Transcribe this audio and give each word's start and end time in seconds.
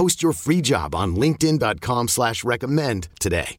Post 0.00 0.22
your 0.22 0.32
free 0.32 0.62
job 0.62 0.94
on 0.94 1.14
LinkedIn.com 1.14 2.08
slash 2.08 2.42
recommend 2.42 3.08
today. 3.18 3.58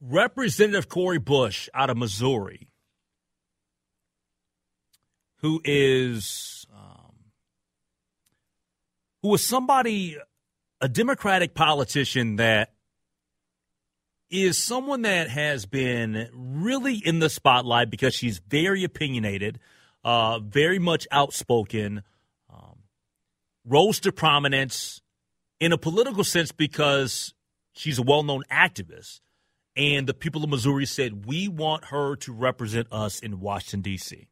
Representative 0.00 0.88
Cori 0.88 1.18
Bush 1.18 1.68
out 1.74 1.90
of 1.90 1.98
Missouri, 1.98 2.70
who 5.42 5.60
is 5.66 6.64
um, 6.74 7.12
who 9.20 9.34
is 9.34 9.44
somebody, 9.44 10.16
a 10.80 10.88
Democratic 10.88 11.54
politician 11.54 12.36
that 12.36 12.72
is 14.30 14.56
someone 14.56 15.02
that 15.02 15.28
has 15.28 15.66
been 15.66 16.30
really 16.32 16.94
in 16.96 17.18
the 17.18 17.28
spotlight 17.28 17.90
because 17.90 18.14
she's 18.14 18.38
very 18.38 18.82
opinionated, 18.82 19.58
uh, 20.04 20.38
very 20.38 20.78
much 20.78 21.06
outspoken, 21.12 22.02
um, 22.48 22.78
rose 23.66 24.00
to 24.00 24.10
prominence 24.10 25.01
in 25.62 25.70
a 25.70 25.78
political 25.78 26.24
sense 26.24 26.50
because 26.50 27.34
she's 27.72 27.96
a 27.96 28.02
well 28.02 28.24
known 28.24 28.42
activist. 28.50 29.20
And 29.76 30.08
the 30.08 30.12
people 30.12 30.42
of 30.42 30.50
Missouri 30.50 30.86
said, 30.86 31.24
We 31.24 31.46
want 31.46 31.84
her 31.86 32.16
to 32.16 32.32
represent 32.32 32.88
us 32.90 33.20
in 33.20 33.38
Washington, 33.38 33.80
D.C. 33.80 34.28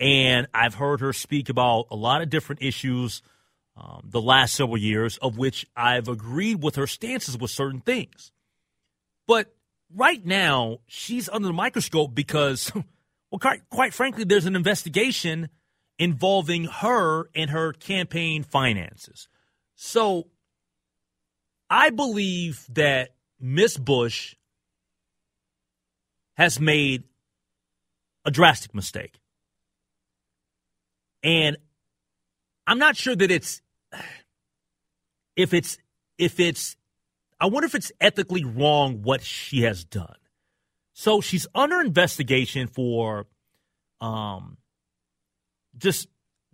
And 0.00 0.48
I've 0.52 0.74
heard 0.74 1.00
her 1.00 1.12
speak 1.12 1.48
about 1.48 1.86
a 1.92 1.96
lot 1.96 2.22
of 2.22 2.28
different 2.28 2.60
issues 2.60 3.22
um, 3.76 4.08
the 4.10 4.20
last 4.20 4.54
several 4.54 4.76
years, 4.76 5.16
of 5.18 5.38
which 5.38 5.64
I've 5.76 6.08
agreed 6.08 6.60
with 6.60 6.74
her 6.74 6.88
stances 6.88 7.38
with 7.38 7.52
certain 7.52 7.80
things. 7.80 8.32
But 9.28 9.54
right 9.94 10.24
now, 10.26 10.80
she's 10.88 11.28
under 11.28 11.46
the 11.46 11.54
microscope 11.54 12.16
because, 12.16 12.72
well, 13.30 13.38
quite, 13.38 13.60
quite 13.70 13.94
frankly, 13.94 14.24
there's 14.24 14.46
an 14.46 14.56
investigation 14.56 15.50
involving 16.00 16.64
her 16.64 17.28
and 17.32 17.50
her 17.50 17.72
campaign 17.72 18.42
finances. 18.42 19.28
So 19.76 20.26
I 21.68 21.90
believe 21.90 22.66
that 22.70 23.14
Miss 23.38 23.76
Bush 23.76 24.34
has 26.34 26.58
made 26.58 27.04
a 28.24 28.30
drastic 28.30 28.74
mistake. 28.74 29.20
And 31.22 31.58
I'm 32.66 32.78
not 32.78 32.96
sure 32.96 33.14
that 33.14 33.30
it's 33.30 33.60
if 35.36 35.52
it's 35.52 35.78
if 36.18 36.40
it's 36.40 36.76
I 37.38 37.46
wonder 37.46 37.66
if 37.66 37.74
it's 37.74 37.92
ethically 38.00 38.44
wrong 38.44 39.02
what 39.02 39.22
she 39.22 39.62
has 39.62 39.84
done. 39.84 40.16
So 40.94 41.20
she's 41.20 41.46
under 41.54 41.80
investigation 41.80 42.66
for 42.66 43.26
um 44.00 44.56
just 45.76 46.08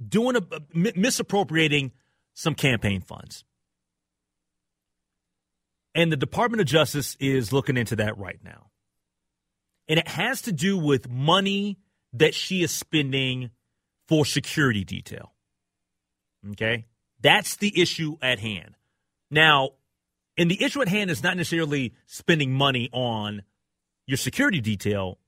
doing 0.06 0.36
a 0.36 0.42
misappropriating 0.74 1.92
some 2.34 2.54
campaign 2.54 3.00
funds. 3.00 3.44
And 5.94 6.10
the 6.10 6.16
Department 6.16 6.60
of 6.60 6.66
Justice 6.66 7.16
is 7.20 7.52
looking 7.52 7.76
into 7.76 7.96
that 7.96 8.16
right 8.16 8.40
now. 8.42 8.70
And 9.88 9.98
it 9.98 10.08
has 10.08 10.42
to 10.42 10.52
do 10.52 10.78
with 10.78 11.08
money 11.08 11.78
that 12.14 12.34
she 12.34 12.62
is 12.62 12.70
spending 12.70 13.50
for 14.08 14.24
security 14.24 14.84
detail. 14.84 15.32
Okay? 16.52 16.86
That's 17.20 17.56
the 17.56 17.80
issue 17.80 18.16
at 18.22 18.38
hand. 18.38 18.76
Now, 19.30 19.70
and 20.36 20.50
the 20.50 20.62
issue 20.62 20.82
at 20.82 20.88
hand 20.88 21.10
is 21.10 21.22
not 21.22 21.36
necessarily 21.36 21.94
spending 22.06 22.52
money 22.52 22.88
on 22.92 23.42
your 24.06 24.16
security 24.16 24.60
detail, 24.60 25.18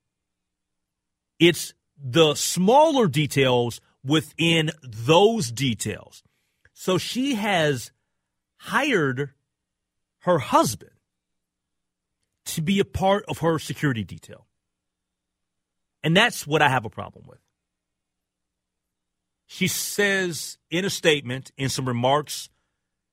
it's 1.38 1.74
the 1.96 2.34
smaller 2.34 3.06
details 3.06 3.80
within 4.04 4.70
those 4.82 5.50
details. 5.50 6.22
So 6.74 6.98
she 6.98 7.36
has 7.36 7.92
hired 8.56 9.30
her 10.20 10.38
husband 10.38 10.90
to 12.46 12.60
be 12.60 12.80
a 12.80 12.84
part 12.84 13.24
of 13.28 13.38
her 13.38 13.58
security 13.58 14.04
detail. 14.04 14.46
And 16.02 16.16
that's 16.16 16.46
what 16.46 16.60
I 16.60 16.68
have 16.68 16.84
a 16.84 16.90
problem 16.90 17.24
with. 17.26 17.38
She 19.46 19.68
says 19.68 20.58
in 20.70 20.84
a 20.84 20.90
statement, 20.90 21.52
in 21.56 21.68
some 21.68 21.86
remarks 21.86 22.50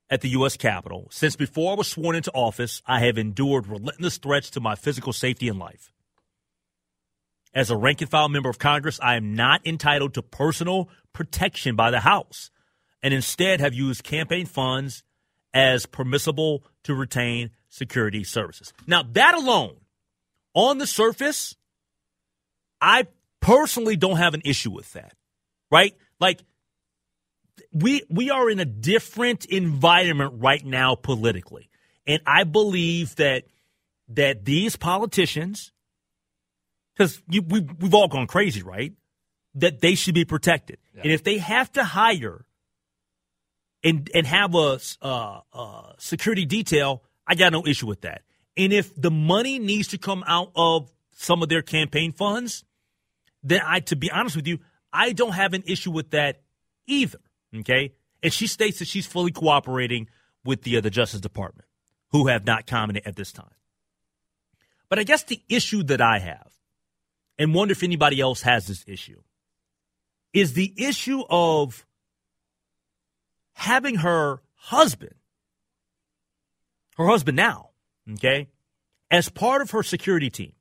at 0.09 0.21
the 0.21 0.29
U.S. 0.29 0.57
Capitol, 0.57 1.07
since 1.11 1.35
before 1.35 1.73
I 1.73 1.75
was 1.75 1.87
sworn 1.87 2.15
into 2.15 2.31
office, 2.31 2.81
I 2.85 2.99
have 3.01 3.17
endured 3.17 3.67
relentless 3.67 4.17
threats 4.17 4.49
to 4.51 4.59
my 4.59 4.75
physical 4.75 5.13
safety 5.13 5.47
and 5.47 5.59
life. 5.59 5.93
As 7.53 7.69
a 7.69 7.77
rank 7.77 8.01
and 8.01 8.09
file 8.09 8.29
member 8.29 8.49
of 8.49 8.59
Congress, 8.59 8.99
I 9.01 9.15
am 9.15 9.35
not 9.35 9.65
entitled 9.67 10.13
to 10.15 10.21
personal 10.21 10.89
protection 11.13 11.75
by 11.75 11.91
the 11.91 11.99
House 11.99 12.49
and 13.03 13.13
instead 13.13 13.59
have 13.59 13.73
used 13.73 14.03
campaign 14.03 14.45
funds 14.45 15.03
as 15.53 15.85
permissible 15.85 16.63
to 16.83 16.95
retain 16.95 17.51
security 17.69 18.23
services. 18.23 18.73
Now, 18.87 19.03
that 19.13 19.35
alone, 19.35 19.77
on 20.53 20.77
the 20.77 20.87
surface, 20.87 21.55
I 22.79 23.07
personally 23.39 23.95
don't 23.95 24.17
have 24.17 24.33
an 24.33 24.41
issue 24.45 24.71
with 24.71 24.91
that, 24.93 25.13
right? 25.69 25.95
Like, 26.19 26.41
we 27.73 28.03
we 28.09 28.29
are 28.29 28.49
in 28.49 28.59
a 28.59 28.65
different 28.65 29.45
environment 29.45 30.33
right 30.37 30.65
now 30.65 30.95
politically, 30.95 31.69
and 32.05 32.21
I 32.25 32.43
believe 32.43 33.15
that 33.15 33.43
that 34.09 34.43
these 34.43 34.75
politicians, 34.75 35.71
because 36.95 37.21
we 37.27 37.39
we've 37.39 37.93
all 37.93 38.07
gone 38.07 38.27
crazy, 38.27 38.61
right? 38.61 38.93
That 39.55 39.79
they 39.79 39.95
should 39.95 40.15
be 40.15 40.25
protected, 40.25 40.79
yeah. 40.95 41.03
and 41.03 41.11
if 41.11 41.23
they 41.23 41.37
have 41.37 41.71
to 41.73 41.83
hire 41.83 42.45
and 43.83 44.09
and 44.13 44.27
have 44.27 44.55
a 44.55 44.79
uh, 45.01 45.41
uh, 45.53 45.93
security 45.97 46.45
detail, 46.45 47.03
I 47.27 47.35
got 47.35 47.51
no 47.51 47.65
issue 47.65 47.87
with 47.87 48.01
that. 48.01 48.21
And 48.57 48.73
if 48.73 48.93
the 48.99 49.11
money 49.11 49.59
needs 49.59 49.89
to 49.89 49.97
come 49.97 50.23
out 50.27 50.51
of 50.55 50.91
some 51.13 51.41
of 51.41 51.49
their 51.49 51.61
campaign 51.61 52.11
funds, 52.11 52.63
then 53.43 53.61
I, 53.65 53.79
to 53.81 53.95
be 53.95 54.11
honest 54.11 54.35
with 54.35 54.47
you, 54.47 54.59
I 54.91 55.13
don't 55.13 55.33
have 55.33 55.53
an 55.53 55.63
issue 55.65 55.91
with 55.91 56.11
that 56.11 56.41
either. 56.85 57.19
Okay, 57.55 57.93
and 58.23 58.31
she 58.31 58.47
states 58.47 58.79
that 58.79 58.87
she's 58.87 59.05
fully 59.05 59.31
cooperating 59.31 60.07
with 60.45 60.63
the 60.63 60.77
uh, 60.77 60.81
the 60.81 60.89
Justice 60.89 61.21
Department, 61.21 61.67
who 62.11 62.27
have 62.27 62.45
not 62.45 62.67
commented 62.67 63.03
at 63.05 63.15
this 63.15 63.31
time. 63.31 63.53
But 64.89 64.99
I 64.99 65.03
guess 65.03 65.23
the 65.23 65.41
issue 65.47 65.83
that 65.83 66.01
I 66.01 66.19
have, 66.19 66.51
and 67.39 67.53
wonder 67.53 67.71
if 67.71 67.83
anybody 67.83 68.19
else 68.19 68.41
has 68.41 68.67
this 68.67 68.83
issue, 68.87 69.21
is 70.33 70.53
the 70.53 70.73
issue 70.77 71.23
of 71.29 71.85
having 73.53 73.95
her 73.95 74.41
husband, 74.55 75.15
her 76.97 77.07
husband 77.07 77.35
now, 77.35 77.69
okay, 78.13 78.47
as 79.09 79.29
part 79.29 79.61
of 79.61 79.71
her 79.71 79.83
security 79.83 80.29
team 80.29 80.53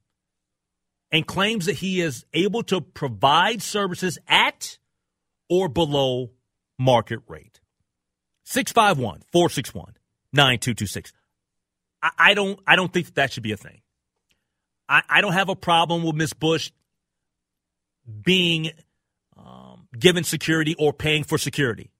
and 1.12 1.26
claims 1.26 1.66
that 1.66 1.76
he 1.76 2.00
is 2.00 2.24
able 2.32 2.62
to 2.64 2.80
provide 2.80 3.62
services 3.62 4.18
at 4.28 4.78
or 5.48 5.68
below 5.68 6.30
market 6.78 7.20
rate. 7.26 7.60
651 8.44 9.22
461 9.32 9.94
9226. 10.32 11.12
I 12.02 12.34
don't 12.34 12.58
I 12.66 12.76
don't 12.76 12.92
think 12.92 13.06
that, 13.06 13.14
that 13.16 13.32
should 13.32 13.42
be 13.42 13.52
a 13.52 13.56
thing. 13.56 13.80
I, 14.88 15.02
I 15.08 15.20
don't 15.20 15.34
have 15.34 15.48
a 15.48 15.56
problem 15.56 16.02
with 16.02 16.16
Miss 16.16 16.32
Bush 16.32 16.72
being 18.22 18.70
um, 19.36 19.86
given 19.96 20.24
security 20.24 20.74
or 20.78 20.92
paying 20.92 21.24
for 21.24 21.38
security. 21.38 21.90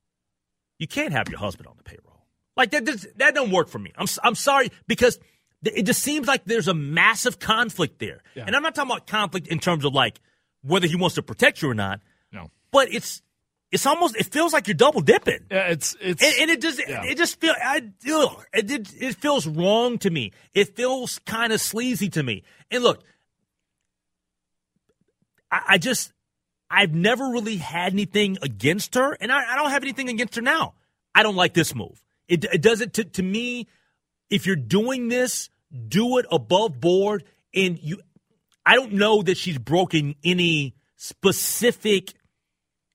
You 0.80 0.88
can't 0.88 1.12
have 1.12 1.28
your 1.28 1.38
husband 1.38 1.68
on 1.68 1.74
the 1.76 1.84
payroll. 1.84 2.24
Like 2.56 2.72
that, 2.72 2.84
that, 2.86 3.18
that 3.18 3.34
don't 3.36 3.52
work 3.52 3.68
for 3.68 3.78
me. 3.78 3.92
I'm, 3.96 4.06
I'm 4.24 4.34
sorry 4.34 4.72
because 4.88 5.18
It 5.62 5.84
just 5.84 6.02
seems 6.02 6.26
like 6.26 6.44
there's 6.46 6.68
a 6.68 6.74
massive 6.74 7.38
conflict 7.38 7.98
there. 8.00 8.22
Yeah. 8.34 8.44
And 8.46 8.56
I'm 8.56 8.62
not 8.62 8.74
talking 8.74 8.90
about 8.90 9.06
conflict 9.06 9.46
in 9.46 9.58
terms 9.60 9.84
of 9.84 9.92
like 9.94 10.18
whether 10.62 10.86
he 10.88 10.96
wants 10.96 11.14
to 11.16 11.22
protect 11.22 11.60
you 11.62 11.68
or 11.70 11.74
not, 11.74 12.00
No. 12.32 12.50
but 12.72 12.92
it's 12.92 13.22
it's 13.70 13.86
almost 13.86 14.16
it 14.16 14.26
feels 14.32 14.52
like 14.52 14.66
you're 14.68 14.74
double 14.74 15.00
dipping. 15.02 15.40
Yeah, 15.50 15.68
it's 15.68 15.94
it's 16.00 16.22
And, 16.24 16.34
and 16.40 16.50
it 16.50 16.60
just 16.62 16.80
Yeah. 16.80 17.04
it 17.04 17.16
just 17.18 17.38
feel 17.40 17.54
I 17.62 17.82
ugh, 18.10 18.44
it, 18.54 18.70
it 18.70 18.88
it 19.00 19.14
feels 19.16 19.46
wrong 19.46 19.98
to 19.98 20.10
me. 20.10 20.32
It 20.54 20.74
feels 20.76 21.20
kind 21.26 21.52
of 21.52 21.60
sleazy 21.60 22.08
to 22.10 22.22
me. 22.22 22.42
And 22.70 22.82
look, 22.82 23.04
I, 25.52 25.60
I 25.74 25.78
just 25.78 26.12
I've 26.70 26.94
never 26.94 27.28
really 27.28 27.56
had 27.56 27.92
anything 27.92 28.38
against 28.42 28.94
her, 28.94 29.12
and 29.20 29.32
I, 29.32 29.52
I 29.52 29.56
don't 29.56 29.70
have 29.70 29.82
anything 29.82 30.08
against 30.08 30.36
her 30.36 30.42
now. 30.42 30.74
I 31.14 31.22
don't 31.22 31.36
like 31.36 31.54
this 31.54 31.74
move. 31.74 32.02
It, 32.28 32.44
it 32.44 32.62
does 32.62 32.80
it 32.80 32.94
to, 32.94 33.04
to 33.04 33.22
me. 33.22 33.66
If 34.30 34.46
you're 34.46 34.54
doing 34.54 35.08
this, 35.08 35.50
do 35.88 36.18
it 36.18 36.26
above 36.30 36.80
board. 36.80 37.24
And 37.52 37.78
you, 37.82 38.00
I 38.64 38.76
don't 38.76 38.92
know 38.92 39.22
that 39.22 39.36
she's 39.36 39.58
broken 39.58 40.14
any 40.22 40.76
specific 40.96 42.14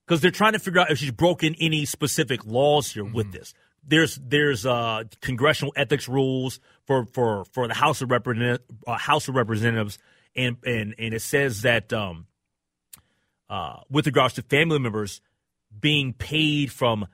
because 0.06 0.22
they're 0.22 0.32
trying 0.32 0.54
to 0.54 0.60
figure 0.60 0.80
out 0.80 0.92
if 0.92 1.00
she's 1.00 1.12
broken 1.12 1.56
any 1.60 1.84
specific 1.86 2.46
laws 2.46 2.94
here 2.94 3.04
with 3.04 3.32
this. 3.32 3.54
There's 3.88 4.16
there's 4.16 4.66
uh, 4.66 5.04
congressional 5.22 5.74
ethics 5.76 6.08
rules 6.08 6.60
for 6.86 7.06
for 7.08 7.46
for 7.52 7.68
the 7.68 7.74
House 7.74 8.02
of 8.02 8.10
Represent, 8.10 8.62
uh, 8.88 8.98
House 8.98 9.28
of 9.28 9.36
Representatives, 9.36 9.98
and 10.36 10.58
and 10.66 10.96
and 10.98 11.14
it 11.14 11.22
says 11.22 11.64
that 11.64 11.92
um, 11.94 12.26
uh, 13.50 13.78
with 13.90 14.06
regards 14.06 14.34
to 14.36 14.42
family 14.42 14.80
members 14.80 15.22
being 15.80 16.14
paid 16.14 16.72
from 16.72 17.08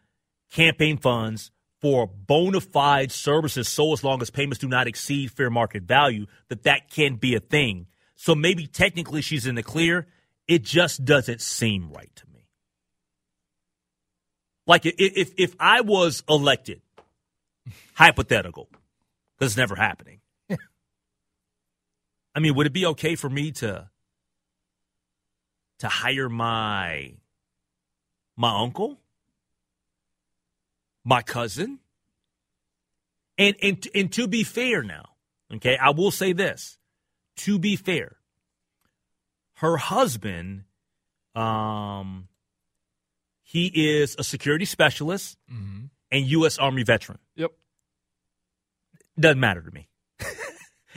campaign 0.52 0.98
funds 0.98 1.52
for 1.82 2.08
bona 2.08 2.62
fide 2.62 3.12
services, 3.12 3.68
so 3.68 3.94
as 3.94 4.04
long 4.04 4.22
as 4.22 4.30
payments 4.30 4.60
do 4.60 4.68
not 4.68 4.88
exceed 4.88 5.32
fair 5.32 5.50
market 5.50 5.84
value, 5.84 6.28
that 6.50 6.64
that 6.64 6.90
can 6.90 7.16
be 7.16 7.36
a 7.36 7.40
thing. 7.40 7.88
So 8.16 8.36
maybe 8.36 8.68
technically 8.68 9.22
she's 9.22 9.48
in 9.48 9.56
the 9.56 9.64
clear. 9.64 10.08
It 10.48 10.64
just 10.64 11.04
doesn't 11.04 11.42
seem 11.42 11.92
right 11.92 12.12
to 12.16 12.28
me. 12.28 12.46
Like 14.68 14.86
if 14.86 15.34
if 15.38 15.56
I 15.60 15.82
was 15.82 16.24
elected, 16.30 16.82
hypothetical, 17.96 18.70
because 19.38 19.54
it's 19.54 19.58
never 19.58 19.76
happening. 19.76 20.20
I 22.36 22.40
mean, 22.40 22.56
would 22.56 22.68
it 22.68 22.74
be 22.74 22.86
okay 22.88 23.16
for 23.16 23.30
me 23.30 23.52
to 23.54 23.90
to 25.82 25.88
hire 25.88 26.30
my 26.30 27.14
my 28.38 28.62
uncle, 28.62 29.00
my 31.04 31.24
cousin, 31.24 31.80
and 33.38 33.56
and 33.62 33.88
and 33.94 34.14
to 34.14 34.28
be 34.28 34.44
fair 34.44 34.84
now, 34.84 35.06
okay, 35.56 35.78
I 35.78 35.90
will 35.90 36.12
say 36.12 36.34
this: 36.34 36.78
to 37.38 37.58
be 37.58 37.76
fair, 37.76 38.18
her 39.56 39.78
husband, 39.78 40.66
um, 41.34 42.28
he 43.42 43.66
is 43.74 44.16
a 44.20 44.24
security 44.24 44.66
specialist 44.66 45.36
and 46.12 46.26
U.S. 46.28 46.60
Army 46.60 46.84
veteran. 46.84 47.18
Yep. 47.36 47.52
Doesn't 49.20 49.40
matter 49.40 49.64
to 49.64 49.72
me. 49.72 49.90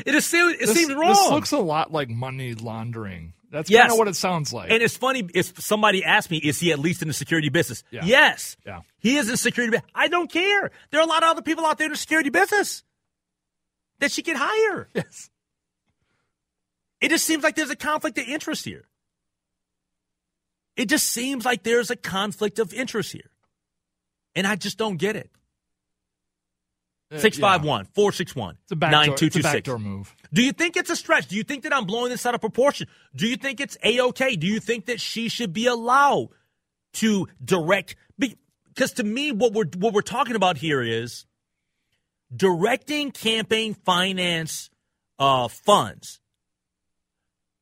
it 0.05 0.15
is 0.15 0.35
it 0.35 0.61
This, 0.61 0.75
seems 0.75 0.93
wrong. 0.93 1.09
This 1.09 1.31
looks 1.31 1.53
a 1.53 1.59
lot 1.59 1.91
like 1.91 2.11
money 2.11 2.53
laundering. 2.53 3.33
That's 3.55 3.71
Yes. 3.71 3.83
kind 3.83 3.93
of 3.93 3.99
what 3.99 4.09
it 4.09 4.17
sounds 4.17 4.53
like. 4.53 4.73
And 4.73 4.83
it's 4.83 4.97
funny 4.97 5.29
if 5.33 5.61
somebody 5.63 6.03
asked 6.03 6.29
me, 6.29 6.39
is 6.39 6.59
he 6.59 6.73
at 6.73 6.81
least 6.81 7.03
in 7.03 7.09
the 7.09 7.15
security 7.15 7.51
business? 7.51 7.85
Yeah. 7.93 8.05
Yes. 8.05 8.57
Yeah. 8.67 8.81
He 8.99 9.17
is 9.17 9.31
in 9.31 9.37
security. 9.37 9.79
I 9.95 10.09
don't 10.09 10.29
care. 10.29 10.73
There 10.91 10.99
are 10.99 11.05
a 11.05 11.07
lot 11.07 11.23
of 11.23 11.29
other 11.29 11.43
people 11.43 11.65
out 11.65 11.79
there 11.79 11.85
in 11.87 11.93
the 11.93 11.97
security 11.97 12.31
business 12.31 12.83
that 14.01 14.11
she 14.11 14.23
could 14.25 14.35
hire. 14.37 14.89
yes. 14.95 15.31
It 17.01 17.11
just 17.11 17.25
seems 17.25 17.45
like 17.45 17.55
there's 17.55 17.71
a 17.71 17.77
conflict 17.77 18.19
of 18.19 18.27
interest 18.27 18.65
here. 18.65 18.87
It 20.77 20.89
just 20.89 21.09
seems 21.09 21.45
like 21.45 21.63
there's 21.63 21.91
a 21.91 21.97
conflict 21.97 22.59
of 22.59 22.75
interest 22.75 23.13
here. 23.13 23.31
And 24.35 24.49
I 24.49 24.57
just 24.57 24.79
don't 24.79 24.97
get 24.97 25.15
it. 25.15 25.31
Uh, 27.13 27.19
651 27.19 27.85
461 27.95 28.57
It's 28.63 28.73
a 28.73 28.77
backdoor, 28.77 29.01
it's 29.15 29.23
a 29.23 29.27
9226. 29.27 29.53
backdoor 29.53 29.79
move. 29.79 30.15
Do 30.33 30.43
you 30.43 30.53
think 30.53 30.77
it's 30.77 30.91
a 30.91 30.97
stretch? 30.97 31.29
Do 31.29 31.37
you 31.37 31.45
think 31.45 31.63
that 31.65 31.75
I'm 31.75 31.85
blowing 31.85 32.11
this 32.11 32.25
out 32.25 32.35
of 32.35 32.41
proportion? 32.41 32.89
Do 33.15 33.29
you 33.29 33.37
think 33.37 33.61
it's 33.61 33.77
a 33.85 34.01
okay? 34.01 34.37
Do 34.37 34.47
you 34.47 34.59
think 34.59 34.87
that 34.87 35.01
she 35.01 35.29
should 35.29 35.53
be 35.53 35.67
allowed 35.67 36.29
to 36.95 37.29
direct? 37.45 37.97
Because 38.19 38.93
to 38.95 39.05
me, 39.05 39.33
what 39.33 39.53
we're 39.53 39.67
what 39.77 39.93
we're 39.93 40.01
talking 40.01 40.35
about 40.35 40.57
here 40.57 40.83
is 40.83 41.27
directing 42.35 43.13
campaign 43.13 43.75
finance 43.75 44.71
uh, 45.19 45.49
funds 45.49 46.21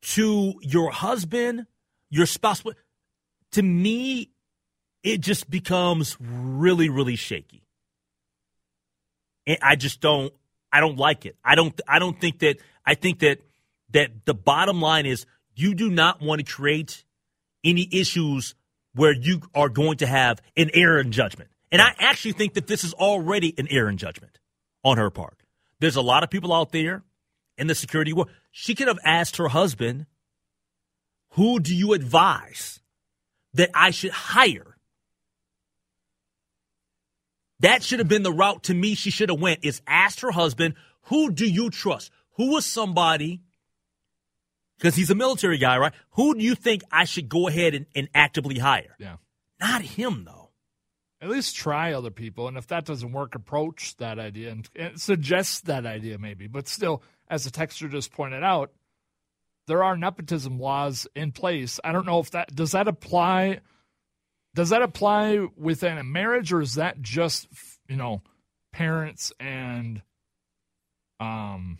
to 0.02 0.54
your 0.62 0.90
husband, 0.90 1.66
your 2.10 2.26
spouse. 2.26 2.62
To 3.52 3.62
me, 3.62 4.30
it 5.02 5.20
just 5.20 5.50
becomes 5.50 6.16
really, 6.20 6.88
really 6.88 7.16
shaky. 7.16 7.61
I 9.60 9.76
just 9.76 10.00
don't 10.00 10.32
I 10.72 10.80
don't 10.80 10.96
like 10.96 11.26
it. 11.26 11.36
I 11.44 11.54
don't 11.54 11.78
I 11.86 11.98
don't 11.98 12.20
think 12.20 12.40
that 12.40 12.58
I 12.86 12.94
think 12.94 13.20
that 13.20 13.38
that 13.90 14.24
the 14.24 14.34
bottom 14.34 14.80
line 14.80 15.06
is 15.06 15.26
you 15.54 15.74
do 15.74 15.90
not 15.90 16.22
want 16.22 16.44
to 16.44 16.50
create 16.50 17.04
any 17.64 17.88
issues 17.92 18.54
where 18.94 19.12
you 19.12 19.40
are 19.54 19.68
going 19.68 19.98
to 19.98 20.06
have 20.06 20.40
an 20.56 20.70
error 20.74 21.00
in 21.00 21.12
judgment. 21.12 21.50
And 21.70 21.80
I 21.80 21.94
actually 21.98 22.32
think 22.32 22.54
that 22.54 22.66
this 22.66 22.84
is 22.84 22.92
already 22.94 23.54
an 23.56 23.68
error 23.70 23.88
in 23.88 23.96
judgment 23.96 24.38
on 24.84 24.98
her 24.98 25.10
part. 25.10 25.42
There's 25.80 25.96
a 25.96 26.02
lot 26.02 26.22
of 26.22 26.30
people 26.30 26.52
out 26.52 26.72
there 26.72 27.02
in 27.56 27.66
the 27.66 27.74
security 27.74 28.12
world. 28.12 28.30
She 28.50 28.74
could 28.74 28.88
have 28.88 28.98
asked 29.04 29.36
her 29.38 29.48
husband, 29.48 30.06
"Who 31.30 31.60
do 31.60 31.74
you 31.74 31.92
advise 31.94 32.80
that 33.54 33.70
I 33.74 33.90
should 33.90 34.12
hire?" 34.12 34.71
That 37.62 37.82
should 37.82 38.00
have 38.00 38.08
been 38.08 38.22
the 38.24 38.32
route 38.32 38.64
to 38.64 38.74
me 38.74 38.94
she 38.94 39.10
should 39.10 39.28
have 39.28 39.40
went 39.40 39.64
is 39.64 39.80
asked 39.86 40.20
her 40.20 40.32
husband, 40.32 40.74
who 41.02 41.32
do 41.32 41.48
you 41.48 41.70
trust? 41.70 42.10
Who 42.36 42.52
was 42.52 42.66
somebody, 42.66 43.40
because 44.78 44.96
he's 44.96 45.10
a 45.10 45.14
military 45.14 45.58
guy, 45.58 45.78
right? 45.78 45.92
Who 46.12 46.34
do 46.34 46.42
you 46.42 46.54
think 46.54 46.82
I 46.90 47.04
should 47.04 47.28
go 47.28 47.48
ahead 47.48 47.74
and, 47.74 47.86
and 47.94 48.08
actively 48.14 48.58
hire? 48.58 48.96
Yeah. 48.98 49.16
Not 49.60 49.82
him, 49.82 50.24
though. 50.24 50.50
At 51.20 51.28
least 51.28 51.54
try 51.54 51.92
other 51.92 52.10
people, 52.10 52.48
and 52.48 52.56
if 52.56 52.66
that 52.66 52.84
doesn't 52.84 53.12
work, 53.12 53.36
approach 53.36 53.96
that 53.98 54.18
idea 54.18 54.50
and, 54.50 54.68
and 54.74 55.00
suggest 55.00 55.66
that 55.66 55.86
idea 55.86 56.18
maybe. 56.18 56.48
But 56.48 56.66
still, 56.66 57.00
as 57.28 57.44
the 57.44 57.52
texter 57.52 57.88
just 57.88 58.10
pointed 58.10 58.42
out, 58.42 58.72
there 59.68 59.84
are 59.84 59.96
nepotism 59.96 60.58
laws 60.58 61.06
in 61.14 61.30
place. 61.30 61.78
I 61.84 61.92
don't 61.92 62.06
know 62.06 62.18
if 62.18 62.32
that 62.32 62.52
does 62.56 62.72
that 62.72 62.88
apply. 62.88 63.60
Does 64.54 64.70
that 64.70 64.82
apply 64.82 65.46
within 65.56 65.98
a 65.98 66.04
marriage, 66.04 66.52
or 66.52 66.60
is 66.60 66.74
that 66.74 67.00
just 67.00 67.48
you 67.88 67.96
know 67.96 68.22
parents 68.72 69.32
and 69.40 70.02
um 71.20 71.78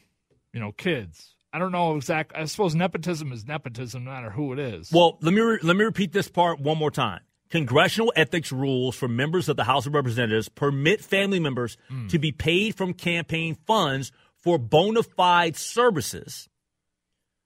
you 0.53 0.61
know 0.61 0.73
kids? 0.73 1.35
I 1.53 1.59
don't 1.59 1.73
know 1.73 1.97
exactly. 1.97 2.41
I 2.41 2.45
suppose 2.47 2.75
nepotism 2.75 3.31
is 3.31 3.47
nepotism, 3.47 4.05
no 4.05 4.11
matter 4.11 4.31
who 4.31 4.53
it 4.55 4.59
is. 4.59 4.91
Well, 4.91 5.19
let 5.21 5.35
me 5.35 5.41
re- 5.41 5.59
let 5.63 5.77
me 5.77 5.85
repeat 5.85 6.13
this 6.13 6.29
part 6.29 6.61
one 6.61 6.79
more 6.79 6.91
time. 6.91 7.21
Congressional 7.51 8.11
ethics 8.17 8.51
rules 8.51 8.97
for 8.97 9.09
members 9.09 9.51
of 9.51 9.57
the 9.57 9.65
House 9.65 9.85
of 9.85 9.93
Representatives 9.93 10.49
permit 10.49 11.05
family 11.05 11.39
members 11.39 11.77
to 12.09 12.19
be 12.19 12.33
paid 12.33 12.75
from 12.75 12.95
campaign 12.95 13.59
funds 13.67 14.11
for 14.39 14.57
bona 14.57 15.03
fide 15.03 15.57
services 15.57 16.49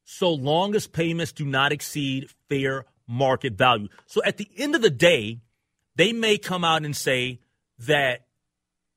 so 0.04 0.33
long 0.33 0.76
as 0.76 0.87
payments 0.87 1.33
do 1.33 1.45
not 1.45 1.73
exceed 1.73 2.30
fair 2.49 2.85
market 3.06 3.54
value. 3.54 3.88
So 4.06 4.22
at 4.25 4.36
the 4.36 4.48
end 4.56 4.75
of 4.75 4.82
the 4.82 4.90
day, 4.90 5.40
they 5.96 6.12
may 6.12 6.38
come 6.38 6.64
out 6.64 6.84
and 6.84 6.96
say 6.96 7.40
that, 7.80 8.26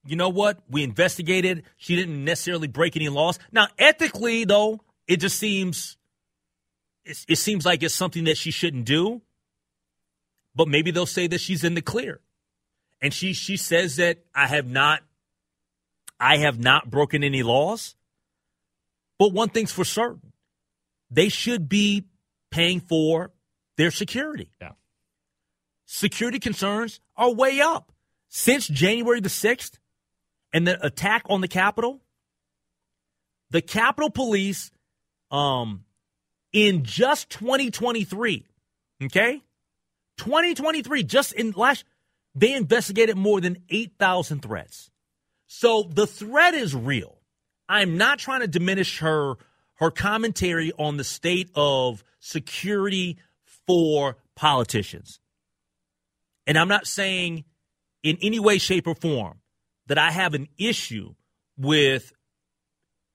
you 0.06 0.16
know 0.16 0.30
what, 0.30 0.60
we 0.70 0.84
investigated. 0.84 1.63
She 1.78 1.96
didn't 1.96 2.24
necessarily 2.24 2.68
break 2.68 2.96
any 2.96 3.10
laws. 3.10 3.39
Now, 3.51 3.68
ethically, 3.78 4.46
though, 4.46 4.82
it 5.08 5.18
just 5.18 5.38
seems 5.38 5.98
it, 7.06 7.25
it 7.28 7.36
seems 7.38 7.66
like 7.66 7.84
it's 7.84 7.96
something 7.96 8.25
that 8.25 8.38
she 8.38 8.51
shouldn't 8.51 8.86
do. 8.86 9.22
But 10.56 10.68
maybe 10.68 10.92
they'll 10.92 11.06
say 11.06 11.28
that 11.28 11.42
she's 11.42 11.63
in 11.63 11.74
the 11.74 11.82
clear. 11.82 12.22
And 13.01 13.13
she 13.13 13.34
she 13.34 13.58
says 13.58 13.96
that 13.96 14.20
I 14.36 14.48
have 14.48 14.68
not 14.68 15.01
I 16.20 16.38
have 16.38 16.60
not 16.60 16.89
broken 16.89 17.24
any 17.24 17.44
laws. 17.44 17.96
But 19.18 19.34
one 19.34 19.50
thing's 19.50 19.72
for 19.72 19.86
certain. 19.86 20.34
They 21.10 21.30
should 21.30 21.70
be 21.70 22.06
paying 22.51 22.80
for 22.80 23.32
their 23.80 23.92
security. 23.92 24.52
Yeah. 24.62 24.74
Security 25.86 26.38
concerns 26.38 27.00
are 27.16 27.34
way 27.34 27.62
up. 27.62 27.94
Since 28.28 28.68
January 28.68 29.22
the 29.22 29.30
6th 29.30 29.80
and 30.52 30.68
the 30.68 30.86
attack 30.86 31.24
on 31.30 31.40
the 31.40 31.48
Capitol, 31.48 32.02
the 33.52 33.62
Capitol 33.62 34.10
Police, 34.10 34.70
um, 35.32 35.86
in 36.52 36.84
just 36.84 37.30
2023, 37.30 38.46
okay? 39.06 39.42
2023, 40.18 41.04
just 41.04 41.32
in 41.32 41.52
last, 41.52 41.86
they 42.36 42.54
investigated 42.54 43.16
more 43.16 43.40
than 43.40 43.60
8,000 43.70 44.42
threats. 44.42 44.92
So 45.48 45.84
the 45.84 46.06
threat 46.06 46.54
is 46.54 46.76
real. 46.76 47.18
I'm 47.70 47.98
not 47.98 48.20
trying 48.20 48.42
to 48.42 48.48
diminish 48.48 49.00
her 49.00 49.36
her 49.76 49.90
commentary 49.90 50.74
on 50.78 50.98
the 50.98 51.06
state 51.06 51.50
of 51.56 52.04
security 52.20 53.18
for 53.70 54.18
politicians. 54.36 55.20
And 56.48 56.58
I'm 56.58 56.68
not 56.68 56.88
saying 56.88 57.44
in 58.02 58.18
any 58.20 58.40
way, 58.40 58.58
shape, 58.58 58.88
or 58.88 58.96
form 58.96 59.42
that 59.86 60.00
I 60.00 60.10
have 60.10 60.34
an 60.34 60.48
issue 60.58 61.14
with 61.56 62.12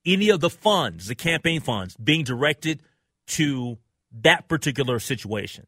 any 0.06 0.30
of 0.30 0.38
the 0.38 0.50
funds, 0.50 1.08
the 1.08 1.16
campaign 1.16 1.61
funds, 1.61 1.96
being 1.96 2.23
directed 2.23 2.82
to 3.26 3.78
that 4.23 4.46
particular 4.46 5.00
situation. 5.00 5.66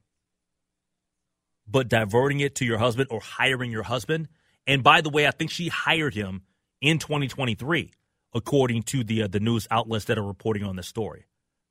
But 1.66 1.88
diverting 1.88 2.38
it 2.38 2.55
to 2.57 2.64
your 2.64 2.78
husband 2.78 3.09
or 3.11 3.19
hiring 3.19 3.73
your 3.73 3.83
husband. 3.83 4.28
And 4.69 4.85
by 4.85 5.00
the 5.00 5.11
way, 5.11 5.26
I 5.26 5.33
think 5.33 5.50
she 5.50 5.66
hired 5.66 6.14
him 6.14 6.43
in 6.81 7.00
2023, 7.00 7.90
according 8.33 8.85
to 8.85 9.02
the 9.02 9.25
uh, 9.25 9.26
the 9.26 9.40
news 9.40 9.66
outlets 9.69 10.05
that 10.05 10.16
are 10.16 10.26
reporting 10.26 10.62
on 10.62 10.76
the 10.76 10.85
story. 10.85 11.26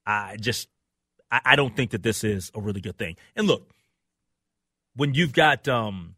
I 0.05 0.35
just 0.35 0.67
I, 1.35 1.53
I, 1.53 1.55
don't 1.55 1.75
think 1.75 1.91
that 1.91 2.03
this 2.03 2.23
is 2.23 2.51
a 2.55 2.61
really 2.61 2.81
good 2.81 2.97
thing. 2.97 3.15
And 3.35 3.47
look, 3.47 3.69
when 4.95 5.13
you've 5.13 5.33
got 5.33 5.67
um, 5.67 6.15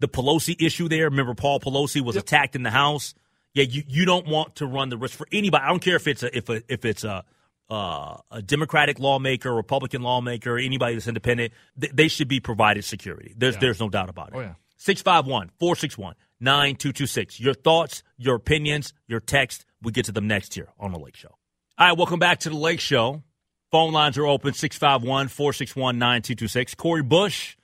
the 0.00 0.08
Pelosi 0.08 0.60
issue 0.60 0.88
there, 0.88 1.04
remember 1.04 1.34
Paul 1.34 1.60
Pelosi 1.60 2.00
was 2.00 2.16
yep. 2.16 2.24
attacked 2.24 2.56
in 2.56 2.62
the 2.62 2.70
House. 2.70 3.14
Yeah, 3.54 3.64
you, 3.64 3.82
you 3.88 4.04
don't 4.04 4.26
want 4.26 4.56
to 4.56 4.66
run 4.66 4.90
the 4.90 4.98
risk 4.98 5.16
for 5.16 5.26
anybody. 5.32 5.64
I 5.64 5.68
don't 5.68 5.82
care 5.82 5.96
if 5.96 6.06
it's 6.06 6.22
a 6.22 6.36
if 6.36 6.48
a, 6.48 6.62
if 6.68 6.84
it's 6.84 7.04
a 7.04 7.24
uh, 7.68 8.18
a 8.30 8.42
Democratic 8.42 9.00
lawmaker, 9.00 9.52
Republican 9.52 10.02
lawmaker, 10.02 10.58
anybody 10.58 10.94
that's 10.94 11.08
independent, 11.08 11.52
th- 11.80 11.92
they 11.92 12.08
should 12.08 12.28
be 12.28 12.38
provided 12.38 12.84
security. 12.84 13.34
There's 13.36 13.54
yeah. 13.54 13.60
there's 13.60 13.80
no 13.80 13.88
doubt 13.88 14.08
about 14.08 14.28
it. 14.28 14.34
Oh, 14.36 14.40
yeah. 14.40 14.54
651 14.76 15.50
461 15.58 16.14
9226. 16.40 17.40
Your 17.40 17.54
thoughts, 17.54 18.02
your 18.18 18.36
opinions, 18.36 18.92
your 19.06 19.20
text. 19.20 19.64
We 19.82 19.92
get 19.92 20.04
to 20.06 20.12
them 20.12 20.26
next 20.26 20.54
here 20.54 20.68
on 20.78 20.92
The 20.92 20.98
Lake 20.98 21.16
Show. 21.16 21.34
All 21.78 21.88
right, 21.88 21.96
welcome 21.96 22.18
back 22.18 22.40
to 22.40 22.50
The 22.50 22.56
Lake 22.56 22.80
Show. 22.80 23.22
Phone 23.70 23.92
lines 23.92 24.16
are 24.16 24.26
open 24.26 24.52
651 24.52 25.28
461 25.28 25.98
9226. 25.98 26.74
Cori 26.74 27.02
Bush, 27.02 27.56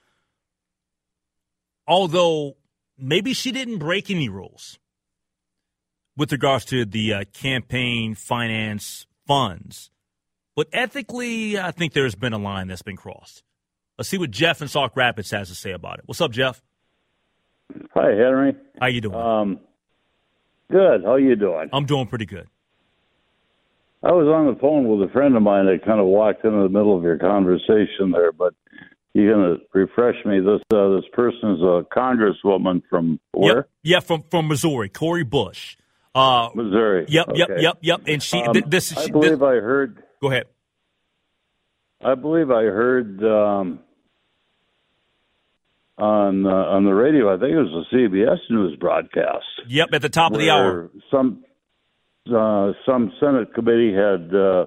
although 1.86 2.56
maybe 2.98 3.32
she 3.32 3.52
didn't 3.52 3.78
break 3.78 4.10
any 4.10 4.28
rules 4.28 4.78
with 6.16 6.32
regards 6.32 6.64
to 6.66 6.84
the 6.84 7.14
uh, 7.14 7.24
campaign 7.32 8.14
finance 8.14 9.06
funds, 9.26 9.90
but 10.54 10.68
ethically, 10.72 11.58
I 11.58 11.70
think 11.70 11.92
there's 11.92 12.14
been 12.14 12.32
a 12.32 12.38
line 12.38 12.68
that's 12.68 12.82
been 12.82 12.96
crossed. 12.96 13.42
Let's 13.96 14.08
see 14.08 14.18
what 14.18 14.30
Jeff 14.30 14.60
in 14.60 14.68
Sauk 14.68 14.96
Rapids 14.96 15.30
has 15.30 15.48
to 15.48 15.54
say 15.54 15.72
about 15.72 15.98
it. 15.98 16.04
What's 16.06 16.20
up, 16.20 16.32
Jeff? 16.32 16.62
Hi, 17.94 18.10
Henry. 18.10 18.54
How 18.80 18.88
you 18.88 19.00
doing? 19.00 19.14
Um, 19.14 19.60
good. 20.70 21.04
How 21.04 21.16
you 21.16 21.36
doing? 21.36 21.70
I'm 21.72 21.86
doing 21.86 22.06
pretty 22.06 22.26
good. 22.26 22.48
I 24.04 24.10
was 24.10 24.26
on 24.26 24.52
the 24.52 24.60
phone 24.60 24.88
with 24.88 25.08
a 25.08 25.12
friend 25.12 25.36
of 25.36 25.42
mine 25.42 25.66
that 25.66 25.84
kind 25.84 26.00
of 26.00 26.06
walked 26.06 26.44
into 26.44 26.62
the 26.62 26.68
middle 26.68 26.96
of 26.96 27.04
your 27.04 27.18
conversation 27.18 28.10
there, 28.10 28.32
but 28.32 28.52
you're 29.14 29.32
going 29.32 29.58
to 29.58 29.64
refresh 29.72 30.16
me. 30.24 30.40
This 30.40 30.60
uh, 30.74 30.96
this 30.96 31.04
person 31.12 31.52
is 31.52 31.60
a 31.60 31.86
congresswoman 31.96 32.82
from 32.90 33.20
where? 33.32 33.56
Yep. 33.56 33.70
Yeah, 33.84 34.00
from 34.00 34.22
from 34.30 34.48
Missouri, 34.48 34.88
Cori 34.88 35.22
Bush. 35.22 35.76
Uh, 36.14 36.50
Missouri. 36.54 37.06
Yep, 37.08 37.28
okay. 37.28 37.38
yep, 37.38 37.48
yep, 37.58 37.78
yep. 37.80 38.00
And 38.06 38.22
she, 38.22 38.38
um, 38.42 38.52
th- 38.52 38.66
this, 38.66 38.94
I 38.96 39.08
believe 39.08 39.38
this, 39.38 39.40
I 39.40 39.54
heard. 39.54 40.02
Go 40.20 40.30
ahead. 40.30 40.44
I 42.04 42.14
believe 42.16 42.50
I 42.50 42.64
heard 42.64 43.22
um, 43.24 43.78
on 45.96 46.44
uh, 46.44 46.50
on 46.50 46.84
the 46.84 46.92
radio. 46.92 47.32
I 47.32 47.38
think 47.38 47.52
it 47.52 47.56
was 47.56 47.86
a 47.90 47.94
CBS 47.94 48.38
News 48.50 48.76
broadcast. 48.78 49.44
Yep, 49.68 49.90
at 49.92 50.02
the 50.02 50.08
top 50.08 50.32
of 50.32 50.38
the 50.38 50.50
hour. 50.50 50.90
Some 51.10 51.44
uh, 52.28 52.72
some 52.86 53.12
Senate 53.20 53.54
committee 53.54 53.92
had 53.92 54.34
uh, 54.34 54.66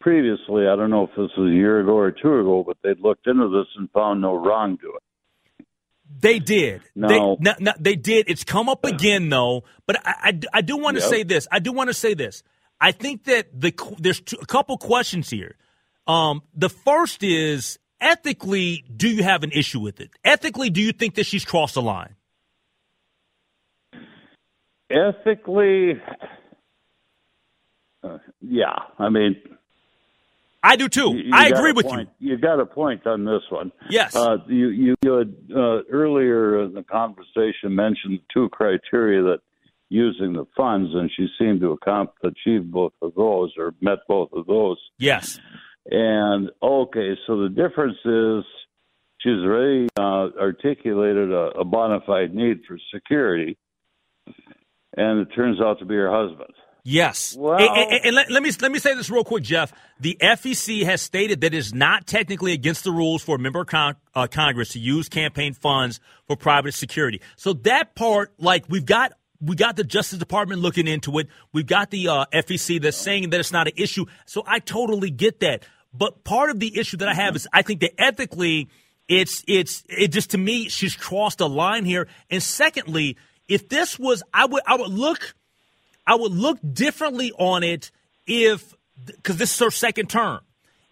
previously. 0.00 0.66
I 0.66 0.76
don't 0.76 0.90
know 0.90 1.04
if 1.04 1.10
this 1.10 1.30
was 1.36 1.50
a 1.52 1.54
year 1.54 1.80
ago 1.80 1.96
or 1.96 2.10
two 2.10 2.40
ago, 2.40 2.64
but 2.66 2.76
they'd 2.82 3.00
looked 3.00 3.26
into 3.26 3.48
this 3.48 3.66
and 3.76 3.90
found 3.90 4.20
no 4.20 4.34
wrongdoing. 4.34 4.94
They 6.18 6.38
did. 6.38 6.82
No. 6.94 7.08
They, 7.08 7.18
no, 7.18 7.54
no, 7.58 7.72
they 7.78 7.96
did. 7.96 8.28
It's 8.28 8.44
come 8.44 8.68
up 8.68 8.84
again, 8.84 9.28
though. 9.28 9.64
But 9.86 10.06
I, 10.06 10.14
I, 10.30 10.40
I 10.54 10.60
do 10.60 10.76
want 10.76 10.96
to 10.96 11.02
Yep. 11.02 11.10
say 11.10 11.22
this. 11.24 11.48
I 11.50 11.58
do 11.58 11.72
want 11.72 11.88
to 11.88 11.94
say 11.94 12.14
this. 12.14 12.42
I 12.80 12.92
think 12.92 13.24
that 13.24 13.48
the 13.58 13.72
there's 13.98 14.20
two, 14.20 14.36
a 14.40 14.46
couple 14.46 14.76
questions 14.78 15.30
here. 15.30 15.56
Um, 16.06 16.42
the 16.54 16.68
first 16.68 17.22
is 17.24 17.78
ethically, 18.00 18.84
do 18.94 19.08
you 19.08 19.22
have 19.24 19.42
an 19.42 19.50
issue 19.52 19.80
with 19.80 20.00
it? 20.00 20.10
Ethically, 20.24 20.70
do 20.70 20.80
you 20.80 20.92
think 20.92 21.14
that 21.16 21.26
she's 21.26 21.44
crossed 21.44 21.74
the 21.74 21.82
line? 21.82 22.14
Ethically, 24.90 26.00
yeah. 28.40 28.76
I 28.98 29.08
mean, 29.08 29.36
I 30.62 30.76
do 30.76 30.88
too. 30.88 31.14
you- 31.14 31.24
you 31.24 31.30
I 31.32 31.46
agree 31.46 31.72
with 31.72 31.86
point. 31.86 32.08
You 32.18 32.36
got 32.36 32.58
a 32.60 32.66
point 32.66 33.06
on 33.06 33.24
this 33.24 33.42
one. 33.50 33.72
Yes. 33.88 34.14
Uh, 34.16 34.38
you 34.48 34.68
you, 34.68 34.94
you 35.02 35.12
had 35.12 35.34
uh, 35.54 35.82
earlier 35.90 36.62
in 36.64 36.74
the 36.74 36.82
conversation 36.82 37.74
mentioned 37.74 38.20
two 38.32 38.48
criteria 38.48 39.22
that 39.22 39.38
using 39.88 40.32
the 40.32 40.44
funds, 40.56 40.90
and 40.94 41.10
she 41.16 41.28
seemed 41.38 41.60
to 41.60 41.78
achieve 42.24 42.70
both 42.70 42.92
of 43.02 43.14
those 43.14 43.52
or 43.56 43.72
met 43.80 43.98
both 44.08 44.30
of 44.32 44.46
those. 44.46 44.78
Yes. 44.98 45.38
And 45.88 46.50
okay, 46.60 47.16
so 47.26 47.40
the 47.42 47.48
difference 47.48 47.96
is 48.04 48.44
she's 49.18 49.38
already 49.44 49.86
uh, 49.96 50.30
articulated 50.40 51.30
a, 51.30 51.60
a 51.60 51.64
bona 51.64 52.00
fide 52.04 52.34
need 52.34 52.62
for 52.66 52.76
security, 52.92 53.56
and 54.96 55.20
it 55.20 55.26
turns 55.36 55.60
out 55.60 55.78
to 55.78 55.84
be 55.84 55.94
her 55.94 56.10
husband. 56.10 56.50
Yes. 56.88 57.34
Well- 57.36 57.58
and, 57.58 57.92
and- 57.92 58.04
and 58.06 58.14
let, 58.14 58.30
let 58.30 58.42
me 58.44 58.52
let 58.62 58.70
me 58.70 58.78
say 58.78 58.94
this 58.94 59.10
real 59.10 59.24
quick, 59.24 59.42
Jeff. 59.42 59.72
The 59.98 60.16
FEC 60.20 60.84
has 60.84 61.02
stated 61.02 61.40
that 61.40 61.52
it 61.52 61.54
is 61.56 61.74
not 61.74 62.06
technically 62.06 62.52
against 62.52 62.84
the 62.84 62.92
rules 62.92 63.22
for 63.24 63.34
a 63.36 63.38
member 63.40 63.60
of 63.62 63.66
con- 63.66 63.96
uh, 64.14 64.28
Congress 64.28 64.70
to 64.70 64.78
use 64.78 65.08
campaign 65.08 65.52
funds 65.52 65.98
for 66.28 66.36
private 66.36 66.74
security. 66.74 67.20
So 67.36 67.54
that 67.54 67.94
part, 67.94 68.32
like 68.38 68.64
we've 68.68 68.86
got. 68.86 69.12
We 69.38 69.54
got 69.54 69.76
the 69.76 69.84
Justice 69.84 70.18
Department 70.18 70.62
looking 70.62 70.88
into 70.88 71.18
it. 71.18 71.28
We've 71.52 71.66
got 71.66 71.90
the 71.90 72.08
uh, 72.08 72.24
FEC 72.32 72.80
that's 72.80 72.96
saying 72.96 73.28
that 73.30 73.38
it's 73.38 73.52
not 73.52 73.66
an 73.66 73.74
issue. 73.76 74.06
So 74.24 74.42
I 74.46 74.60
totally 74.60 75.10
get 75.10 75.40
that. 75.40 75.62
But 75.92 76.24
part 76.24 76.48
of 76.48 76.58
the 76.58 76.78
issue 76.78 76.96
that 76.96 77.08
I 77.08 77.12
have 77.12 77.36
is 77.36 77.46
I 77.52 77.60
think 77.60 77.80
that 77.80 78.00
ethically, 78.00 78.68
it's 79.08 79.44
it's 79.46 79.84
it 79.90 80.08
just 80.08 80.30
to 80.30 80.38
me 80.38 80.70
she's 80.70 80.96
crossed 80.96 81.42
a 81.42 81.46
line 81.46 81.84
here. 81.84 82.08
And 82.30 82.42
secondly, 82.42 83.18
if 83.46 83.68
this 83.68 83.98
was, 83.98 84.22
I 84.32 84.46
would 84.46 84.62
I 84.66 84.76
would 84.76 84.90
look 84.90 85.34
I 86.06 86.14
would 86.14 86.32
look 86.32 86.58
differently 86.72 87.32
on 87.38 87.62
it 87.62 87.90
if, 88.26 88.74
because 89.04 89.36
this 89.36 89.52
is 89.54 89.58
her 89.60 89.70
second 89.70 90.08
term. 90.08 90.40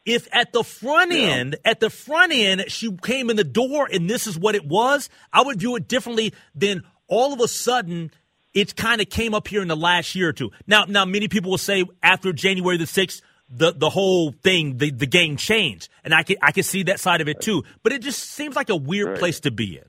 If 0.04 0.28
at 0.33 0.52
the 0.52 0.62
front 0.62 1.12
end, 1.12 1.56
at 1.64 1.80
the 1.80 1.88
front 1.88 2.33
end, 2.33 2.64
she 2.68 2.94
came 3.02 3.30
in 3.30 3.37
the 3.37 3.44
door 3.44 3.88
and 3.90 4.09
this 4.11 4.26
is 4.26 4.38
what 4.38 4.54
it 4.54 4.66
was, 4.66 5.09
I 5.33 5.42
would 5.42 5.61
view 5.61 5.76
it 5.76 5.88
differently 5.88 6.35
than 6.54 6.83
all 7.09 7.33
of 7.33 7.40
a 7.40 7.49
sudden 7.49 8.11
it 8.52 8.76
kind 8.76 9.00
of 9.00 9.09
came 9.09 9.35
up 9.35 9.49
here 9.49 9.62
in 9.62 9.68
the 9.68 9.76
last 9.76 10.14
year 10.14 10.28
or 10.28 10.33
two. 10.33 10.50
Now, 10.66 10.85
now 10.87 11.04
many 11.04 11.28
people 11.28 11.50
will 11.50 11.59
say 11.59 11.85
after 12.02 12.33
January 12.33 12.76
the 12.76 12.87
sixth, 12.87 13.23
the 13.50 13.73
the 13.73 13.90
whole 13.90 14.33
thing, 14.33 14.78
the 14.78 14.90
the 14.90 15.06
game 15.06 15.37
changed, 15.37 15.88
and 16.02 16.14
I 16.14 16.23
can 16.23 16.37
I 16.40 16.50
can 16.50 16.62
see 16.62 16.85
that 16.85 16.99
side 16.99 17.21
of 17.21 17.28
it 17.28 17.40
too. 17.40 17.62
But 17.83 17.92
it 17.92 18.00
just 18.02 18.21
seems 18.30 18.56
like 18.56 18.71
a 18.71 18.76
weird 18.76 19.09
Right. 19.09 19.18
place 19.18 19.40
to 19.40 19.50
be 19.50 19.76
in. 19.76 19.85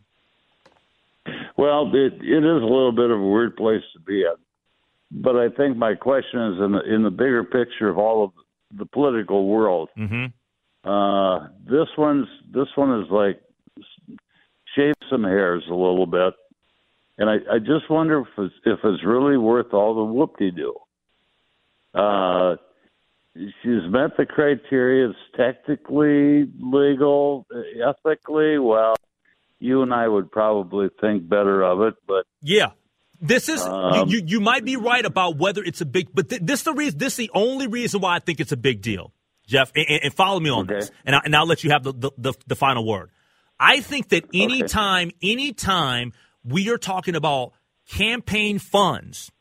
Well, 1.58 1.90
it, 1.96 2.14
it 2.22 2.44
is 2.44 2.62
a 2.62 2.66
little 2.66 2.92
bit 2.92 3.10
of 3.10 3.20
a 3.20 3.28
weird 3.28 3.56
place 3.56 3.82
to 3.94 4.00
be 4.00 4.22
in, 4.22 4.36
but 5.12 5.36
I 5.36 5.50
think 5.50 5.78
my 5.78 5.96
question 5.96 6.54
is 6.54 6.60
in 6.60 6.72
the 6.72 6.96
in 6.96 7.04
the 7.04 7.12
bigger 7.12 7.44
picture 7.44 7.90
of 7.90 7.98
all 7.98 8.24
of 8.24 8.32
the 8.78 8.86
political 8.86 9.48
world. 9.48 9.90
Mm-hmm. 9.98 10.26
Uh, 10.90 11.48
this 11.66 11.88
one's 11.98 12.28
this 12.52 12.68
one 12.76 13.02
is 13.02 13.10
like 13.10 13.42
shave 14.76 14.94
some 15.10 15.24
hairs 15.24 15.64
a 15.70 15.74
little 15.74 16.06
bit, 16.06 16.34
and 17.18 17.30
I, 17.30 17.36
I 17.56 17.60
just 17.60 17.90
wonder 17.90 18.22
if 18.22 18.28
it's, 18.38 18.56
if 18.66 18.80
it's 18.84 19.04
really 19.04 19.38
worth 19.38 19.74
all 19.74 19.96
the 19.96 20.04
whoop-de-doo. 20.04 20.76
Uh, 21.94 22.56
she's 23.36 23.90
met 23.90 24.18
the 24.18 24.26
criteria. 24.26 25.10
It's 25.10 25.18
technically 25.36 26.46
legal, 26.60 27.48
ethically. 27.82 28.60
Well, 28.60 28.96
you 29.60 29.82
and 29.82 29.94
I 29.94 30.08
would 30.08 30.32
probably 30.32 30.90
think 31.00 31.28
better 31.28 31.64
of 31.64 31.82
it, 31.82 31.96
but 32.08 32.26
Yeah. 32.42 32.72
This 33.28 33.50
is 33.50 33.62
Um, 33.62 34.10
you, 34.10 34.22
you. 34.26 34.40
Might 34.40 34.66
be 34.66 34.76
right 34.76 35.06
about 35.06 35.38
whether 35.38 35.64
it's 35.64 35.82
a 35.82 35.86
big, 35.86 36.10
but 36.14 36.30
th- 36.30 36.42
this 36.44 36.64
the 36.64 36.74
reason. 36.74 37.00
This 37.00 37.16
the 37.16 37.32
only 37.34 37.68
reason 37.68 38.02
why 38.02 38.16
I 38.16 38.20
think 38.20 38.40
it's 38.40 38.52
a 38.52 38.58
big 38.58 38.82
deal, 38.82 39.14
Jeff. 39.48 39.72
And, 39.76 39.86
and- 40.04 40.14
follow 40.14 40.40
me 40.40 40.50
on 40.50 40.66
Okay. 40.66 40.76
this, 40.76 40.92
and, 41.06 41.16
I, 41.16 41.22
and 41.26 41.36
I'll 41.36 41.46
let 41.48 41.64
you 41.64 41.72
have 41.72 41.84
the, 41.84 41.94
the, 41.94 42.12
the, 42.18 42.34
the 42.48 42.56
final 42.56 42.86
word. 42.86 43.10
I 43.60 43.80
think 43.82 44.10
that 44.10 44.26
anytime, 44.34 45.12
anytime 45.24 46.12
we 46.44 46.70
are 46.70 46.78
talking 46.78 47.16
about 47.16 47.54
campaign 47.90 48.60
funds 48.60 49.32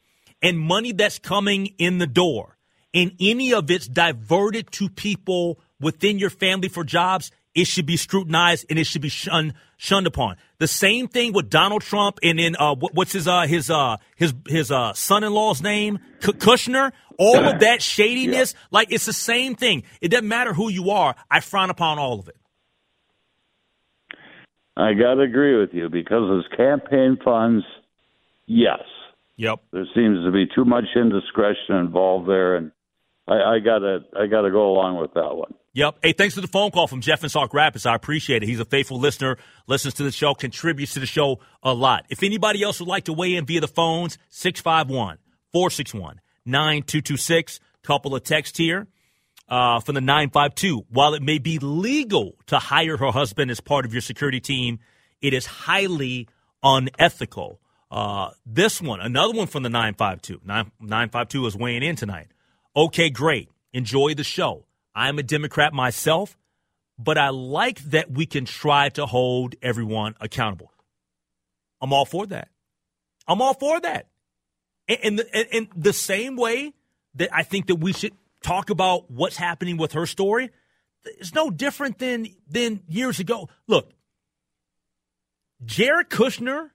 and 0.41 0.59
money 0.59 0.93
that's 0.93 1.19
coming 1.19 1.75
in 1.79 1.99
the 1.99 2.07
door, 2.07 2.57
and 2.93 3.12
any 3.21 3.53
of 3.53 3.71
it's 3.71 3.88
diverted 3.88 4.71
to 4.73 4.88
people 4.88 5.59
within 5.81 6.19
your 6.19 6.31
family 6.31 6.69
for 6.69 6.85
jobs, 6.85 7.31
it 7.54 7.66
should 7.66 7.87
be 7.87 7.96
scrutinized 7.96 8.66
and 8.68 8.78
it 8.78 8.87
should 8.87 9.02
be 9.02 9.08
shunned 9.08 9.54
shunned 9.76 10.06
upon. 10.06 10.37
The 10.58 10.66
same 10.66 11.08
thing 11.08 11.32
with 11.32 11.50
Donald 11.50 11.82
Trump 11.82 12.18
and 12.23 12.38
then 12.38 12.56
uh, 12.58 12.75
what's 12.75 13.12
his 13.12 13.28
uh, 13.28 13.42
his 13.42 13.70
uh, 13.70 13.96
his 14.16 14.34
his 14.46 14.70
uh, 14.70 14.92
son-in-law's 14.92 15.62
name, 15.62 15.99
Kushner. 16.20 16.92
All 17.16 17.44
of 17.44 17.61
that 17.61 17.80
shadiness, 17.80 18.54
yeah. 18.54 18.61
like 18.73 18.90
it's 18.90 19.06
the 19.06 19.12
same 19.12 19.54
thing. 19.54 19.84
It 20.00 20.08
doesn't 20.08 20.26
matter 20.26 20.52
who 20.52 20.68
you 20.68 20.90
are. 20.90 21.14
I 21.30 21.38
frown 21.38 21.70
upon 21.70 22.00
all 22.00 22.18
of 22.18 22.26
it. 22.26 22.37
I 24.76 24.94
got 24.94 25.14
to 25.14 25.20
agree 25.20 25.56
with 25.56 25.70
you 25.73 25.88
because 25.88 26.44
his 26.44 26.56
campaign 26.56 27.16
funds, 27.25 27.64
yes. 28.46 28.80
Yep. 29.37 29.61
There 29.73 29.87
seems 29.94 30.25
to 30.25 30.32
be 30.32 30.46
too 30.52 30.64
much 30.64 30.84
indiscretion 30.96 31.76
involved 31.76 32.28
there, 32.28 32.56
and 32.56 32.73
I, 33.28 33.34
I 33.34 33.58
gotta 33.64 34.00
I 34.18 34.26
gotta 34.26 34.50
go 34.50 34.73
along 34.73 35.00
with 35.00 35.14
that 35.14 35.37
one. 35.37 35.54
Yep. 35.75 35.99
Hey, 36.02 36.12
thanks 36.12 36.37
for 36.37 36.40
the 36.40 36.47
phone 36.47 36.71
call 36.71 36.87
from 36.87 37.00
Jeff 37.00 37.25
in 37.25 37.28
Sauk 37.28 37.52
Rapids. 37.52 37.85
I 37.85 37.97
appreciate 37.97 38.45
it. 38.45 38.49
He's 38.49 38.61
a 38.61 38.64
faithful 38.64 39.00
listener, 39.00 39.38
listens 39.66 39.95
to 39.95 40.04
the 40.04 40.12
show, 40.12 40.33
contributes 40.33 40.95
to 40.95 41.00
the 41.00 41.07
show 41.07 41.40
a 41.64 41.75
lot. 41.75 42.07
If 42.11 42.23
anybody 42.23 42.62
else 42.62 42.78
would 42.78 42.88
like 42.88 43.04
to 43.04 43.12
weigh 43.12 43.35
in 43.35 43.45
via 43.45 43.61
the 43.61 43.66
phones, 43.66 44.16
651 44.31 45.19
461 45.52 46.21
9226. 46.47 47.61
Couple 47.83 48.14
of 48.14 48.23
texts 48.23 48.57
here 48.57 48.87
uh, 49.49 49.81
from 49.81 49.97
the 49.97 50.00
952. 50.00 50.87
While 50.90 51.14
it 51.14 51.23
may 51.23 51.38
be 51.38 51.59
legal 51.59 52.37
to 52.47 52.59
hire 52.59 52.97
her 52.97 53.11
husband 53.11 53.50
as 53.50 53.61
part 53.61 53.85
of 53.85 53.93
your 53.93 54.00
security 54.00 54.40
team, 54.40 54.78
it 55.21 55.35
is 55.35 55.45
highly 55.45 56.28
unethical. 56.62 57.61
Uh, 57.90 58.31
this 58.47 58.81
one, 58.81 59.00
another 59.00 59.35
one 59.35 59.49
from 59.49 59.64
the 59.64 59.69
952. 59.69 60.40
9, 60.45 60.71
952 60.81 61.47
is 61.47 61.57
weighing 61.57 61.83
in 61.83 61.97
tonight. 61.97 62.28
Okay, 62.76 63.11
great. 63.11 63.50
Enjoy 63.73 64.14
the 64.14 64.25
show. 64.25 64.66
I'm 64.95 65.19
a 65.19 65.23
Democrat 65.23 65.73
myself, 65.73 66.37
but 66.99 67.19
I 67.19 67.31
like 67.31 67.81
that 67.85 68.11
we 68.11 68.27
can 68.27 68.45
try 68.45 68.89
to 68.91 69.07
hold 69.07 69.55
everyone 69.61 70.15
accountable. 70.21 70.71
I'm 71.81 71.93
all 71.93 72.05
for 72.05 72.27
that. 72.27 72.49
I'm 73.27 73.43
all 73.43 73.55
for 73.55 73.81
that. 73.81 74.07
In 74.87 75.17
the, 75.17 75.69
the 75.75 75.93
same 75.93 76.37
way 76.37 76.73
that 77.15 77.31
I 77.33 77.43
think 77.43 77.67
that 77.67 77.77
we 77.77 77.93
should 77.93 78.13
talk 78.43 78.71
about 78.71 79.11
what's 79.11 79.37
happening 79.37 79.77
with 79.77 79.93
her 79.93 80.07
story, 80.07 80.51
it's 81.05 81.35
no 81.35 81.51
different 81.51 81.99
than 81.99 82.29
than 82.49 82.83
years 82.89 83.21
ago. 83.21 83.49
Look, 83.67 83.91
Jared 85.65 86.11
Kushner 86.11 86.71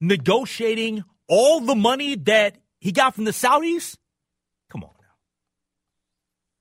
negotiating 0.00 1.04
all 1.28 1.60
the 1.60 1.74
money 1.74 2.16
that 2.16 2.56
he 2.80 2.92
got 2.92 3.14
from 3.14 3.24
the 3.24 3.30
Saudis. 3.30 3.96
Come 4.70 4.84
on 4.84 4.90
now. 5.00 5.14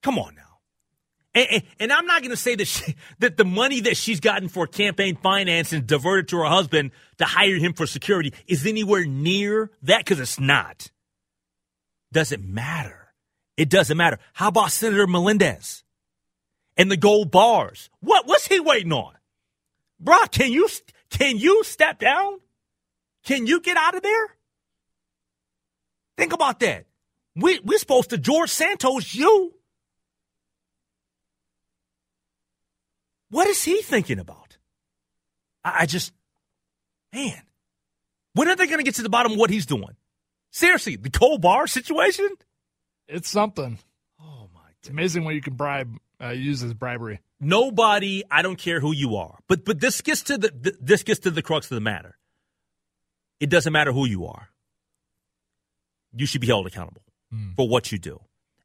Come 0.03 0.19
on 0.19 0.35
now. 0.35 0.48
And, 1.35 1.63
and, 1.79 1.91
I'm 1.91 2.07
not 2.07 2.21
going 2.21 2.31
to 2.31 2.37
say 2.37 2.55
that 2.55 2.65
she, 2.65 2.95
that 3.19 3.37
the 3.37 3.45
money 3.45 3.81
that 3.81 3.97
she's 3.97 4.19
gotten 4.19 4.49
for 4.49 4.65
campaign 4.65 5.15
finance 5.15 5.71
and 5.73 5.85
diverted 5.85 6.29
to 6.29 6.37
her 6.37 6.45
husband 6.45 6.91
to 7.19 7.25
hire 7.25 7.57
him 7.57 7.73
for 7.73 7.85
security 7.85 8.33
is 8.47 8.65
anywhere 8.65 9.05
near 9.05 9.69
that 9.83 9.99
because 9.99 10.19
it's 10.19 10.39
not. 10.39 10.89
Doesn't 12.11 12.43
matter. 12.43 13.13
It 13.57 13.69
doesn't 13.69 13.97
matter. 13.97 14.17
How 14.33 14.47
about 14.47 14.71
Senator 14.71 15.05
Menendez 15.05 15.83
and 16.77 16.89
the 16.89 16.97
gold 16.97 17.29
bars? 17.29 17.89
What 17.99 18.25
what's 18.25 18.47
he 18.47 18.59
waiting 18.59 18.93
on? 18.93 19.13
Bro, 19.99 20.17
can 20.31 20.51
you 20.51 20.67
can 21.09 21.37
you 21.37 21.63
step 21.63 21.99
down? 21.99 22.39
Can 23.23 23.45
you 23.45 23.59
get 23.59 23.77
out 23.77 23.95
of 23.95 24.01
there? 24.01 24.27
Think 26.17 26.33
about 26.33 26.61
that. 26.61 26.85
We 27.35 27.59
we're 27.59 27.77
supposed 27.77 28.09
to 28.11 28.17
George 28.17 28.49
Santos 28.49 29.13
you. 29.13 29.53
What 33.29 33.47
is 33.47 33.63
he 33.63 33.81
thinking 33.81 34.19
about? 34.19 34.57
I, 35.63 35.79
I 35.81 35.85
just, 35.85 36.13
man, 37.13 37.41
when 38.33 38.47
are 38.47 38.55
they 38.55 38.65
going 38.67 38.79
to 38.79 38.83
get 38.83 38.95
to 38.95 39.03
the 39.03 39.09
bottom 39.09 39.33
of 39.33 39.37
what 39.37 39.49
he's 39.49 39.65
doing? 39.65 39.95
Seriously, 40.51 40.95
the 40.95 41.09
Cole 41.09 41.37
Bar 41.37 41.67
situation? 41.67 42.29
It's 43.07 43.29
something. 43.29 43.77
Oh 44.19 44.49
my! 44.53 44.61
It's 44.79 44.89
amazing 44.89 45.25
what 45.25 45.35
you 45.35 45.41
can 45.41 45.53
bribe, 45.53 45.95
uh, 46.21 46.29
use 46.29 46.63
as 46.63 46.73
bribery. 46.73 47.19
Nobody, 47.39 48.23
I 48.29 48.41
don't 48.41 48.57
care 48.57 48.79
who 48.79 48.93
you 48.93 49.15
are, 49.15 49.39
but 49.47 49.63
but 49.63 49.79
this 49.79 50.01
gets 50.01 50.23
to 50.23 50.37
the 50.37 50.77
this 50.81 51.03
gets 51.03 51.21
to 51.21 51.31
the 51.31 51.41
crux 51.41 51.69
of 51.71 51.75
the 51.75 51.81
matter. 51.81 52.17
It 53.39 53.49
doesn't 53.49 53.71
matter 53.71 53.91
who 53.91 54.05
you 54.05 54.25
are. 54.25 54.49
You 56.13 56.25
should 56.25 56.41
be 56.41 56.47
held 56.47 56.67
accountable 56.67 57.03
mm. 57.33 57.55
for 57.55 57.67
what 57.67 57.91
you 57.91 57.97
do. 57.97 58.19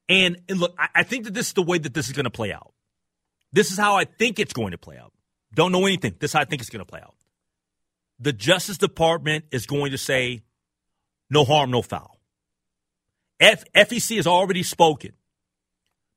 And, 0.09 0.39
and 0.49 0.59
look, 0.59 0.75
I, 0.79 0.89
I 0.97 1.03
think 1.05 1.25
that 1.25 1.35
this 1.35 1.49
is 1.49 1.53
the 1.53 1.63
way 1.63 1.79
that 1.79 1.95
this 1.95 2.09
is 2.09 2.13
going 2.13 2.25
to 2.25 2.31
play 2.31 2.53
out. 2.53 2.74
This 3.55 3.71
is 3.71 3.79
how 3.79 3.95
I 3.97 4.05
think 4.05 4.41
it's 4.41 4.53
going 4.53 4.73
to 4.73 4.79
play 4.79 4.99
out. 4.99 5.13
Don't 5.55 5.71
know 5.71 5.87
anything. 5.87 6.17
This 6.19 6.31
is 6.31 6.33
how 6.33 6.41
I 6.41 6.45
think 6.45 6.61
it's 6.61 6.71
going 6.71 6.85
to 6.85 6.91
play 6.91 7.01
out. 7.01 7.15
The 8.19 8.33
Justice 8.33 8.79
Department 8.79 9.45
is 9.53 9.67
going 9.67 9.93
to 9.93 9.99
say, 9.99 10.43
no 11.31 11.45
harm, 11.45 11.71
no 11.71 11.81
foul. 11.81 12.19
F- 13.39 13.65
FEC 13.73 14.17
has 14.17 14.27
already 14.27 14.65
spoken. 14.65 15.13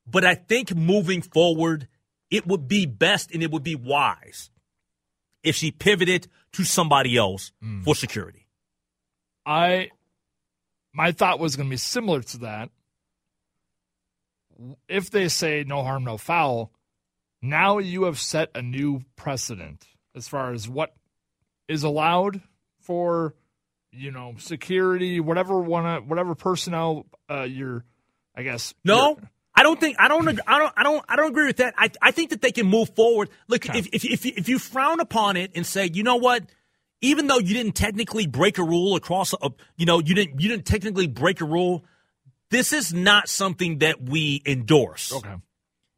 But 0.08 0.26
I 0.26 0.34
think 0.34 0.76
moving 0.76 1.22
forward, 1.22 1.88
it 2.32 2.48
would 2.48 2.68
be 2.68 2.88
best 2.88 3.32
and 3.32 3.44
it 3.44 3.52
would 3.52 3.64
be 3.64 3.76
wise 3.76 4.50
if 5.44 5.56
she 5.56 5.70
pivoted 5.70 6.28
to 6.54 6.64
somebody 6.64 7.18
else 7.18 7.52
mm. 7.64 7.84
for 7.84 7.94
security. 7.94 8.48
I 9.46 9.92
my 10.92 11.12
thought 11.12 11.40
was 11.40 11.56
going 11.56 11.70
to 11.70 11.74
be 11.74 11.78
similar 11.78 12.22
to 12.22 12.38
that. 12.40 12.70
If 14.90 15.12
they 15.12 15.28
say 15.28 15.64
no 15.68 15.84
harm, 15.84 16.04
no 16.04 16.18
foul, 16.18 16.72
now 17.50 17.78
you 17.78 18.04
have 18.04 18.20
set 18.20 18.50
a 18.56 18.62
new 18.62 19.02
precedent 19.16 19.86
as 20.16 20.28
far 20.28 20.52
as 20.52 20.68
what 20.68 20.94
is 21.68 21.84
allowed 21.84 22.42
for 22.82 23.36
you 23.92 24.12
know 24.12 24.36
security 24.38 25.20
whatever 25.20 25.60
one 25.60 26.08
whatever 26.08 26.36
personnel 26.36 27.06
uh 27.30 27.44
you're 27.44 27.84
i 28.36 28.44
guess 28.44 28.74
no 28.84 29.18
I 29.60 29.64
don't 29.64 29.80
think 29.80 29.96
I 30.00 30.08
don't 30.08 30.28
I 30.28 30.60
don't 30.60 30.74
I 30.78 30.84
don't 30.84 31.06
I 31.10 31.16
don't 31.16 31.32
agree 31.32 31.48
with 31.48 31.58
that. 31.58 31.74
I 31.76 31.90
I 32.00 32.12
think 32.12 32.30
that 32.30 32.44
they 32.44 32.52
can 32.52 32.68
move 32.68 32.94
forward. 32.96 33.32
Look, 33.48 33.68
okay. 33.68 33.80
if, 33.80 33.88
if 33.92 34.06
if 34.06 34.24
if 34.24 34.50
you 34.50 34.60
frown 34.60 35.00
upon 35.00 35.36
it 35.36 35.50
and 35.56 35.66
say, 35.66 35.90
you 35.92 36.04
know 36.04 36.18
what, 36.18 36.44
even 37.02 37.26
though 37.26 37.40
you 37.40 37.56
didn't 37.56 37.72
technically 37.72 38.28
break 38.28 38.60
a 38.60 38.64
rule 38.64 38.96
across, 38.96 39.34
a, 39.34 39.50
you 39.76 39.88
know, 39.88 39.98
you 39.98 40.14
didn't 40.14 40.40
you 40.40 40.50
didn't 40.50 40.66
technically 40.68 41.08
break 41.08 41.42
a 41.42 41.46
rule, 41.46 41.84
this 42.52 42.72
is 42.72 42.94
not 42.94 43.30
something 43.30 43.80
that 43.80 44.00
we 44.00 44.44
endorse. 44.46 45.12
Okay. 45.12 45.34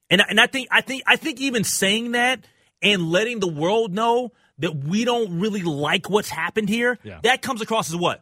And 0.09 0.21
and 0.27 0.39
I 0.39 0.47
think 0.47 0.67
I 0.71 0.81
think 0.81 1.03
I 1.05 1.15
think 1.15 1.39
even 1.39 1.63
saying 1.63 2.13
that 2.13 2.39
and 2.81 3.09
letting 3.09 3.39
the 3.39 3.47
world 3.47 3.93
know 3.93 4.31
that 4.59 4.75
we 4.75 5.05
don't 5.05 5.39
really 5.39 5.61
like 5.61 6.09
what's 6.09 6.29
happened 6.29 6.69
here, 6.69 6.97
yeah. 7.03 7.19
that 7.23 7.41
comes 7.41 7.61
across 7.61 7.89
as 7.89 7.95
what? 7.95 8.21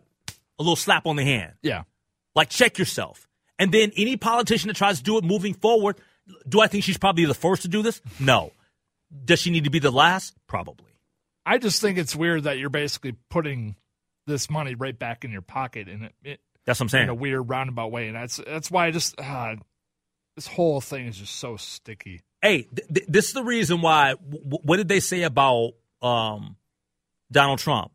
A 0.60 0.64
little 0.64 0.76
slap 0.76 1.06
on 1.06 1.16
the 1.16 1.24
hand. 1.24 1.54
Yeah. 1.62 1.84
Like 2.36 2.50
check 2.50 2.78
yourself. 2.78 3.28
And 3.60 3.72
then 3.72 3.92
any 3.98 4.18
politician 4.18 4.68
that 4.68 4.76
tries 4.76 5.00
to 5.00 5.04
do 5.04 5.18
it 5.18 5.24
moving 5.24 5.54
forward, 5.54 5.98
do 6.48 6.62
I 6.62 6.68
think 6.68 6.84
she's 6.84 6.98
probably 6.98 7.26
the 7.26 7.34
first 7.34 7.64
to 7.64 7.68
do 7.68 7.82
this? 7.82 8.02
No. 8.20 8.52
Does 9.26 9.40
she 9.40 9.50
need 9.50 9.64
to 9.64 9.70
be 9.70 9.80
the 9.80 9.92
last? 9.92 10.36
Probably. 10.48 10.86
I 11.46 11.58
just 11.58 11.82
think 11.82 11.98
it's 11.98 12.16
weird 12.16 12.44
that 12.44 12.60
you're 12.60 12.70
basically 12.70 13.16
putting 13.30 13.76
this 14.28 14.50
money 14.50 14.76
right 14.76 14.98
back 14.98 15.24
in 15.24 15.32
your 15.32 15.42
pocket 15.42 15.88
and 15.88 16.04
it, 16.04 16.14
it 16.24 16.40
that's 16.68 16.82
what 16.82 16.86
I'm 16.86 16.90
saying. 16.90 17.04
In 17.06 17.10
a 17.10 17.16
weird 17.16 17.50
roundabout 17.50 17.92
way, 17.94 18.08
and 18.08 18.16
that's 18.16 18.42
that's 18.46 18.70
why 18.70 18.88
I 18.88 18.92
just 18.92 19.18
uh, 19.18 19.56
this 20.38 20.48
whole 20.48 20.80
thing 20.80 21.08
is 21.08 21.18
just 21.18 21.36
so 21.36 21.58
sticky. 21.58 22.22
Hey, 22.44 22.68
th- 22.74 22.88
th- 22.94 23.08
this 23.10 23.28
is 23.30 23.34
the 23.34 23.44
reason 23.44 23.82
why. 23.82 24.12
W- 24.12 24.60
what 24.62 24.78
did 24.78 24.88
they 24.88 25.00
say 25.00 25.24
about 25.24 25.72
um, 26.00 26.58
Donald 27.32 27.58
Trump 27.58 27.92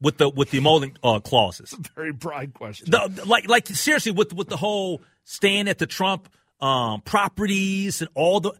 with 0.00 0.16
the 0.16 0.30
with 0.30 0.50
the 0.50 0.60
molding 0.60 0.96
uh, 1.04 1.20
clauses? 1.20 1.72
It's 1.78 1.90
a 1.90 1.92
very 1.92 2.12
broad 2.12 2.54
question. 2.54 2.90
The, 2.90 3.24
like, 3.26 3.46
like 3.46 3.66
seriously, 3.66 4.10
with 4.10 4.32
with 4.32 4.48
the 4.48 4.56
whole 4.56 5.02
stand 5.24 5.68
at 5.68 5.76
the 5.76 5.86
Trump 5.86 6.30
um, 6.60 7.02
properties 7.02 8.00
and 8.00 8.10
all 8.14 8.40
the. 8.40 8.52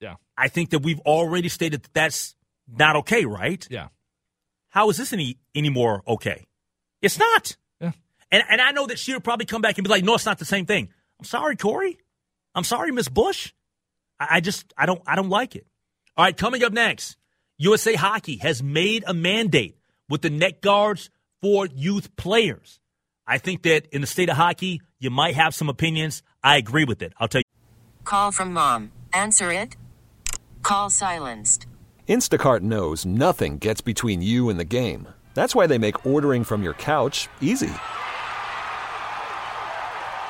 Yeah, 0.00 0.14
I 0.38 0.46
think 0.46 0.70
that 0.70 0.78
we've 0.84 1.00
already 1.00 1.48
stated 1.48 1.82
that 1.82 1.92
that's 1.92 2.36
not 2.68 2.94
okay, 2.96 3.24
right? 3.24 3.66
Yeah. 3.68 3.88
How 4.68 4.90
is 4.90 4.96
this 4.96 5.12
any 5.12 5.38
any 5.56 5.70
more 5.70 6.04
okay? 6.06 6.46
It's 7.02 7.18
not. 7.18 7.56
Yeah. 7.80 7.90
And 8.30 8.44
and 8.48 8.60
I 8.60 8.70
know 8.70 8.86
that 8.86 9.00
she 9.00 9.12
would 9.12 9.24
probably 9.24 9.46
come 9.46 9.60
back 9.60 9.76
and 9.76 9.84
be 9.84 9.90
like, 9.90 10.04
no, 10.04 10.14
it's 10.14 10.26
not 10.26 10.38
the 10.38 10.44
same 10.44 10.66
thing. 10.66 10.90
I'm 11.18 11.24
sorry, 11.24 11.56
Cori. 11.56 11.98
I'm 12.54 12.64
sorry, 12.64 12.92
Miss 12.92 13.08
Bush. 13.08 13.52
I, 14.20 14.26
I 14.32 14.40
just 14.40 14.72
I 14.76 14.86
don't 14.86 15.02
I 15.06 15.16
don't 15.16 15.28
like 15.28 15.56
it. 15.56 15.66
All 16.16 16.24
right, 16.24 16.36
coming 16.36 16.64
up 16.64 16.72
next, 16.72 17.16
USA 17.58 17.94
Hockey 17.94 18.36
has 18.38 18.62
made 18.62 19.04
a 19.06 19.14
mandate 19.14 19.76
with 20.08 20.22
the 20.22 20.30
neck 20.30 20.60
guards 20.62 21.10
for 21.42 21.66
youth 21.66 22.14
players. 22.16 22.80
I 23.26 23.38
think 23.38 23.62
that 23.62 23.86
in 23.86 24.00
the 24.00 24.06
state 24.06 24.28
of 24.28 24.36
hockey, 24.36 24.80
you 24.98 25.10
might 25.10 25.34
have 25.34 25.54
some 25.54 25.68
opinions. 25.68 26.22
I 26.42 26.56
agree 26.56 26.84
with 26.84 27.02
it. 27.02 27.12
I'll 27.18 27.28
tell 27.28 27.40
you. 27.40 27.44
Call 28.04 28.30
from 28.32 28.52
mom. 28.52 28.92
Answer 29.12 29.52
it. 29.52 29.76
Call 30.62 30.90
silenced. 30.90 31.66
Instacart 32.08 32.60
knows 32.60 33.04
nothing 33.04 33.58
gets 33.58 33.80
between 33.80 34.22
you 34.22 34.48
and 34.48 34.60
the 34.60 34.64
game. 34.64 35.08
That's 35.34 35.54
why 35.54 35.66
they 35.66 35.76
make 35.76 36.06
ordering 36.06 36.44
from 36.44 36.62
your 36.62 36.74
couch 36.74 37.28
easy. 37.40 37.72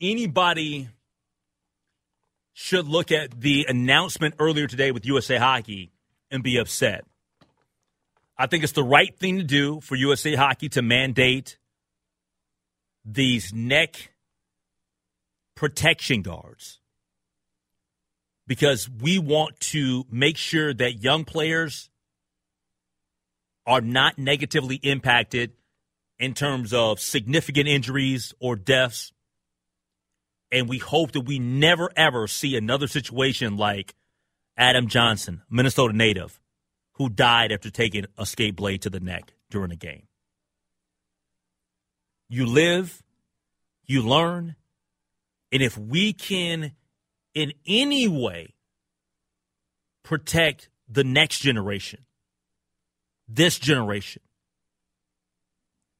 anybody 0.00 0.88
should 2.52 2.88
look 2.88 3.12
at 3.12 3.40
the 3.40 3.66
announcement 3.68 4.34
earlier 4.38 4.66
today 4.66 4.90
with 4.90 5.06
USA 5.06 5.36
Hockey 5.36 5.92
and 6.30 6.42
be 6.42 6.56
upset. 6.56 7.04
I 8.36 8.46
think 8.46 8.64
it's 8.64 8.72
the 8.72 8.84
right 8.84 9.16
thing 9.16 9.38
to 9.38 9.44
do 9.44 9.80
for 9.80 9.94
USA 9.96 10.34
Hockey 10.34 10.68
to 10.70 10.82
mandate 10.82 11.58
these 13.04 13.52
neck 13.52 14.12
protection 15.54 16.22
guards 16.22 16.80
because 18.46 18.88
we 18.88 19.18
want 19.18 19.58
to 19.60 20.04
make 20.10 20.36
sure 20.36 20.72
that 20.74 21.02
young 21.02 21.24
players 21.24 21.90
are 23.66 23.80
not 23.80 24.18
negatively 24.18 24.76
impacted 24.76 25.52
in 26.18 26.34
terms 26.34 26.72
of 26.72 26.98
significant 26.98 27.68
injuries 27.68 28.34
or 28.40 28.56
deaths 28.56 29.12
and 30.50 30.68
we 30.68 30.78
hope 30.78 31.12
that 31.12 31.22
we 31.22 31.38
never 31.38 31.90
ever 31.96 32.26
see 32.26 32.56
another 32.56 32.88
situation 32.88 33.56
like 33.56 33.94
Adam 34.56 34.88
Johnson, 34.88 35.42
Minnesota 35.48 35.96
native, 35.96 36.40
who 36.94 37.08
died 37.08 37.52
after 37.52 37.70
taking 37.70 38.06
a 38.16 38.26
skate 38.26 38.56
blade 38.56 38.82
to 38.82 38.90
the 38.90 39.00
neck 39.00 39.32
during 39.50 39.70
a 39.70 39.76
game. 39.76 40.08
You 42.28 42.44
live, 42.46 43.02
you 43.84 44.02
learn, 44.02 44.56
and 45.52 45.62
if 45.62 45.78
we 45.78 46.12
can 46.12 46.72
in 47.34 47.52
any 47.66 48.08
way 48.08 48.54
protect 50.02 50.68
the 50.88 51.04
next 51.04 51.38
generation, 51.38 52.04
this 53.28 53.58
generation 53.58 54.22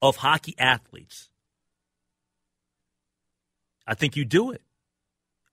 of 0.02 0.16
hockey 0.16 0.54
athletes, 0.58 1.28
I 3.88 3.94
think 3.94 4.16
you 4.16 4.27
do 4.27 4.51
it. 4.53 4.61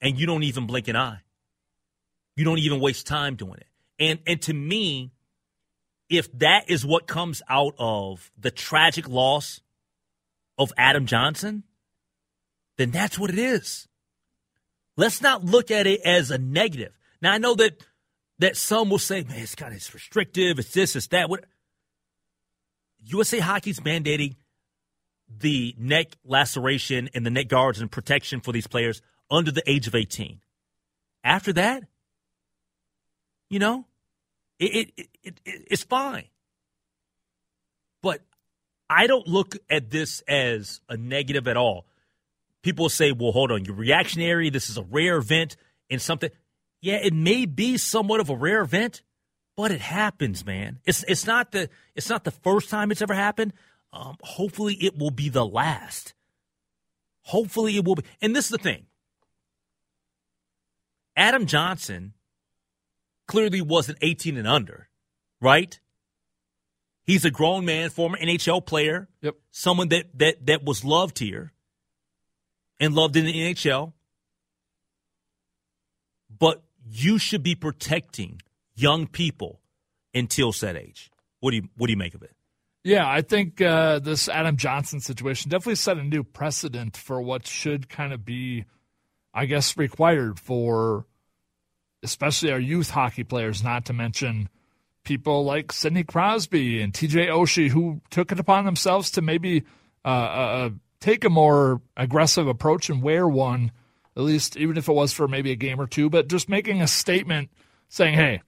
And 0.02 0.19
you 0.19 0.28
don't 0.28 0.43
even 0.43 0.67
blink 0.67 0.89
an 0.89 0.98
eye. 0.98 1.21
You 2.36 2.43
don't 2.43 2.60
even 2.60 2.82
waste 2.82 3.08
time 3.08 3.36
doing 3.36 3.56
it. 3.56 3.67
And 3.98 4.19
and 4.28 4.41
to 4.43 4.54
me, 4.54 5.13
if 6.10 6.32
that 6.39 6.69
is 6.69 6.86
what 6.86 7.08
comes 7.08 7.41
out 7.50 7.76
of 7.80 8.30
the 8.38 8.52
tragic 8.52 9.08
loss 9.08 9.62
of 10.58 10.74
Adam 10.78 11.06
Johnson, 11.06 11.63
then 12.78 12.91
that's 12.91 13.17
what 13.17 13.30
it 13.30 13.39
is. 13.39 13.88
Let's 14.98 15.21
not 15.21 15.45
look 15.45 15.71
at 15.71 15.88
it 15.88 16.02
as 16.02 16.30
a 16.30 16.38
negative. 16.38 16.91
Now 17.21 17.32
I 17.32 17.38
know 17.38 17.56
that 17.56 17.82
that 18.39 18.58
some 18.58 18.89
will 18.89 19.00
say, 19.00 19.24
man, 19.24 19.39
it's 19.39 19.56
kind 19.56 19.71
of 19.71 19.78
it's 19.78 19.93
restrictive, 19.93 20.60
it's 20.60 20.74
this, 20.74 20.98
it's 20.98 21.08
that. 21.08 21.30
What 21.30 21.45
USA 23.06 23.39
Hockey's 23.39 23.80
mandating 23.80 24.36
the 25.27 25.75
neck 25.77 26.15
laceration 26.23 27.09
and 27.13 27.25
the 27.25 27.29
neck 27.29 27.47
guards 27.47 27.81
and 27.81 27.91
protection 27.91 28.41
for 28.41 28.51
these 28.51 28.67
players 28.67 29.01
under 29.29 29.51
the 29.51 29.63
age 29.69 29.88
of 29.88 29.95
18. 29.95 30.39
After 31.23 31.53
that, 31.53 31.83
you 33.49 33.59
know, 33.59 33.85
it, 34.59 34.91
it, 34.95 35.09
it, 35.23 35.39
it's 35.45 35.83
fine. 35.83 36.25
But 38.01 38.21
I 38.89 39.07
don't 39.07 39.27
look 39.27 39.55
at 39.69 39.89
this 39.89 40.21
as 40.27 40.81
a 40.88 40.97
negative 40.97 41.47
at 41.47 41.57
all. 41.57 41.85
People 42.61 42.89
say, 42.89 43.11
well, 43.11 43.31
hold 43.31 43.51
on, 43.51 43.65
you're 43.65 43.75
reactionary. 43.75 44.49
This 44.49 44.69
is 44.69 44.77
a 44.77 44.83
rare 44.83 45.17
event 45.17 45.55
and 45.89 46.01
something. 46.01 46.29
Yeah, 46.81 46.95
it 46.95 47.13
may 47.13 47.45
be 47.45 47.77
somewhat 47.77 48.19
of 48.19 48.29
a 48.29 48.35
rare 48.35 48.61
event, 48.61 49.01
but 49.55 49.71
it 49.71 49.81
happens, 49.81 50.45
man. 50.45 50.79
It's 50.85 51.03
it's 51.07 51.25
not 51.25 51.51
the 51.51 51.69
it's 51.95 52.09
not 52.09 52.23
the 52.23 52.31
first 52.31 52.69
time 52.69 52.91
it's 52.91 53.01
ever 53.01 53.13
happened. 53.13 53.53
Um, 53.93 54.17
hopefully, 54.21 54.76
it 54.76 54.98
will 54.98 55.12
be 55.12 55.30
the 55.30 55.45
last. 55.45 56.13
Hopefully, 57.21 57.78
it 57.78 57.86
will 57.86 57.95
be. 57.95 58.04
And 58.21 58.36
this 58.36 58.45
is 58.45 58.52
the 58.52 58.58
thing 58.58 58.86
Adam 61.15 61.45
Johnson 61.45 62.13
clearly 63.28 63.62
wasn't 63.62 63.98
18 64.02 64.38
and 64.38 64.48
under, 64.48 64.89
right? 65.41 65.80
He's 67.06 67.24
a 67.24 67.32
grown 67.32 67.65
man, 67.65 67.89
former 67.89 68.17
NHL 68.17 68.65
player. 68.65 69.08
Yep. 69.21 69.36
Someone 69.52 69.89
that 69.89 70.06
that 70.17 70.45
that 70.48 70.63
was 70.63 70.84
loved 70.84 71.19
here 71.19 71.54
and 72.80 72.95
loved 72.95 73.15
in 73.15 73.26
the 73.26 73.34
NHL. 73.34 73.93
But 76.38 76.63
you 76.89 77.17
should 77.17 77.43
be 77.43 77.56
protecting 77.56 78.41
young 78.76 79.08
people 79.08 79.62
until 80.13 80.52
said 80.52 80.76
age. 80.76 81.12
What 81.39 81.52
do 81.52 81.58
you 81.58 81.69
what 81.78 81.88
do 81.88 81.91
you 81.91 81.98
make 81.98 82.15
of 82.15 82.24
it? 82.24 82.36
Yeah, 82.86 83.10
I 83.10 83.24
think 83.24 83.62
uh, 83.62 83.98
this 83.98 84.30
Adam 84.30 84.58
Johnson 84.58 85.00
situation 85.00 85.50
definitely 85.50 85.74
set 85.74 85.98
a 85.98 86.04
new 86.04 86.24
precedent 86.24 86.95
for 86.95 87.19
what 87.19 87.48
should 87.48 87.89
kind 87.89 88.13
of 88.13 88.24
be, 88.24 88.65
I 89.34 89.48
guess, 89.48 89.76
required 89.76 90.39
for 90.39 91.08
especially 92.04 92.52
our 92.52 92.60
youth 92.60 92.91
hockey 92.91 93.24
players, 93.24 93.63
not 93.63 93.86
to 93.86 93.93
mention 93.93 94.50
people 95.04 95.43
like 95.43 95.71
Sidney 95.71 96.04
Crosby 96.04 96.80
and 96.80 96.93
TJ 96.93 97.28
Oshie, 97.30 97.69
who 97.69 98.02
took 98.12 98.32
it 98.32 98.39
upon 98.39 98.65
themselves 98.65 99.10
to 99.12 99.24
maybe 99.24 99.63
uh, 100.06 100.08
uh, 100.08 100.69
take 101.00 101.26
a 101.26 101.30
more 101.32 101.82
aggressive 101.98 102.48
approach 102.48 102.91
and 102.91 103.02
wear 103.02 103.28
one, 103.28 103.71
at 104.15 104.21
least 104.21 104.58
even 104.58 104.78
if 104.78 104.88
it 104.88 104.93
was 104.93 105.12
for 105.12 105.28
maybe 105.28 105.52
a 105.52 105.56
game 105.56 105.82
or 105.82 105.88
two, 105.88 106.08
but 106.08 106.28
just 106.28 106.50
making 106.50 106.84
a 106.84 106.88
statement 106.88 107.50
saying, 107.89 108.13
hey, 108.13 108.43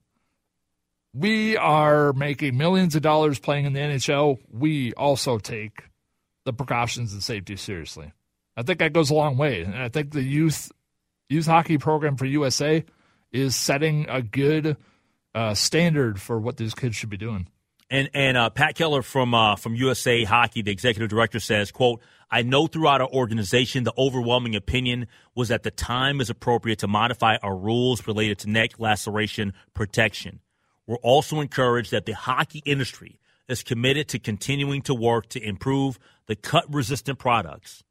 we 1.18 1.58
are 1.58 2.14
making 2.14 2.58
millions 2.58 2.96
of 2.96 3.02
dollars 3.02 3.40
playing 3.40 3.66
in 3.66 3.74
the 3.74 3.80
NHL. 3.80 4.38
We 4.52 4.94
also 4.94 5.40
take 5.40 5.84
the 6.46 6.54
precautions 6.54 7.14
and 7.14 7.24
safety 7.24 7.56
seriously. 7.56 8.14
I 8.56 8.64
think 8.64 8.80
that 8.80 8.94
goes 8.94 9.10
a 9.10 9.16
long 9.16 9.38
way. 9.38 9.62
And 9.62 9.76
I 9.76 9.90
think 9.90 10.12
the 10.12 10.22
youth 10.22 10.72
youth 11.30 11.48
hockey 11.48 11.78
program 11.78 12.18
for 12.18 12.26
USA 12.26 12.86
is 13.32 13.56
setting 13.56 14.06
a 14.10 14.22
good 14.22 14.78
uh, 15.36 15.54
standard 15.54 16.22
for 16.22 16.40
what 16.40 16.58
these 16.58 16.74
kids 16.74 16.96
should 16.96 17.10
be 17.10 17.18
doing. 17.18 17.48
And 17.90 18.10
and 18.14 18.38
uh, 18.38 18.50
Pat 18.50 18.76
Kelleher 18.76 19.02
from 19.02 19.34
uh, 19.34 19.56
from 19.56 19.76
USA 19.76 20.24
Hockey, 20.24 20.62
the 20.62 20.72
executive 20.72 21.10
director, 21.10 21.40
says, 21.40 21.72
"quote 21.72 22.02
I 22.30 22.42
know 22.42 22.68
throughout 22.68 23.02
our 23.02 23.10
organization, 23.10 23.86
the 23.86 23.94
overwhelming 23.98 24.56
opinion 24.56 25.08
was 25.36 25.48
that 25.48 25.64
the 25.64 25.72
time 25.72 26.20
is 26.20 26.30
appropriate 26.30 26.80
to 26.80 26.88
modify 26.88 27.38
our 27.42 27.56
rules 27.56 28.06
related 28.06 28.40
to 28.40 28.50
neck 28.50 28.80
laceration 28.80 29.54
protection. 29.74 30.42
We're 30.88 30.96
also 30.98 31.42
encouraged 31.42 31.92
that 31.92 32.06
the 32.06 32.14
hockey 32.14 32.64
industry 32.66 33.20
is 33.48 33.62
committed 33.62 34.08
to 34.10 34.20
continuing 34.20 34.82
to 34.84 34.94
work 34.94 35.30
to 35.30 35.42
improve 35.42 36.00
the 36.28 36.36
cut 36.36 36.66
resistant 36.74 37.20
products 37.20 37.84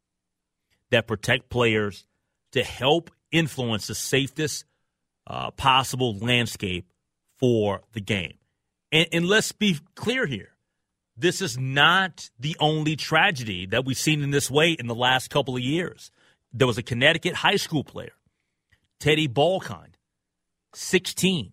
that 0.89 1.07
protect 1.07 1.49
players 1.49 2.05
to 2.51 2.63
help 2.63 3.11
influence 3.31 3.87
the 3.87 3.95
safest 3.95 4.65
uh, 5.27 5.51
possible 5.51 6.17
landscape 6.17 6.87
for 7.37 7.81
the 7.93 8.01
game. 8.01 8.37
And, 8.91 9.07
and 9.11 9.27
let's 9.27 9.51
be 9.51 9.77
clear 9.95 10.25
here. 10.25 10.49
This 11.15 11.41
is 11.41 11.57
not 11.57 12.29
the 12.39 12.55
only 12.59 12.95
tragedy 12.95 13.65
that 13.67 13.85
we've 13.85 13.97
seen 13.97 14.21
in 14.21 14.31
this 14.31 14.51
way 14.51 14.71
in 14.71 14.87
the 14.87 14.95
last 14.95 15.29
couple 15.29 15.55
of 15.55 15.61
years. 15.61 16.11
There 16.53 16.67
was 16.67 16.77
a 16.77 16.83
Connecticut 16.83 17.35
high 17.35 17.55
school 17.55 17.83
player, 17.83 18.13
Teddy 18.99 19.27
Balkind, 19.27 19.95
16, 20.73 21.51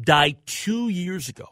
died 0.00 0.36
two 0.46 0.88
years 0.88 1.28
ago 1.28 1.48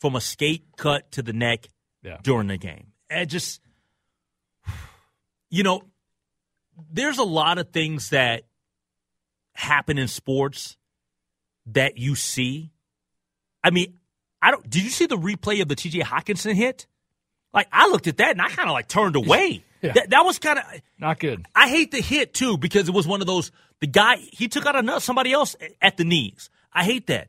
from 0.00 0.16
a 0.16 0.20
skate 0.20 0.64
cut 0.76 1.10
to 1.12 1.22
the 1.22 1.32
neck 1.32 1.68
Yeah. 2.02 2.18
during 2.22 2.48
the 2.48 2.56
game. 2.58 2.92
And 3.08 3.28
just, 3.30 3.60
you 5.50 5.62
know, 5.62 5.82
there's 6.92 7.18
a 7.18 7.24
lot 7.24 7.58
of 7.58 7.70
things 7.70 8.10
that 8.10 8.42
happen 9.54 9.98
in 9.98 10.08
sports 10.08 10.76
that 11.66 11.98
you 11.98 12.14
see. 12.14 12.72
I 13.64 13.70
mean, 13.70 13.94
I 14.42 14.50
don't. 14.50 14.68
Did 14.68 14.82
you 14.82 14.90
see 14.90 15.06
the 15.06 15.16
replay 15.16 15.62
of 15.62 15.68
the 15.68 15.74
T.J. 15.76 16.00
Hawkinson 16.00 16.54
hit? 16.54 16.86
Like 17.52 17.68
I 17.72 17.88
looked 17.88 18.06
at 18.06 18.18
that 18.18 18.32
and 18.32 18.42
I 18.42 18.48
kind 18.50 18.68
of 18.68 18.74
like 18.74 18.86
turned 18.88 19.16
away. 19.16 19.64
Yeah. 19.80 19.92
That, 19.92 20.10
that 20.10 20.24
was 20.24 20.38
kind 20.38 20.58
of. 20.58 20.64
Not 20.98 21.18
good. 21.20 21.46
I 21.54 21.68
hate 21.68 21.90
the 21.90 22.00
hit 22.00 22.34
too 22.34 22.58
because 22.58 22.88
it 22.88 22.94
was 22.94 23.06
one 23.06 23.20
of 23.20 23.26
those. 23.26 23.50
The 23.80 23.86
guy 23.86 24.16
he 24.16 24.48
took 24.48 24.66
out 24.66 24.76
another 24.76 25.00
somebody 25.00 25.32
else 25.32 25.56
at 25.80 25.96
the 25.96 26.04
knees. 26.04 26.50
I 26.72 26.84
hate 26.84 27.06
that. 27.06 27.28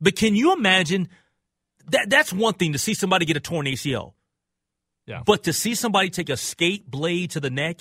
But 0.00 0.16
can 0.16 0.34
you 0.34 0.52
imagine? 0.54 1.08
That 1.90 2.08
that's 2.10 2.32
one 2.32 2.54
thing 2.54 2.72
to 2.72 2.78
see 2.78 2.94
somebody 2.94 3.24
get 3.26 3.36
a 3.36 3.40
torn 3.40 3.66
ACL, 3.66 4.12
Yeah. 5.06 5.22
but 5.26 5.44
to 5.44 5.52
see 5.52 5.74
somebody 5.74 6.08
take 6.10 6.28
a 6.28 6.36
skate 6.36 6.88
blade 6.90 7.30
to 7.32 7.40
the 7.40 7.50
neck 7.50 7.80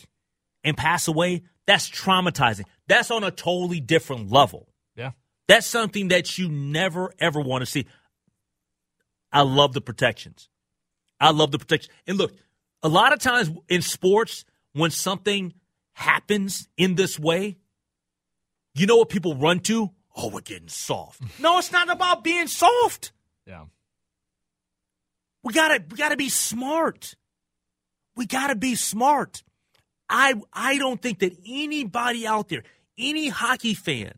and 0.64 0.76
pass 0.76 1.08
away, 1.08 1.44
that's 1.68 1.90
traumatizing. 1.90 2.64
That's 2.88 3.12
on 3.12 3.24
a 3.24 3.30
totally 3.32 3.80
different 3.80 4.32
level. 4.32 4.68
yeah. 4.96 5.12
That's 5.48 5.68
something 5.68 6.08
that 6.10 6.38
you 6.38 6.50
never 6.50 7.14
ever 7.20 7.40
want 7.42 7.62
to 7.62 7.66
see. 7.66 7.86
I 9.32 9.42
love 9.42 9.74
the 9.74 9.82
protections. 9.82 10.50
I 11.20 11.32
love 11.32 11.52
the 11.52 11.60
protection. 11.60 11.92
And 12.08 12.18
look, 12.18 12.34
a 12.82 12.88
lot 12.90 13.14
of 13.14 13.20
times 13.20 13.52
in 13.68 13.82
sports, 13.82 14.46
when 14.74 14.90
something 14.92 15.54
happens 15.94 16.68
in 16.78 16.96
this 16.96 17.20
way, 17.20 17.58
you 18.74 18.86
know 18.88 18.98
what 18.98 19.10
people 19.10 19.36
run 19.36 19.60
to? 19.62 19.92
Oh, 20.16 20.30
we're 20.30 20.42
getting 20.42 20.68
soft. 20.68 21.22
no, 21.40 21.60
it's 21.60 21.72
not 21.72 21.90
about 21.90 22.24
being 22.24 22.48
soft. 22.48 23.12
Yeah. 23.46 23.66
We 25.44 25.54
gotta 25.54 25.84
we 25.90 25.98
gotta 25.98 26.18
be 26.18 26.30
smart. 26.30 27.16
We 28.16 28.26
gotta 28.26 28.56
be 28.56 28.76
smart. 28.76 29.44
I 30.10 30.34
I 30.52 30.78
don't 30.78 31.02
think 31.02 31.20
that 31.20 31.38
anybody 31.48 32.28
out 32.28 32.50
there, 32.50 32.64
any 32.98 33.30
hockey 33.30 33.74
fan, 33.74 34.14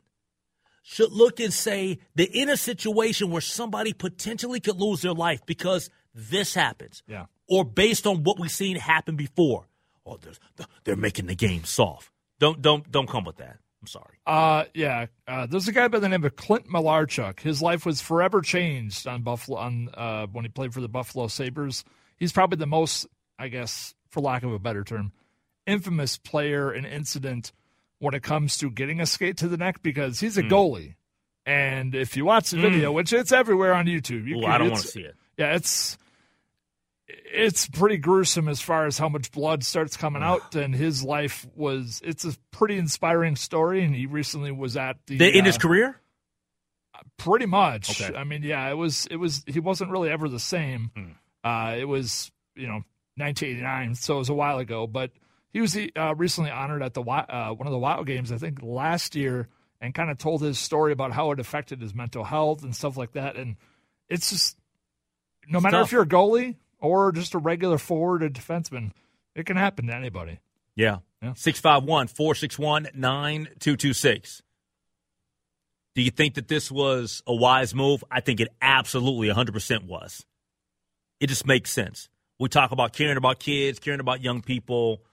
should 0.81 1.11
look 1.11 1.39
and 1.39 1.53
say 1.53 1.99
they're 2.15 2.27
in 2.31 2.49
a 2.49 2.57
situation 2.57 3.29
where 3.29 3.41
somebody 3.41 3.93
potentially 3.93 4.59
could 4.59 4.79
lose 4.79 5.01
their 5.01 5.13
life 5.13 5.45
because 5.45 5.89
this 6.13 6.53
happens. 6.53 7.03
Yeah. 7.07 7.25
Or 7.47 7.63
based 7.63 8.07
on 8.07 8.23
what 8.23 8.39
we've 8.39 8.51
seen 8.51 8.77
happen 8.77 9.15
before. 9.15 9.67
Oh, 10.05 10.17
there's, 10.17 10.39
they're 10.83 10.95
making 10.95 11.27
the 11.27 11.35
game 11.35 11.63
soft. 11.63 12.09
Don't 12.39 12.61
don't 12.61 12.89
don't 12.91 13.07
come 13.07 13.23
with 13.23 13.37
that. 13.37 13.57
I'm 13.81 13.87
sorry. 13.87 14.17
Uh, 14.27 14.65
yeah. 14.75 15.07
Uh, 15.27 15.47
there's 15.47 15.67
a 15.67 15.71
guy 15.71 15.87
by 15.87 15.99
the 15.99 16.07
name 16.09 16.23
of 16.23 16.35
Clint 16.35 16.67
Malarchuk. 16.69 17.39
His 17.39 17.61
life 17.61 17.85
was 17.85 17.99
forever 17.99 18.41
changed 18.41 19.07
on 19.07 19.23
Buffalo 19.23 19.57
on 19.57 19.89
uh, 19.95 20.27
when 20.27 20.45
he 20.45 20.49
played 20.49 20.73
for 20.73 20.81
the 20.81 20.87
Buffalo 20.87 21.27
Sabres. 21.27 21.83
He's 22.17 22.31
probably 22.31 22.57
the 22.57 22.67
most, 22.67 23.07
I 23.39 23.47
guess, 23.47 23.95
for 24.09 24.19
lack 24.21 24.43
of 24.43 24.53
a 24.53 24.59
better 24.59 24.83
term, 24.83 25.11
infamous 25.65 26.17
player 26.17 26.69
and 26.71 26.85
incident 26.85 27.51
when 27.97 28.13
it 28.13 28.21
comes 28.21 28.57
to 28.59 28.69
getting 28.69 28.99
a 28.99 29.05
skate 29.07 29.37
to 29.37 29.47
the 29.47 29.57
neck 29.57 29.81
because 29.81 30.19
he's 30.19 30.37
a 30.37 30.43
goalie. 30.43 30.95
And 31.43 31.95
if 31.95 32.15
you 32.15 32.23
watch 32.25 32.51
the 32.51 32.57
video, 32.59 32.91
which 32.91 33.11
it's 33.13 33.31
everywhere 33.31 33.73
on 33.73 33.87
YouTube, 33.87 34.27
you 34.27 34.37
Ooh, 34.37 34.41
can- 34.41 34.51
I 34.51 34.57
don't 34.59 34.69
want 34.71 34.83
to 34.83 34.87
see 34.87 35.01
it. 35.01 35.15
yeah, 35.37 35.55
it's 35.55 35.97
it's 37.33 37.67
pretty 37.67 37.97
gruesome 37.97 38.47
as 38.47 38.61
far 38.61 38.85
as 38.85 38.97
how 38.97 39.09
much 39.09 39.31
blood 39.31 39.63
starts 39.63 39.97
coming 39.97 40.23
out, 40.23 40.55
and 40.55 40.73
his 40.75 41.03
life 41.03 41.45
was. 41.55 42.01
It's 42.03 42.25
a 42.25 42.33
pretty 42.51 42.77
inspiring 42.77 43.35
story, 43.35 43.83
and 43.83 43.95
he 43.95 44.05
recently 44.05 44.51
was 44.51 44.77
at 44.77 44.97
the 45.07 45.17
The- 45.17 45.37
in 45.37 45.45
his 45.45 45.55
uh, 45.55 45.59
career? 45.59 45.97
pretty 47.17 47.45
much. 47.45 48.01
Okay. 48.01 48.15
I 48.15 48.23
mean, 48.23 48.43
yeah, 48.43 48.69
it 48.69 48.75
was. 48.75 49.07
It 49.07 49.15
was. 49.17 49.43
He 49.47 49.59
wasn't 49.59 49.91
really 49.91 50.09
ever 50.09 50.27
the 50.29 50.39
same. 50.39 50.91
Hmm. 50.95 51.11
Uh, 51.43 51.75
it 51.77 51.85
was 51.85 52.31
you 52.55 52.67
know 52.67 52.83
1989, 53.17 53.95
so 53.95 54.15
it 54.15 54.19
was 54.19 54.29
a 54.29 54.33
while 54.33 54.59
ago, 54.59 54.85
but 54.87 55.11
he 55.51 55.61
was 55.61 55.77
uh, 55.95 56.15
recently 56.15 56.51
honored 56.51 56.83
at 56.83 56.93
the 56.93 57.01
uh, 57.01 57.53
one 57.53 57.67
of 57.67 57.71
the 57.71 57.79
Wild 57.79 58.05
games, 58.07 58.31
I 58.31 58.37
think 58.37 58.59
last 58.61 59.15
year, 59.15 59.47
and 59.79 59.93
kind 59.93 60.11
of 60.11 60.17
told 60.17 60.41
his 60.41 60.59
story 60.59 60.91
about 60.91 61.11
how 61.11 61.31
it 61.31 61.39
affected 61.39 61.81
his 61.81 61.93
mental 61.95 62.23
health 62.23 62.63
and 62.63 62.75
stuff 62.75 62.97
like 62.97 63.13
that. 63.13 63.35
And 63.35 63.55
it's 64.09 64.29
just 64.29 64.57
no 65.47 65.57
It's 65.57 65.63
matter 65.63 65.77
tough. 65.77 65.87
if 65.87 65.91
you're 65.91 66.03
a 66.03 66.07
goalie 66.07 66.55
or 66.81 67.11
just 67.11 67.33
a 67.33 67.37
regular 67.37 67.77
forward 67.77 68.23
or 68.23 68.29
defenseman, 68.29 68.91
it 69.35 69.45
can 69.45 69.57
happen 69.57 69.87
to 69.87 69.95
anybody. 69.95 70.39
Yeah. 70.75 70.97
Yeah. 71.21 71.33
651 71.35 72.07
461 72.07 72.87
9226. 72.93 74.41
Do 75.93 76.01
you 76.01 76.11
think 76.11 76.35
that 76.35 76.47
this 76.47 76.71
was 76.71 77.21
a 77.27 77.35
wise 77.35 77.75
move? 77.75 78.03
I 78.09 78.21
think 78.21 78.39
it 78.39 78.47
absolutely 78.61 79.27
100% 79.27 79.85
was. 79.85 80.25
It 81.19 81.27
just 81.27 81.45
makes 81.45 81.69
sense. 81.69 82.09
We 82.39 82.49
talk 82.49 82.71
about 82.71 82.93
caring 82.93 83.17
about 83.17 83.39
kids, 83.39 83.77
caring 83.77 83.99
about 83.99 84.23
young 84.23 84.41
people. 84.41 85.03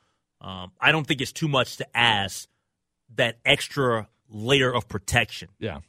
Um, 0.41 0.73
I 0.81 0.93
don't 0.93 1.07
think 1.07 1.21
it's 1.21 1.33
too 1.33 1.49
much 1.49 1.77
to 1.79 1.97
ask 1.97 2.49
that 3.17 3.39
extra 3.45 4.09
layer 4.31 4.73
of 4.73 4.89
protection. 4.89 5.49
Yeah. 5.59 5.81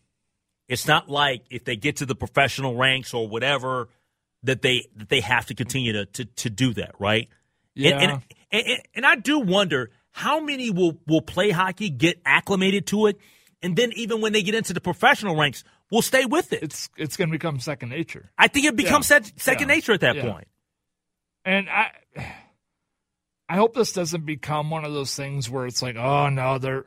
It's 0.67 0.87
not 0.87 1.09
like 1.09 1.43
if 1.49 1.63
they 1.63 1.75
get 1.75 1.97
to 1.97 2.05
the 2.05 2.15
professional 2.15 2.75
ranks 2.75 3.13
or 3.13 3.27
whatever 3.27 3.89
that 4.43 4.61
they 4.61 4.87
that 4.95 5.09
they 5.09 5.21
have 5.21 5.45
to 5.47 5.55
continue 5.55 5.93
to 5.93 6.05
to, 6.05 6.25
to 6.25 6.49
do 6.49 6.73
that, 6.75 6.91
right? 6.99 7.27
Yeah. 7.75 7.99
And, 7.99 8.11
and, 8.51 8.65
and, 8.67 8.81
and- 8.95 9.05
I 9.05 9.15
do 9.15 9.39
wonder 9.39 9.91
how 10.11 10.39
many 10.39 10.69
will 10.71 10.99
will 11.07 11.21
play 11.21 11.51
hockey, 11.51 11.89
get 11.89 12.21
acclimated 12.25 12.87
to 12.87 13.07
it, 13.07 13.17
and 13.61 13.75
then 13.75 13.91
even 13.95 14.21
when 14.21 14.33
they 14.33 14.41
get 14.43 14.55
into 14.55 14.73
the 14.73 14.81
professional 14.81 15.35
ranks, 15.35 15.63
will 15.91 16.01
stay 16.01 16.25
with 16.25 16.51
it. 16.53 16.63
It's 16.63 16.89
it's 16.97 17.15
going 17.17 17.29
to 17.29 17.31
become 17.31 17.59
second 17.59 17.89
nature. 17.89 18.31
I 18.37 18.47
think 18.47 18.65
it 18.65 18.75
becomes 18.75 19.09
Yeah. 19.09 19.19
sec- 19.21 19.33
second 19.39 19.69
Yeah. 19.69 19.75
nature 19.75 19.93
at 19.93 20.01
that 20.01 20.15
Yeah. 20.17 20.31
point. 20.31 20.47
And 21.45 21.69
I 21.69 21.91
I 23.47 23.55
hope 23.55 23.73
this 23.73 23.93
doesn't 23.93 24.25
become 24.25 24.69
one 24.69 24.85
of 24.85 24.93
those 24.93 25.15
things 25.15 25.49
where 25.49 25.65
it's 25.65 25.81
like, 25.81 25.95
oh 25.95 26.29
no, 26.29 26.57
they're 26.57 26.85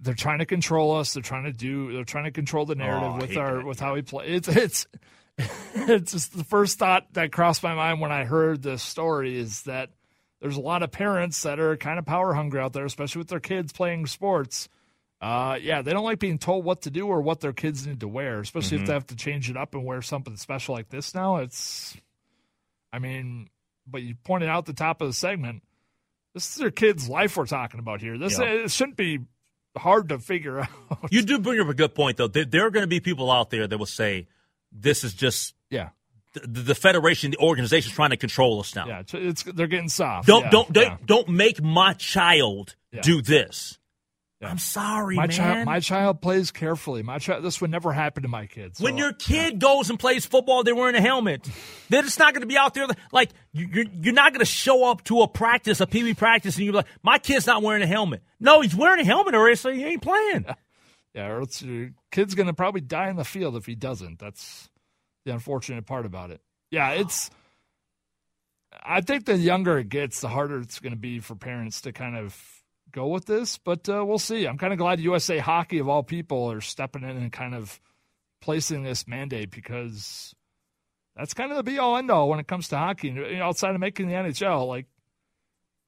they're 0.00 0.14
trying 0.14 0.40
to 0.40 0.46
control 0.46 0.96
us. 0.96 1.14
They're 1.14 1.22
trying 1.22 1.44
to 1.44 1.52
do. 1.52 1.92
They're 1.92 2.04
trying 2.04 2.24
to 2.24 2.30
control 2.32 2.66
the 2.66 2.74
oh, 2.74 2.78
narrative 2.78 3.10
Oh, 3.14 3.16
with 3.18 3.36
our 3.36 3.56
that. 3.58 3.66
with 3.66 3.80
how 3.80 3.94
we 3.94 4.02
play. 4.02 4.26
It's 4.28 4.48
it's 4.48 4.86
it's 5.74 6.12
just 6.12 6.36
the 6.36 6.44
first 6.44 6.78
thought 6.78 7.12
that 7.14 7.32
crossed 7.32 7.62
my 7.62 7.74
mind 7.74 8.00
when 8.00 8.12
I 8.12 8.24
heard 8.24 8.62
this 8.62 8.82
story 8.82 9.36
is 9.36 9.62
that 9.62 9.90
there's 10.40 10.56
a 10.56 10.60
lot 10.60 10.82
of 10.82 10.90
parents 10.92 11.42
that 11.42 11.58
are 11.58 11.76
kind 11.76 11.98
of 11.98 12.04
power 12.06 12.34
hungry 12.34 12.60
out 12.60 12.72
there, 12.72 12.84
especially 12.84 13.20
with 13.20 13.28
their 13.28 13.40
kids 13.40 13.72
playing 13.72 14.06
sports. 14.06 14.68
Uh, 15.20 15.58
yeah, 15.60 15.80
they 15.80 15.92
don't 15.92 16.04
like 16.04 16.18
being 16.18 16.38
told 16.38 16.64
what 16.64 16.82
to 16.82 16.90
do 16.90 17.06
or 17.06 17.20
what 17.22 17.40
their 17.40 17.52
kids 17.54 17.86
need 17.86 18.00
to 18.00 18.08
wear, 18.08 18.40
especially 18.40 18.76
Mm-hmm. 18.76 18.82
if 18.84 18.86
they 18.88 18.92
have 18.92 19.06
to 19.06 19.16
change 19.16 19.48
it 19.50 19.56
up 19.56 19.74
and 19.74 19.84
wear 19.84 20.02
something 20.02 20.36
special 20.36 20.74
like 20.74 20.90
this. 20.90 21.14
Now 21.14 21.36
it's, 21.38 21.96
I 22.92 22.98
mean, 22.98 23.48
but 23.86 24.02
you 24.02 24.14
pointed 24.22 24.48
out 24.50 24.66
the 24.66 24.72
top 24.74 25.00
of 25.00 25.08
the 25.08 25.14
segment. 25.14 25.62
This 26.34 26.48
is 26.50 26.56
their 26.56 26.70
kid's 26.70 27.08
life 27.08 27.36
we're 27.36 27.46
talking 27.46 27.80
about 27.80 28.00
here. 28.02 28.18
This 28.18 28.38
Yeah. 28.38 28.44
it 28.46 28.70
shouldn't 28.70 28.96
be 28.98 29.20
hard 29.76 30.10
to 30.10 30.18
figure 30.18 30.60
out. 30.60 30.68
You 31.10 31.22
do 31.22 31.38
bring 31.38 31.58
up 31.60 31.68
a 31.68 31.74
good 31.74 31.94
point, 31.94 32.18
though. 32.18 32.28
There, 32.28 32.44
there 32.44 32.66
are 32.66 32.70
going 32.70 32.82
to 32.84 32.88
be 32.88 33.00
people 33.00 33.30
out 33.30 33.50
there 33.50 33.66
that 33.66 33.78
will 33.78 33.86
say, 33.86 34.26
"This 34.74 35.04
is 35.04 35.14
just 35.14 35.54
yeah, 35.70 35.90
the, 36.34 36.62
the 36.62 36.74
federation, 36.74 37.30
the 37.30 37.38
organization, 37.38 37.90
is 37.90 37.94
trying 37.94 38.10
to 38.10 38.16
control 38.16 38.60
us 38.60 38.74
now." 38.74 38.86
yeah, 38.86 39.00
it's, 39.00 39.14
it's 39.14 39.42
they're 39.44 39.66
getting 39.68 39.88
soft. 39.88 40.26
Don't 40.26 40.44
Yeah, 40.44 40.50
don't 40.50 40.72
don't, 40.72 40.84
yeah. 40.84 40.96
don't 41.06 41.28
make 41.30 41.62
my 41.62 41.92
child 41.94 42.76
Yeah. 42.92 43.00
do 43.02 43.22
this. 43.22 43.78
I'm 44.42 44.58
sorry, 44.58 45.16
My 45.16 45.22
man. 45.22 45.30
child, 45.30 45.64
my 45.64 45.80
child 45.80 46.20
plays 46.20 46.50
carefully. 46.50 47.02
My 47.02 47.16
child, 47.18 47.42
this 47.42 47.62
would 47.62 47.70
never 47.70 47.94
happen 47.94 48.24
to 48.24 48.28
my 48.28 48.44
kids. 48.44 48.78
when 48.78 48.98
your 48.98 49.14
kid 49.14 49.58
goes 49.58 49.88
and 49.88 49.98
plays 49.98 50.26
football, 50.26 50.62
they're 50.62 50.74
wearing 50.74 50.96
a 50.96 51.00
helmet. 51.00 51.48
They're 51.88 52.02
just 52.02 52.18
not 52.18 52.34
going 52.34 52.42
to 52.42 52.46
be 52.46 52.58
out 52.58 52.74
there 52.74 52.86
like 53.10 53.30
you- 53.54 53.70
you're. 53.72 53.84
You're 54.02 54.12
not 54.12 54.32
going 54.32 54.40
to 54.40 54.44
show 54.44 54.84
up 54.90 55.02
to 55.04 55.22
a 55.22 55.28
practice, 55.28 55.80
a 55.80 55.86
wee 55.90 56.12
practice, 56.12 56.56
and 56.56 56.64
you're 56.66 56.74
like, 56.74 56.86
"My 57.02 57.16
kid's 57.18 57.46
not 57.46 57.62
wearing 57.62 57.82
a 57.82 57.86
helmet." 57.86 58.22
No, 58.38 58.60
he's 58.60 58.74
wearing 58.74 59.00
a 59.00 59.04
helmet, 59.04 59.34
or 59.34 59.48
else 59.48 59.62
he 59.62 59.82
ain't 59.82 60.02
playing. 60.02 60.44
Yeah, 61.14 61.28
or 61.28 61.40
else 61.40 61.62
your 61.62 61.90
kid's 62.10 62.34
going 62.34 62.48
to 62.48 62.54
probably 62.54 62.80
die 62.80 63.08
in 63.08 63.16
the 63.16 63.24
field 63.24 63.56
if 63.56 63.66
he 63.66 63.74
doesn't. 63.74 64.18
That's 64.18 64.68
the 65.24 65.32
unfortunate 65.32 65.86
part 65.86 66.06
about 66.06 66.30
it. 66.30 66.40
Yeah, 66.70 66.90
it's. 66.90 67.30
I 68.82 69.00
think 69.00 69.24
the 69.24 69.36
younger 69.36 69.78
it 69.78 69.88
gets, 69.88 70.20
the 70.20 70.28
harder 70.28 70.58
it's 70.58 70.80
going 70.80 70.92
to 70.92 70.98
be 70.98 71.20
for 71.20 71.36
parents 71.36 71.82
to 71.82 71.92
kind 71.92 72.16
of 72.16 72.36
go 72.90 73.06
with 73.06 73.26
this. 73.26 73.58
But 73.58 73.88
uh, 73.88 74.04
we'll 74.04 74.18
see. 74.18 74.46
I'm 74.46 74.58
kind 74.58 74.72
of 74.72 74.78
glad 74.78 74.98
USA 75.00 75.38
Hockey, 75.38 75.78
of 75.78 75.88
all 75.88 76.02
people, 76.02 76.50
are 76.50 76.60
stepping 76.60 77.02
in 77.02 77.16
and 77.16 77.32
kind 77.32 77.54
of 77.54 77.80
placing 78.40 78.82
this 78.82 79.06
mandate 79.06 79.50
because 79.50 80.34
that's 81.16 81.32
kind 81.32 81.50
of 81.50 81.56
the 81.56 81.62
be 81.62 81.78
all 81.78 81.96
end 81.96 82.10
all 82.10 82.28
when 82.28 82.40
it 82.40 82.48
comes 82.48 82.68
to 82.68 82.76
hockey. 82.76 83.08
You 83.08 83.36
know, 83.36 83.44
outside 83.44 83.74
of 83.74 83.80
making 83.80 84.08
the 84.08 84.14
NHL, 84.14 84.66
like 84.66 84.86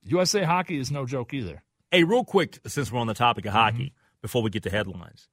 USA 0.04 0.44
Hockey 0.44 0.78
is 0.78 0.90
no 0.90 1.04
joke 1.04 1.34
either. 1.34 1.62
Hey, 1.90 2.04
real 2.04 2.24
quick, 2.24 2.58
since 2.66 2.90
we're 2.92 3.00
on 3.00 3.06
the 3.06 3.14
topic 3.14 3.46
of 3.46 3.52
hockey, 3.52 3.92
before 4.22 4.42
we 4.42 4.50
get 4.50 4.62
to 4.64 4.70
headlines, 4.70 5.29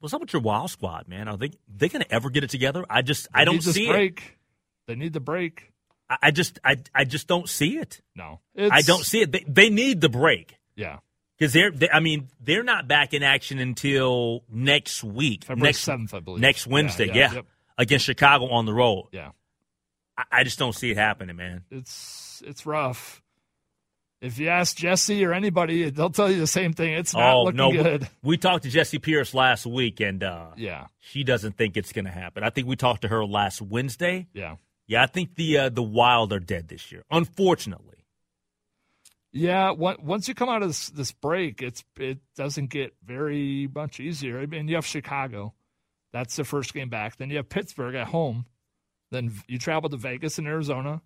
what's 0.00 0.14
up 0.14 0.20
with 0.20 0.32
your 0.32 0.42
Wild 0.42 0.70
Squad, 0.70 1.08
man? 1.08 1.28
Are 1.28 1.36
they 1.36 1.50
they 1.68 1.88
going 1.88 2.02
to 2.04 2.12
ever 2.12 2.30
get 2.30 2.44
it 2.44 2.50
together? 2.50 2.84
I 2.88 3.02
just 3.02 3.28
I 3.34 3.44
don't 3.44 3.62
see 3.62 3.88
it. 3.88 3.92
break. 3.92 4.38
They 4.86 4.94
need 4.94 5.12
the 5.12 5.20
break. 5.20 5.72
I, 6.10 6.16
I 6.24 6.30
just 6.30 6.58
I 6.64 6.76
I 6.94 7.04
just 7.04 7.26
don't 7.28 7.48
see 7.48 7.78
it. 7.78 8.00
No, 8.16 8.40
I 8.58 8.82
don't 8.82 9.04
see 9.04 9.20
it. 9.22 9.32
They, 9.32 9.44
they 9.46 9.70
need 9.70 10.00
the 10.00 10.08
break 10.08 10.56
Yeah, 10.76 10.98
because 11.38 11.52
they're 11.52 11.70
they, 11.70 11.88
I 11.90 12.00
mean 12.00 12.28
they're 12.40 12.64
not 12.64 12.88
back 12.88 13.14
in 13.14 13.22
action 13.22 13.58
until 13.58 14.44
next 14.50 15.04
week, 15.04 15.44
February 15.44 15.68
next 15.68 15.86
7th, 15.86 16.12
I 16.14 16.20
believe. 16.20 16.40
next 16.40 16.66
Yeah, 16.66 16.72
Wednesday. 16.72 17.06
yeah, 17.06 17.14
Yeah, 17.14 17.32
yep. 17.34 17.46
against 17.78 18.04
Chicago 18.06 18.48
on 18.50 18.66
the 18.66 18.74
road. 18.74 19.08
yeah. 19.12 19.30
I, 20.18 20.24
I 20.30 20.44
just 20.44 20.58
don't 20.58 20.74
see 20.74 20.90
it 20.90 20.96
happening, 20.98 21.36
man. 21.36 21.62
It's 21.70 22.42
it's 22.44 22.66
rough. 22.66 23.21
If 24.22 24.38
you 24.38 24.48
ask 24.48 24.76
Jessi 24.76 25.26
or 25.26 25.32
anybody, 25.32 25.90
they'll 25.90 26.08
tell 26.08 26.30
you 26.30 26.38
the 26.38 26.46
same 26.46 26.72
thing. 26.72 26.92
It's 26.92 27.12
not 27.12 27.34
oh 27.34 27.42
looking 27.42 27.56
no, 27.56 27.72
good. 27.72 28.08
We, 28.22 28.36
talked 28.36 28.62
to 28.62 28.70
Jessi 28.70 29.02
Pierce 29.02 29.34
last 29.34 29.66
week, 29.66 29.98
and 29.98 30.22
uh, 30.22 30.52
Yeah, 30.56 30.86
she 31.00 31.24
doesn't 31.24 31.56
think 31.56 31.76
it's 31.76 31.92
going 31.92 32.04
to 32.04 32.12
happen. 32.12 32.44
I 32.44 32.50
think 32.50 32.68
we 32.68 32.76
talked 32.76 33.02
to 33.02 33.08
her 33.08 33.24
last 33.26 33.60
Wednesday. 33.60 34.28
yeah, 34.32 34.56
Yeah, 34.86 35.02
I 35.02 35.06
think 35.06 35.34
the 35.34 35.58
uh, 35.58 35.68
the 35.70 35.82
Wild 35.82 36.32
are 36.32 36.38
dead 36.38 36.68
this 36.68 36.92
year, 36.92 37.02
unfortunately. 37.10 38.06
yeah. 39.32 39.72
Once 39.72 40.28
you 40.28 40.34
come 40.34 40.48
out 40.48 40.62
of 40.62 40.68
this, 40.68 40.90
this 40.90 41.10
break, 41.10 41.60
it's 41.60 41.82
it 41.98 42.18
doesn't 42.36 42.70
get 42.70 42.94
very 43.04 43.68
much 43.74 43.98
easier. 43.98 44.38
I 44.38 44.46
mean, 44.46 44.68
you 44.68 44.76
have 44.76 44.86
Chicago, 44.86 45.52
that's 46.12 46.36
the 46.36 46.44
first 46.44 46.74
game 46.74 46.90
back. 46.90 47.16
Then 47.16 47.30
you 47.30 47.38
have 47.38 47.48
Pittsburgh 47.48 47.96
at 47.96 48.08
home. 48.08 48.46
Then 49.10 49.32
you 49.48 49.58
travel 49.58 49.90
to 49.90 49.96
Vegas 49.96 50.38
and 50.38 50.46
Arizona, 50.46 51.02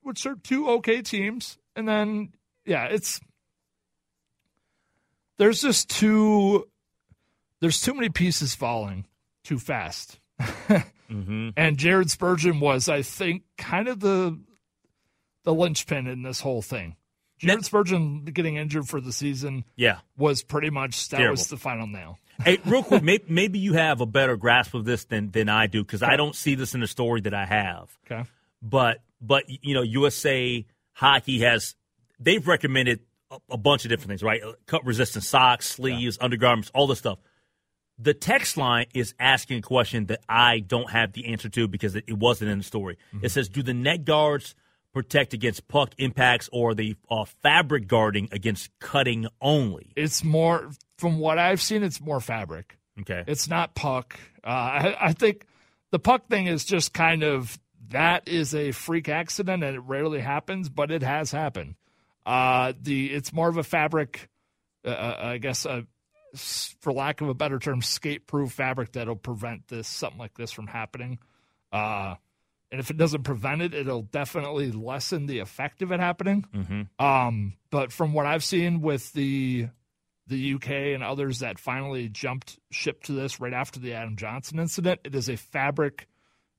which 0.00 0.26
are 0.26 0.34
two 0.34 0.68
okay 0.70 1.02
teams. 1.02 1.58
And 1.76 1.88
then 1.88 2.32
yeah, 2.64 2.84
it's 2.84 3.20
there's 5.38 5.62
just 5.62 5.88
too 5.90 6.68
there's 7.60 7.80
too 7.80 7.94
many 7.94 8.08
pieces 8.08 8.54
falling 8.54 9.06
too 9.44 9.58
fast. 9.58 10.18
Mm-hmm. 10.40 11.50
And 11.58 11.76
Jared 11.76 12.10
Spurgeon 12.10 12.58
was, 12.58 12.88
I 12.88 13.02
think, 13.02 13.42
kind 13.58 13.86
of 13.88 14.00
the 14.00 14.38
the 15.44 15.52
linchpin 15.52 16.06
in 16.06 16.22
this 16.22 16.40
whole 16.40 16.62
thing. 16.62 16.96
Jared 17.38 17.58
Net- 17.58 17.64
Spurgeon 17.66 18.24
getting 18.24 18.56
injured 18.56 18.88
for 18.88 18.98
the 19.00 19.12
season 19.12 19.64
Yeah. 19.76 19.98
was 20.16 20.42
pretty 20.42 20.70
much 20.70 21.08
that 21.10 21.18
Terrible. 21.18 21.32
was 21.32 21.48
the 21.48 21.56
final 21.58 21.86
nail. 21.86 22.18
Hey, 22.42 22.58
real 22.64 22.82
quick, 22.82 23.02
maybe, 23.02 23.24
maybe 23.28 23.58
you 23.58 23.74
have 23.74 24.00
a 24.00 24.06
better 24.06 24.36
grasp 24.38 24.72
of 24.74 24.86
this 24.86 25.04
than 25.04 25.30
than 25.32 25.50
I 25.50 25.66
do 25.66 25.84
because 25.84 26.02
I 26.02 26.16
don't 26.16 26.34
see 26.34 26.54
this 26.54 26.74
in 26.74 26.80
the 26.80 26.86
story 26.86 27.20
that 27.20 27.34
I 27.34 27.44
have. 27.44 27.90
Okay. 28.10 28.24
But 28.62 29.02
but 29.20 29.44
you 29.48 29.74
know, 29.74 29.82
USA 29.82 30.64
Hockey 30.92 31.40
has 31.40 31.74
they've 32.18 32.46
recommended 32.46 33.00
a, 33.30 33.38
a 33.50 33.56
bunch 33.56 33.84
of 33.84 33.88
different 33.90 34.08
things, 34.08 34.22
right? 34.22 34.40
Cut 34.66 34.84
resistant 34.84 35.24
socks, 35.24 35.68
sleeves, 35.68 36.18
undergarments, 36.20 36.70
all 36.74 36.86
this 36.86 36.98
stuff. 36.98 37.18
The 37.98 38.14
text 38.14 38.56
line 38.56 38.86
is 38.94 39.14
asking 39.20 39.58
a 39.58 39.62
question 39.62 40.06
that 40.06 40.20
I 40.28 40.60
don't 40.60 40.90
have 40.90 41.12
the 41.12 41.26
answer 41.26 41.48
to 41.50 41.68
because 41.68 41.94
it, 41.94 42.04
it 42.08 42.18
wasn't 42.18 42.50
in 42.50 42.58
the 42.58 42.64
story. 42.64 42.98
It 43.20 43.30
says, 43.30 43.48
"Do 43.48 43.62
the 43.62 43.74
net 43.74 44.04
guards 44.04 44.54
protect 44.92 45.34
against 45.34 45.68
puck 45.68 45.94
impacts, 45.98 46.48
or 46.52 46.74
the 46.74 46.96
uh, 47.10 47.24
fabric 47.42 47.86
guarding 47.86 48.28
against 48.32 48.70
cutting 48.80 49.26
only?" 49.40 49.92
It's 49.94 50.24
more 50.24 50.70
from 50.98 51.18
what 51.18 51.38
I've 51.38 51.60
seen, 51.60 51.82
it's 51.82 52.00
more 52.00 52.20
fabric. 52.20 52.78
Okay, 53.00 53.24
It's 53.26 53.48
not 53.48 53.74
puck. 53.74 54.18
Uh, 54.44 54.48
I, 54.48 54.96
I 55.00 55.12
think 55.12 55.46
the 55.92 55.98
puck 55.98 56.28
thing 56.28 56.46
is 56.46 56.64
just 56.64 56.92
kind 56.92 57.22
of 57.22 57.58
that 57.88 58.28
is 58.28 58.54
a 58.54 58.72
freak 58.72 59.08
accident 59.08 59.62
and 59.64 59.76
it 59.76 59.80
rarely 59.80 60.20
happens, 60.20 60.68
but 60.68 60.90
it 60.90 61.02
has 61.02 61.30
happened. 61.30 61.74
Uh, 62.24 62.72
the 62.80 63.12
it's 63.12 63.32
more 63.32 63.48
of 63.48 63.56
a 63.56 63.64
fabric, 63.64 64.28
uh, 64.84 64.90
uh, 64.90 65.18
I 65.22 65.38
guess, 65.38 65.66
uh, 65.66 65.82
for 66.34 66.92
lack 66.92 67.20
of 67.20 67.28
a 67.28 67.34
better 67.34 67.58
term, 67.58 67.82
skate-proof 67.82 68.52
fabric 68.52 68.92
that'll 68.92 69.16
prevent 69.16 69.68
this 69.68 69.88
something 69.88 70.18
like 70.18 70.34
this 70.34 70.52
from 70.52 70.66
happening. 70.66 71.18
Uh, 71.72 72.14
and 72.70 72.80
if 72.80 72.90
it 72.90 72.96
doesn't 72.96 73.24
prevent 73.24 73.60
it, 73.60 73.74
it'll 73.74 74.02
definitely 74.02 74.72
lessen 74.72 75.26
the 75.26 75.40
effect 75.40 75.82
of 75.82 75.92
it 75.92 76.00
happening. 76.00 76.46
mm-hmm. 76.54 77.04
Um, 77.04 77.54
but 77.70 77.92
from 77.92 78.14
what 78.14 78.26
I've 78.26 78.44
seen 78.44 78.80
with 78.80 79.12
the 79.12 79.68
the 80.28 80.54
UK 80.54 80.70
and 80.70 81.02
others 81.02 81.40
that 81.40 81.58
finally 81.58 82.08
jumped 82.08 82.58
ship 82.70 83.02
to 83.02 83.12
this 83.12 83.40
right 83.40 83.52
after 83.52 83.80
the 83.80 83.92
Adam 83.92 84.16
Johnson 84.16 84.60
incident, 84.60 85.00
it 85.04 85.14
is 85.14 85.28
a 85.28 85.36
fabric 85.36 86.06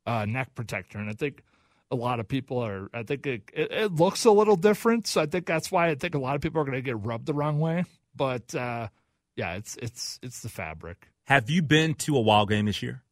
uh, 0.05 0.25
neck 0.25 0.55
protector, 0.55 0.97
and 0.97 1.09
I 1.09 1.13
think 1.13 1.43
a 1.91 1.95
lot 1.95 2.19
of 2.19 2.27
people 2.27 2.59
are. 2.59 2.89
I 2.93 3.03
think 3.03 3.25
it, 3.25 3.43
it, 3.53 3.71
it 3.71 3.91
looks 3.93 4.25
a 4.25 4.31
little 4.31 4.55
different, 4.55 5.07
so 5.07 5.21
I 5.21 5.25
think 5.25 5.45
that's 5.45 5.71
why 5.71 5.89
I 5.89 5.95
think 5.95 6.15
a 6.15 6.19
lot 6.19 6.35
of 6.35 6.41
people 6.41 6.61
are 6.61 6.65
going 6.65 6.75
to 6.75 6.81
get 6.81 7.03
rubbed 7.03 7.25
the 7.25 7.33
wrong 7.33 7.59
way. 7.59 7.85
But 8.15 8.53
uh, 8.55 8.87
yeah, 9.35 9.55
it's 9.55 9.77
it's 9.81 10.19
it's 10.21 10.41
the 10.41 10.49
fabric. 10.49 11.07
have 11.25 11.49
you 11.49 11.61
been 11.61 11.93
to 11.95 12.15
a 12.15 12.21
Wild 12.21 12.49
game 12.49 12.65
this 12.65 12.81
year? 12.81 13.03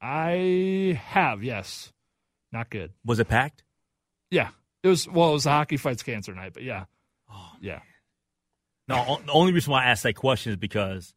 I 0.00 0.98
have 1.04 1.42
yes, 1.42 1.92
not 2.52 2.70
good. 2.70 2.92
Was 3.04 3.20
it 3.20 3.28
packed? 3.28 3.64
Yeah, 4.30 4.50
it 4.82 4.88
was. 4.88 5.08
Well, 5.08 5.30
it 5.30 5.32
was 5.32 5.46
a 5.46 5.50
hockey 5.50 5.76
fights 5.76 6.02
cancer 6.02 6.34
night, 6.34 6.52
but 6.54 6.62
yeah, 6.62 6.84
yeah. 7.60 7.80
No, 8.88 9.20
the 9.24 9.32
only 9.32 9.52
reason 9.52 9.70
why 9.70 9.84
I 9.84 9.90
asked 9.90 10.02
that 10.02 10.16
question 10.16 10.50
is 10.50 10.56
because, 10.56 11.14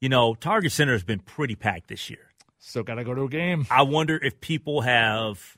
you 0.00 0.08
know, 0.08 0.34
Target 0.34 0.72
Center 0.72 0.92
has 0.92 1.04
been 1.04 1.20
pretty 1.20 1.54
packed 1.54 1.86
this 1.86 2.10
year. 2.10 2.31
Still 2.64 2.84
got 2.84 2.94
to 2.94 3.04
go 3.04 3.12
to 3.12 3.22
a 3.22 3.28
game. 3.28 3.66
I 3.70 3.82
wonder 3.82 4.16
if 4.16 4.40
people 4.40 4.82
have 4.82 5.56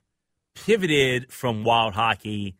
pivoted 0.55 1.31
from 1.31 1.63
wild 1.63 1.93
hockey 1.93 2.57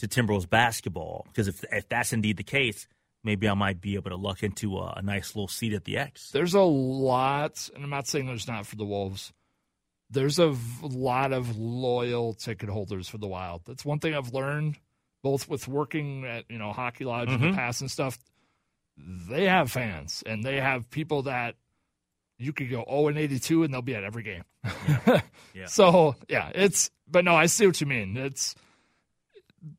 to 0.00 0.08
Timberwolves 0.08 0.50
basketball 0.50 1.24
because 1.28 1.46
if 1.46 1.64
if 1.70 1.88
that's 1.88 2.12
indeed 2.12 2.36
the 2.36 2.42
case, 2.42 2.88
maybe 3.22 3.48
I 3.48 3.54
might 3.54 3.80
be 3.80 3.94
able 3.94 4.10
to 4.10 4.16
luck 4.16 4.42
into 4.42 4.78
a, 4.78 4.94
a 4.96 5.02
nice 5.02 5.36
little 5.36 5.46
seat 5.46 5.74
at 5.74 5.84
the 5.84 5.96
X. 5.96 6.32
There's 6.32 6.54
a 6.54 6.62
lot, 6.62 7.70
and 7.72 7.84
I'm 7.84 7.90
not 7.90 8.08
saying 8.08 8.26
there's 8.26 8.48
not 8.48 8.66
for 8.66 8.74
the 8.74 8.84
Wolves. 8.84 9.32
There's 10.10 10.40
a 10.40 10.50
v- 10.50 10.88
lot 10.88 11.32
of 11.32 11.56
loyal 11.56 12.34
ticket 12.34 12.68
holders 12.68 13.08
for 13.08 13.18
the 13.18 13.28
Wild. 13.28 13.62
That's 13.64 13.84
one 13.84 14.00
thing 14.00 14.12
I've 14.12 14.34
learned, 14.34 14.76
both 15.22 15.48
with 15.48 15.68
working 15.68 16.24
at 16.24 16.50
you 16.50 16.58
know 16.58 16.72
Hockey 16.72 17.04
Lodge 17.04 17.28
in 17.28 17.36
mm-hmm. 17.36 17.50
the 17.52 17.56
past 17.56 17.80
and 17.80 17.90
stuff. 17.90 18.18
They 18.96 19.44
have 19.44 19.70
fans, 19.70 20.24
and 20.26 20.42
they 20.42 20.60
have 20.60 20.90
people 20.90 21.22
that 21.22 21.54
you 22.38 22.52
could 22.52 22.70
go 22.70 22.84
0 22.88 23.08
and 23.08 23.18
82, 23.18 23.62
and 23.62 23.72
they'll 23.72 23.82
be 23.82 23.94
at 23.94 24.04
every 24.04 24.22
game. 24.22 24.44
Yeah. 25.54 25.66
So 25.66 26.16
yeah, 26.28 26.50
it's. 26.52 26.90
But 27.08 27.24
no, 27.24 27.36
I 27.36 27.46
see 27.46 27.64
what 27.64 27.80
you 27.80 27.86
mean. 27.86 28.16
It's 28.16 28.56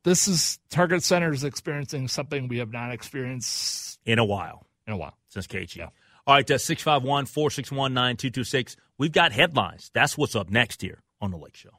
this 0.04 0.26
is 0.26 0.58
Target 0.70 1.02
Center 1.02 1.30
is 1.30 1.44
experiencing 1.44 2.08
something 2.08 2.48
we 2.48 2.58
have 2.58 2.72
not 2.72 2.92
experienced 2.92 3.98
In 4.06 4.18
a 4.18 4.24
while 4.24 4.66
in 4.86 4.94
a 4.94 4.96
while. 4.96 5.18
since 5.28 5.46
KG. 5.46 5.76
Yeah. 5.76 5.88
All 6.26 6.34
right, 6.34 6.50
uh, 6.50 6.56
651 6.56 7.26
461 7.26 7.92
9226. 7.92 8.76
We've 8.96 9.12
got 9.12 9.32
headlines. 9.32 9.90
That's 9.92 10.16
what's 10.16 10.34
up 10.34 10.48
next 10.48 10.80
here 10.80 11.02
on 11.20 11.30
The 11.30 11.36
Lake 11.36 11.56
Show. 11.56 11.78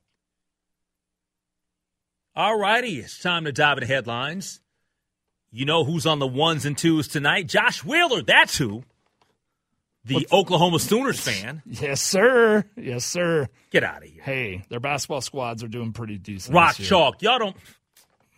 All 2.35 2.57
righty, 2.59 2.99
it's 2.99 3.17
time 3.19 3.45
to 3.45 3.51
dive 3.51 3.77
into 3.79 3.87
headlines. 3.87 4.61
You 5.49 5.65
know 5.65 5.83
who's 5.83 6.05
on 6.05 6.19
the 6.19 6.27
ones 6.27 6.65
and 6.65 6.77
twos 6.77 7.07
tonight? 7.07 7.47
Josh 7.47 7.83
Wheeler, 7.83 8.21
that's 8.21 8.57
who. 8.57 8.83
The 10.07 10.27
Oklahoma 10.31 10.79
Sooners 10.79 11.19
fan. 11.19 11.61
Yes, 11.65 12.01
sir. 12.01 12.63
Yes, 12.75 13.05
sir. 13.05 13.47
Get 13.71 13.83
out 13.83 14.03
of 14.03 14.09
here. 14.09 14.23
Hey, 14.23 14.63
their 14.69 14.79
basketball 14.79 15.21
squads 15.21 15.63
are 15.63 15.67
doing 15.67 15.93
pretty 15.93 16.17
decent. 16.17 16.55
Rock 16.55 16.75
chalk. 16.75 17.21
Y'all 17.21 17.39
don't. 17.39 17.55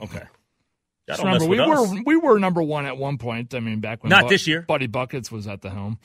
Okay. 0.02 0.24
Y'all 1.08 1.18
don't 1.18 1.26
remember, 1.26 1.48
we 1.48 1.60
us. 1.60 1.90
were 1.92 2.02
we 2.06 2.16
were 2.16 2.40
number 2.40 2.62
one 2.62 2.86
at 2.86 2.98
one 2.98 3.18
point. 3.18 3.54
I 3.56 3.60
mean, 3.60 3.80
back 3.80 4.04
when 4.04 4.10
Not 4.10 4.30
this 4.30 4.48
year. 4.48 4.62
Buddy 4.62 4.88
Buckets 4.88 5.32
was 5.32 5.48
at 5.48 5.62
the 5.62 5.70
helm. 5.70 5.98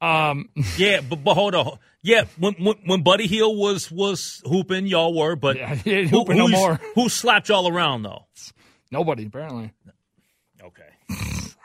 Um, 0.00 0.48
Yeah, 0.78 1.00
but, 1.00 1.22
but 1.24 1.34
hold 1.34 1.54
on. 1.54 1.78
Yeah, 2.02 2.24
when, 2.38 2.54
when 2.54 2.76
when 2.86 3.02
Buddy 3.02 3.26
Hield 3.26 3.56
was 3.58 3.90
was 3.90 4.40
hooping, 4.46 4.86
y'all 4.86 5.14
were, 5.14 5.36
but 5.36 5.56
Yeah, 5.56 5.74
hooping 6.04 6.36
no 6.38 6.48
more. 6.48 6.80
Who 6.94 7.08
slapped 7.08 7.48
y'all 7.48 7.68
around 7.68 8.02
though? 8.02 8.26
nobody 8.90 9.26
apparently. 9.26 9.72
Okay. 10.62 11.55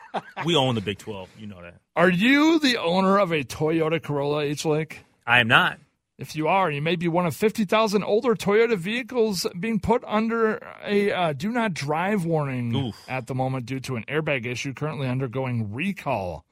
We 0.45 0.55
own 0.55 0.75
the 0.75 0.81
Big 0.81 0.97
Twelve. 0.97 1.29
You 1.37 1.47
know 1.47 1.61
that. 1.61 1.75
Are 1.95 2.09
you 2.09 2.59
the 2.59 2.77
owner 2.77 3.17
of 3.19 3.31
a 3.31 3.43
Toyota 3.43 4.01
Corolla 4.01 4.41
H 4.43 4.65
Lake? 4.65 4.99
I 5.25 5.39
am 5.39 5.47
not. 5.47 5.79
If 6.17 6.35
you 6.35 6.47
are, 6.47 6.69
you 6.69 6.83
may 6.83 6.95
be 6.95 7.07
one 7.07 7.25
of 7.25 7.35
50,000 7.35 8.03
older 8.03 8.35
Toyota 8.35 8.77
vehicles 8.77 9.47
being 9.59 9.79
put 9.79 10.03
under 10.05 10.59
a 10.85 11.11
uh, 11.11 11.33
do 11.33 11.49
not 11.49 11.73
drive 11.73 12.25
warning 12.25 12.75
Oof. 12.75 12.95
at 13.07 13.25
the 13.25 13.33
moment 13.33 13.65
due 13.65 13.79
to 13.79 13.95
an 13.95 14.03
airbag 14.07 14.45
issue 14.45 14.71
currently 14.71 15.07
undergoing 15.07 15.73
recall. 15.73 16.45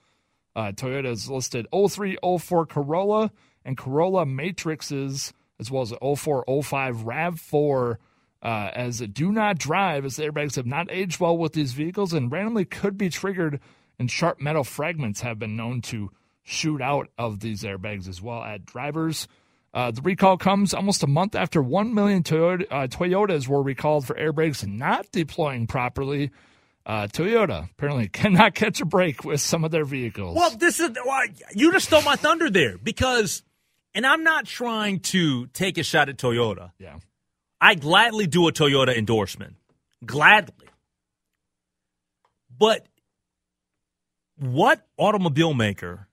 Uh, 0.55 0.72
Toyota 0.72 1.05
has 1.05 1.30
listed 1.30 1.68
0304 1.72 2.66
Corolla 2.66 3.32
and 3.64 3.78
Corolla 3.78 4.26
Matrixes 4.26 5.34
as 5.60 5.70
well 5.70 5.84
as 5.84 5.91
a 5.91 6.16
0405 6.16 6.97
RAV4 6.97 7.97
uh, 8.42 8.72
as 8.74 9.02
a 9.02 9.08
do 9.08 9.32
not 9.32 9.58
drive, 9.58 10.06
as 10.06 10.16
the 10.16 10.24
airbags 10.24 10.56
have 10.56 10.66
not 10.66 10.92
aged 10.92 11.20
well 11.20 11.38
with 11.38 11.54
these 11.54 11.74
vehicles 11.74 12.14
and 12.14 12.32
randomly 12.32 12.66
could 12.66 12.98
be 12.98 13.10
triggered, 13.10 13.60
and 13.98 14.10
sharp 14.10 14.40
metal 14.40 14.64
fragments 14.64 15.22
have 15.22 15.40
been 15.40 15.56
known 15.56 15.82
to 15.82 16.12
shoot 16.44 16.82
out 16.82 17.10
of 17.18 17.42
these 17.42 17.64
airbags 17.64 18.08
as 18.08 18.22
well 18.22 18.42
at 18.42 18.66
drivers. 18.66 19.28
Uh, 19.74 19.92
the 19.92 20.02
recall 20.02 20.38
comes 20.38 20.74
almost 20.74 21.04
a 21.04 21.08
month 21.08 21.36
after 21.36 21.62
1 21.62 21.94
million 21.94 22.24
Toyota, 22.24 22.66
uh, 22.72 22.88
Toyotas 22.88 23.48
were 23.48 23.62
recalled 23.62 24.08
for 24.08 24.16
airbags 24.16 24.66
not 24.66 25.12
deploying 25.12 25.68
properly. 25.68 26.32
Uh, 26.86 27.06
Toyota 27.08 27.70
apparently 27.70 28.08
cannot 28.12 28.56
catch 28.56 28.82
a 28.82 28.86
break 28.86 29.24
with 29.24 29.42
some 29.42 29.64
of 29.64 29.70
their 29.70 29.86
vehicles. 29.86 30.36
Well, 30.36 30.52
this 30.52 30.80
is 30.80 30.90
well, 31.06 31.22
you 31.54 31.72
just 31.72 31.88
stole 31.88 32.02
my 32.02 32.16
thunder 32.16 32.50
there 32.50 32.78
because, 32.80 33.44
and 33.94 34.08
I'm 34.08 34.24
not 34.24 34.46
trying 34.46 35.02
to 35.02 35.46
take 35.48 35.78
a 35.78 35.84
shot 35.84 36.10
at 36.10 36.18
Toyota. 36.18 36.72
yeah. 36.80 36.98
I 37.62 37.76
gladly 37.76 38.26
do 38.28 38.47
a 38.47 38.51
Toyota 38.51 38.95
endorsement, 38.97 39.55
gladly. 40.05 40.68
But 42.57 42.86
what 44.38 44.86
automobile 44.97 45.53
maker 45.53 46.07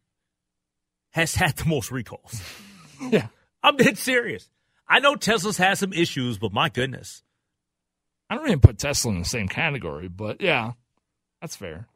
has 1.12 1.34
had 1.34 1.56
the 1.56 1.64
most 1.64 1.90
recalls? 1.90 2.40
Yeah. 3.10 3.26
I'm 3.62 3.76
dead 3.76 3.98
serious. 3.98 4.48
I 4.88 5.00
know 5.00 5.16
Tesla's 5.16 5.58
has 5.58 5.80
some 5.80 5.92
issues, 5.92 6.38
but 6.38 6.50
my 6.50 6.70
goodness. 6.70 7.22
I 8.30 8.34
don't 8.36 8.46
even 8.46 8.60
put 8.60 8.78
Tesla 8.78 9.12
in 9.12 9.18
the 9.18 9.26
same 9.26 9.48
category, 9.48 10.08
but 10.08 10.40
yeah, 10.40 10.72
that's 11.42 11.56
fair. 11.56 11.88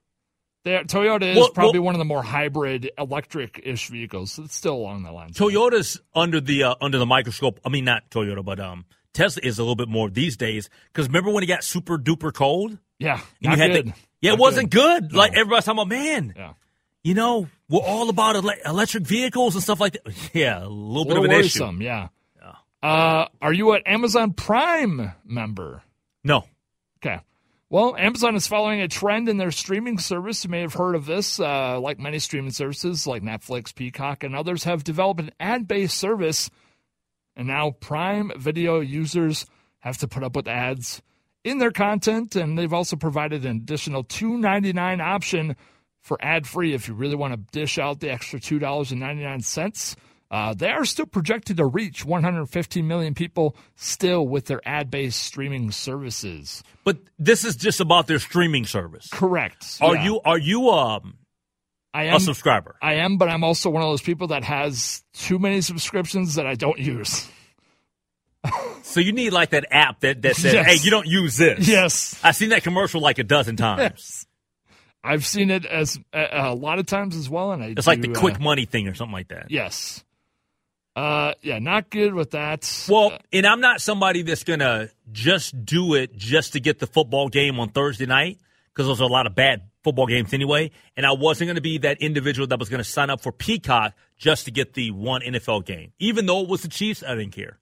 They're, 0.65 0.85
Toyota 0.85 1.23
is 1.23 1.37
Well- 1.39 1.49
probably 1.53 1.79
well- 1.81 1.87
one 1.87 1.95
of 1.95 2.01
the 2.01 2.05
more 2.05 2.23
hybrid 2.23 2.91
electric 2.99 3.63
ish 3.65 3.89
vehicles. 3.89 4.33
So 4.33 4.43
it's 4.43 4.55
still 4.55 4.75
along 4.75 5.05
that 5.05 5.15
line. 5.15 5.31
Toyota's 5.31 5.99
under 6.15 6.39
the 6.39 6.65
uh, 6.65 6.75
under 6.83 6.99
the 6.99 7.07
microscope. 7.07 7.61
I 7.65 7.71
mean, 7.71 7.87
not 7.87 8.11
Toyota, 8.11 8.45
but 8.45 8.61
um, 8.61 8.85
Tesla 9.13 9.41
is 9.45 9.59
a 9.59 9.63
little 9.63 9.77
bit 9.77 9.89
more 9.89 10.09
these 10.11 10.37
days. 10.37 10.71
Because 10.93 11.09
remember 11.09 11.31
when 11.31 11.43
it 11.43 11.47
got 11.47 11.65
super 11.65 11.99
duper 11.99 12.33
cold? 12.33 12.79
Yeah. 12.99 13.15
And 13.15 13.23
Not 13.43 13.57
you 13.57 13.63
had 13.63 13.73
good. 13.73 13.87
The, 13.89 13.93
yeah, 14.21 14.31
Not 14.31 14.39
it 14.39 14.41
wasn't 14.41 14.71
good. 14.71 15.13
No. 15.13 15.19
Like 15.19 15.33
everybody's 15.33 15.65
talking 15.65 15.79
about, 15.81 15.89
man. 15.89 16.35
Yeah. 16.37 16.53
You 17.03 17.15
know, 17.15 17.49
we're 17.69 17.81
all 17.81 18.11
about 18.11 18.37
ele- 18.37 18.51
electric 18.67 19.05
vehicles 19.07 19.55
and 19.55 19.63
stuff 19.65 19.81
like 19.81 19.95
that. 19.95 20.03
Yeah, 20.35 20.59
a 20.65 20.69
little, 20.69 21.03
A 21.03 21.07
bit 21.07 21.17
of 21.17 21.23
little 21.23 21.25
an 21.39 21.45
issue. 21.45 21.61
worrisome, 21.63 21.83
yeah. 21.83 22.09
Uh, 22.83 23.27
are 23.43 23.53
you 23.53 23.73
an 23.73 23.83
Amazon 23.85 24.33
Prime 24.33 25.13
member? 25.25 25.83
No, 26.25 26.45
Okay. 26.99 27.21
Well, 27.69 27.95
Amazon 27.97 28.35
is 28.37 28.47
following 28.47 28.81
a 28.81 28.89
trend 28.89 29.29
in 29.29 29.37
their 29.37 29.51
streaming 29.53 29.99
service. 29.99 30.43
You 30.45 30.51
may 30.51 30.63
have 30.63 30.73
heard 30.75 30.95
of 30.97 31.07
this. 31.07 31.39
Uh, 31.39 31.79
like 31.79 31.99
many 32.01 32.19
streaming 32.19 32.51
services, 32.51 33.07
like 33.07 33.23
Netflix, 33.23 33.75
Peacock, 33.75 34.25
and 34.25 34.35
others, 34.35 34.65
have 34.65 34.83
developed 34.83 35.21
an 35.21 35.31
ad 35.39 35.69
based 35.69 35.97
service. 35.97 36.51
And 37.37 37.47
now 37.49 37.71
Prime 37.73 38.33
Video 38.37 38.81
users 38.81 39.47
have 39.81 39.99
to 39.99 40.09
put 40.09 40.23
up 40.23 40.37
with 40.37 40.47
ads 40.49 41.01
in 41.45 41.59
their 41.59 41.71
content. 41.71 42.37
And 42.37 42.59
they've 42.59 42.73
also 42.73 42.97
provided 42.97 43.45
an 43.45 43.57
additional 43.59 44.05
$2.99 44.05 45.01
option 45.01 45.57
for 46.03 46.19
ad 46.23 46.47
free 46.47 46.75
if 46.75 46.89
you 46.89 46.95
really 46.95 47.15
want 47.17 47.33
to 47.35 47.59
dish 47.59 47.79
out 47.79 48.01
the 48.01 48.11
extra 48.11 48.41
$2.99. 48.41 49.97
Uh, 50.33 50.55
they 50.55 50.69
are 50.71 50.85
still 50.85 51.07
projected 51.07 51.57
to 51.57 51.67
reach 51.67 52.05
115 52.05 52.87
million 52.87 53.15
people 53.15 53.57
still 53.75 54.27
with 54.29 54.47
their 54.47 54.61
ad 54.65 54.89
based 54.91 55.21
streaming 55.25 55.73
services. 55.73 56.63
but 56.85 56.99
this 57.19 57.45
is 57.45 57.57
just 57.57 57.81
about 57.81 58.07
their 58.07 58.21
streaming 58.21 58.65
service. 58.65 59.09
Correct. 59.11 59.79
Are 59.81 59.97
Yeah. 59.97 60.05
you 60.05 60.21
are 60.25 60.39
you 60.39 60.69
um 60.71 61.17
I 61.93 62.05
a 62.05 62.09
am. 62.11 62.17
A 62.17 62.21
subscriber? 62.21 62.77
I 62.81 62.95
am, 62.95 63.17
but 63.17 63.29
I'm 63.29 63.43
also 63.43 63.71
one 63.71 63.83
of 63.83 63.89
those 63.89 64.03
people 64.03 64.29
that 64.29 64.45
has 64.45 65.03
too 65.13 65.39
many 65.39 65.61
subscriptions 65.61 66.37
that 66.37 66.47
I 66.47 66.55
don't 66.55 66.79
use. 66.79 67.29
So 68.83 69.01
you 69.01 69.13
need 69.13 69.31
like 69.33 69.51
that 69.51 69.67
app 69.71 70.01
that 70.01 70.23
that 70.23 70.37
says, 70.37 70.55
Yes. 70.55 70.67
"Hey, 70.67 70.77
you 70.85 70.91
don't 70.91 71.07
use 71.07 71.37
this." 71.37 71.69
Yes. 71.69 72.19
I've 72.25 72.37
seen 72.37 72.49
that 72.51 72.63
commercial 72.63 73.01
like 73.01 73.19
a 73.19 73.25
dozen 73.25 73.57
times. 73.57 74.27
I've 75.05 75.25
seen 75.27 75.51
it 75.51 75.65
as 75.67 75.99
a, 76.13 76.49
a 76.51 76.55
lot 76.55 76.79
of 76.79 76.87
times 76.87 77.17
as 77.17 77.29
well, 77.29 77.53
and 77.53 77.63
I. 77.63 77.75
It's 77.77 77.87
like 77.87 78.01
the 78.01 78.09
do, 78.09 78.15
quick 78.15 78.37
uh, 78.37 78.43
money 78.43 78.65
thing 78.65 78.89
or 78.89 78.95
something 78.95 79.13
like 79.13 79.29
that. 79.29 79.51
yes. 79.51 80.03
Uh, 80.97 81.35
yeah, 81.41 81.61
not 81.61 81.89
good 81.89 82.13
with 82.15 82.33
that. 82.33 82.87
Well, 82.89 83.17
and 83.33 83.47
I'm 83.47 83.61
not 83.61 83.81
somebody 83.81 84.23
that's 84.23 84.43
gonna 84.43 84.89
just 85.13 85.65
do 85.65 85.95
it 85.95 86.17
just 86.17 86.55
to 86.55 86.61
get 86.61 86.79
the 86.81 86.87
football 86.87 87.29
game 87.29 87.61
on 87.61 87.69
Thursday 87.69 88.07
night 88.07 88.39
because 88.73 88.87
there's 88.87 89.01
a 89.01 89.07
lot 89.07 89.27
of 89.27 89.35
bad 89.35 89.70
football 89.85 90.07
games 90.07 90.33
anyway. 90.33 90.71
And 90.97 91.05
I 91.07 91.13
wasn't 91.13 91.49
gonna 91.49 91.61
be 91.61 91.79
that 91.79 92.01
individual 92.01 92.47
that 92.49 92.59
was 92.59 92.69
gonna 92.69 92.85
sign 92.85 93.11
up 93.11 93.21
for 93.21 93.33
Peacock 93.33 93.95
just 94.17 94.45
to 94.47 94.51
get 94.51 94.75
the 94.75 94.91
one 94.91 95.23
NFL 95.23 95.65
game, 95.67 95.93
even 95.99 96.27
though 96.27 96.43
it 96.43 96.49
was 96.49 96.63
the 96.63 96.69
Chiefs. 96.69 97.03
I 97.03 97.15
didn't 97.15 97.33
care. 97.33 97.59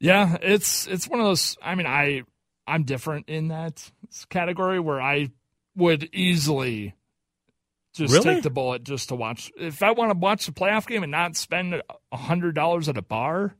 yeah, 0.00 0.36
it's 0.42 0.86
it's 0.86 1.08
one 1.08 1.20
of 1.20 1.26
those. 1.26 1.56
I 1.62 1.74
mean, 1.74 1.86
I 1.86 2.22
I'm 2.66 2.84
different 2.84 3.28
in 3.28 3.48
that 3.48 3.90
category 4.28 4.78
where 4.80 5.00
I 5.00 5.30
would 5.74 6.08
easily 6.12 6.94
just 7.94 8.12
Really? 8.12 8.34
take 8.34 8.42
the 8.42 8.50
bullet 8.50 8.84
just 8.84 9.08
to 9.08 9.14
watch. 9.16 9.50
If 9.56 9.82
I 9.82 9.90
want 9.92 10.12
to 10.12 10.18
watch 10.18 10.46
the 10.46 10.52
playoff 10.52 10.86
game 10.86 11.02
and 11.02 11.10
not 11.10 11.36
spend 11.36 11.82
a 12.12 12.16
hundred 12.16 12.54
dollars 12.54 12.88
at 12.88 12.96
a 12.98 13.02
bar 13.02 13.54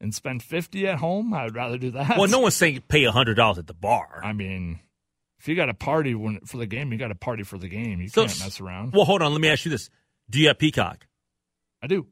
and 0.00 0.14
spend 0.14 0.42
fifty 0.42 0.86
at 0.88 0.98
home, 0.98 1.32
I'd 1.34 1.54
rather 1.54 1.78
do 1.78 1.90
that. 1.92 2.16
Well, 2.18 2.28
no 2.28 2.40
one's 2.40 2.54
saying 2.54 2.82
pay 2.88 3.04
hundred 3.04 3.34
dollars 3.34 3.58
at 3.58 3.66
the 3.66 3.74
bar. 3.74 4.20
I 4.24 4.32
mean, 4.32 4.80
if 5.38 5.48
you 5.48 5.54
got 5.54 5.68
a 5.68 5.74
party 5.74 6.14
when, 6.14 6.40
for 6.40 6.56
the 6.56 6.66
game, 6.66 6.92
you 6.92 6.98
got 6.98 7.10
a 7.10 7.14
party 7.16 7.42
for 7.42 7.58
the 7.58 7.68
game. 7.68 8.00
You 8.00 8.08
So- 8.08 8.26
can't 8.26 8.40
mess 8.40 8.60
around. 8.60 8.92
Well, 8.92 9.04
hold 9.04 9.22
on. 9.22 9.32
Let 9.32 9.40
me 9.40 9.48
ask 9.48 9.64
you 9.64 9.70
this: 9.70 9.90
Do 10.28 10.38
you 10.40 10.48
have 10.48 10.58
Peacock? 10.58 11.06
I 11.82 11.86
do. 11.86 12.06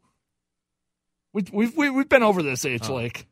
We, 1.33 1.45
we've 1.53 1.77
we, 1.77 1.91
we've 1.91 2.09
been 2.09 2.23
over 2.23 2.43
this, 2.43 2.65
H 2.65 2.89
oh. 2.89 2.95
Lake. 2.97 3.27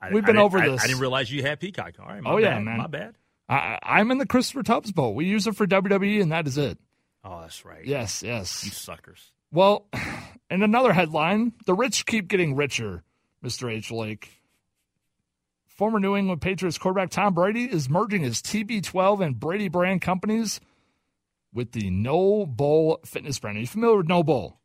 I, 0.00 0.10
We've 0.12 0.24
been 0.26 0.36
over 0.36 0.58
I- 0.58 0.68
this. 0.68 0.82
I 0.82 0.86
didn't 0.88 1.00
realize 1.00 1.30
you 1.32 1.42
had 1.42 1.58
Peacock. 1.60 1.94
All 1.98 2.06
right. 2.06 2.22
My 2.22 2.30
Oh, 2.30 2.36
yeah, 2.36 2.58
man. 2.58 2.78
My 2.78 2.86
bad. 2.86 3.14
I, 3.48 3.78
I'm 3.82 4.10
in 4.10 4.18
the 4.18 4.26
Christopher 4.26 4.62
Tubbs 4.62 4.92
boat. 4.92 5.14
We 5.14 5.24
use 5.24 5.46
it 5.46 5.56
for 5.56 5.66
WWE, 5.66 6.20
and 6.20 6.32
that 6.32 6.46
is 6.46 6.58
it. 6.58 6.78
Oh, 7.24 7.40
that's 7.40 7.64
right. 7.64 7.84
Yes, 7.84 8.22
yes. 8.22 8.64
You 8.64 8.70
suckers. 8.72 9.32
Well, 9.52 9.86
in 10.50 10.62
another 10.62 10.92
headline, 10.92 11.52
the 11.64 11.74
rich 11.74 12.04
keep 12.06 12.28
getting 12.28 12.56
richer, 12.56 13.04
Mr. 13.44 13.72
H. 13.72 13.90
Lake. 13.90 14.35
Former 15.76 16.00
New 16.00 16.16
England 16.16 16.40
Patriots 16.40 16.78
quarterback 16.78 17.10
Tom 17.10 17.34
Brady 17.34 17.64
is 17.64 17.88
merging 17.88 18.22
his 18.22 18.40
TB12 18.40 19.24
and 19.24 19.38
Brady 19.38 19.68
brand 19.68 20.00
companies 20.00 20.60
with 21.52 21.72
the 21.72 21.90
No 21.90 22.46
Bull 22.46 23.00
fitness 23.04 23.38
brand. 23.38 23.58
Are 23.58 23.60
you 23.60 23.66
familiar 23.66 23.96
with 23.98 24.08
No 24.08 24.22
Bull? 24.22 24.58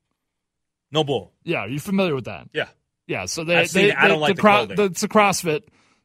No 0.94 1.04
bull. 1.06 1.32
Yeah, 1.44 1.60
are 1.60 1.70
you 1.70 1.80
familiar 1.80 2.14
with 2.16 2.26
that? 2.26 2.50
Yeah. 2.54 2.68
Yeah, 3.08 3.26
so 3.26 3.44
they, 3.46 3.56
I've 3.58 3.72
they. 3.72 3.94
I 3.94 4.08
don't 4.08 4.18
they- 4.18 4.22
like 4.22 4.36
the 4.36 4.42
cro- 4.42 4.66
clothing. 4.66 4.86
it's 4.92 5.04
a 5.04 5.08
CrossFit. 5.08 5.64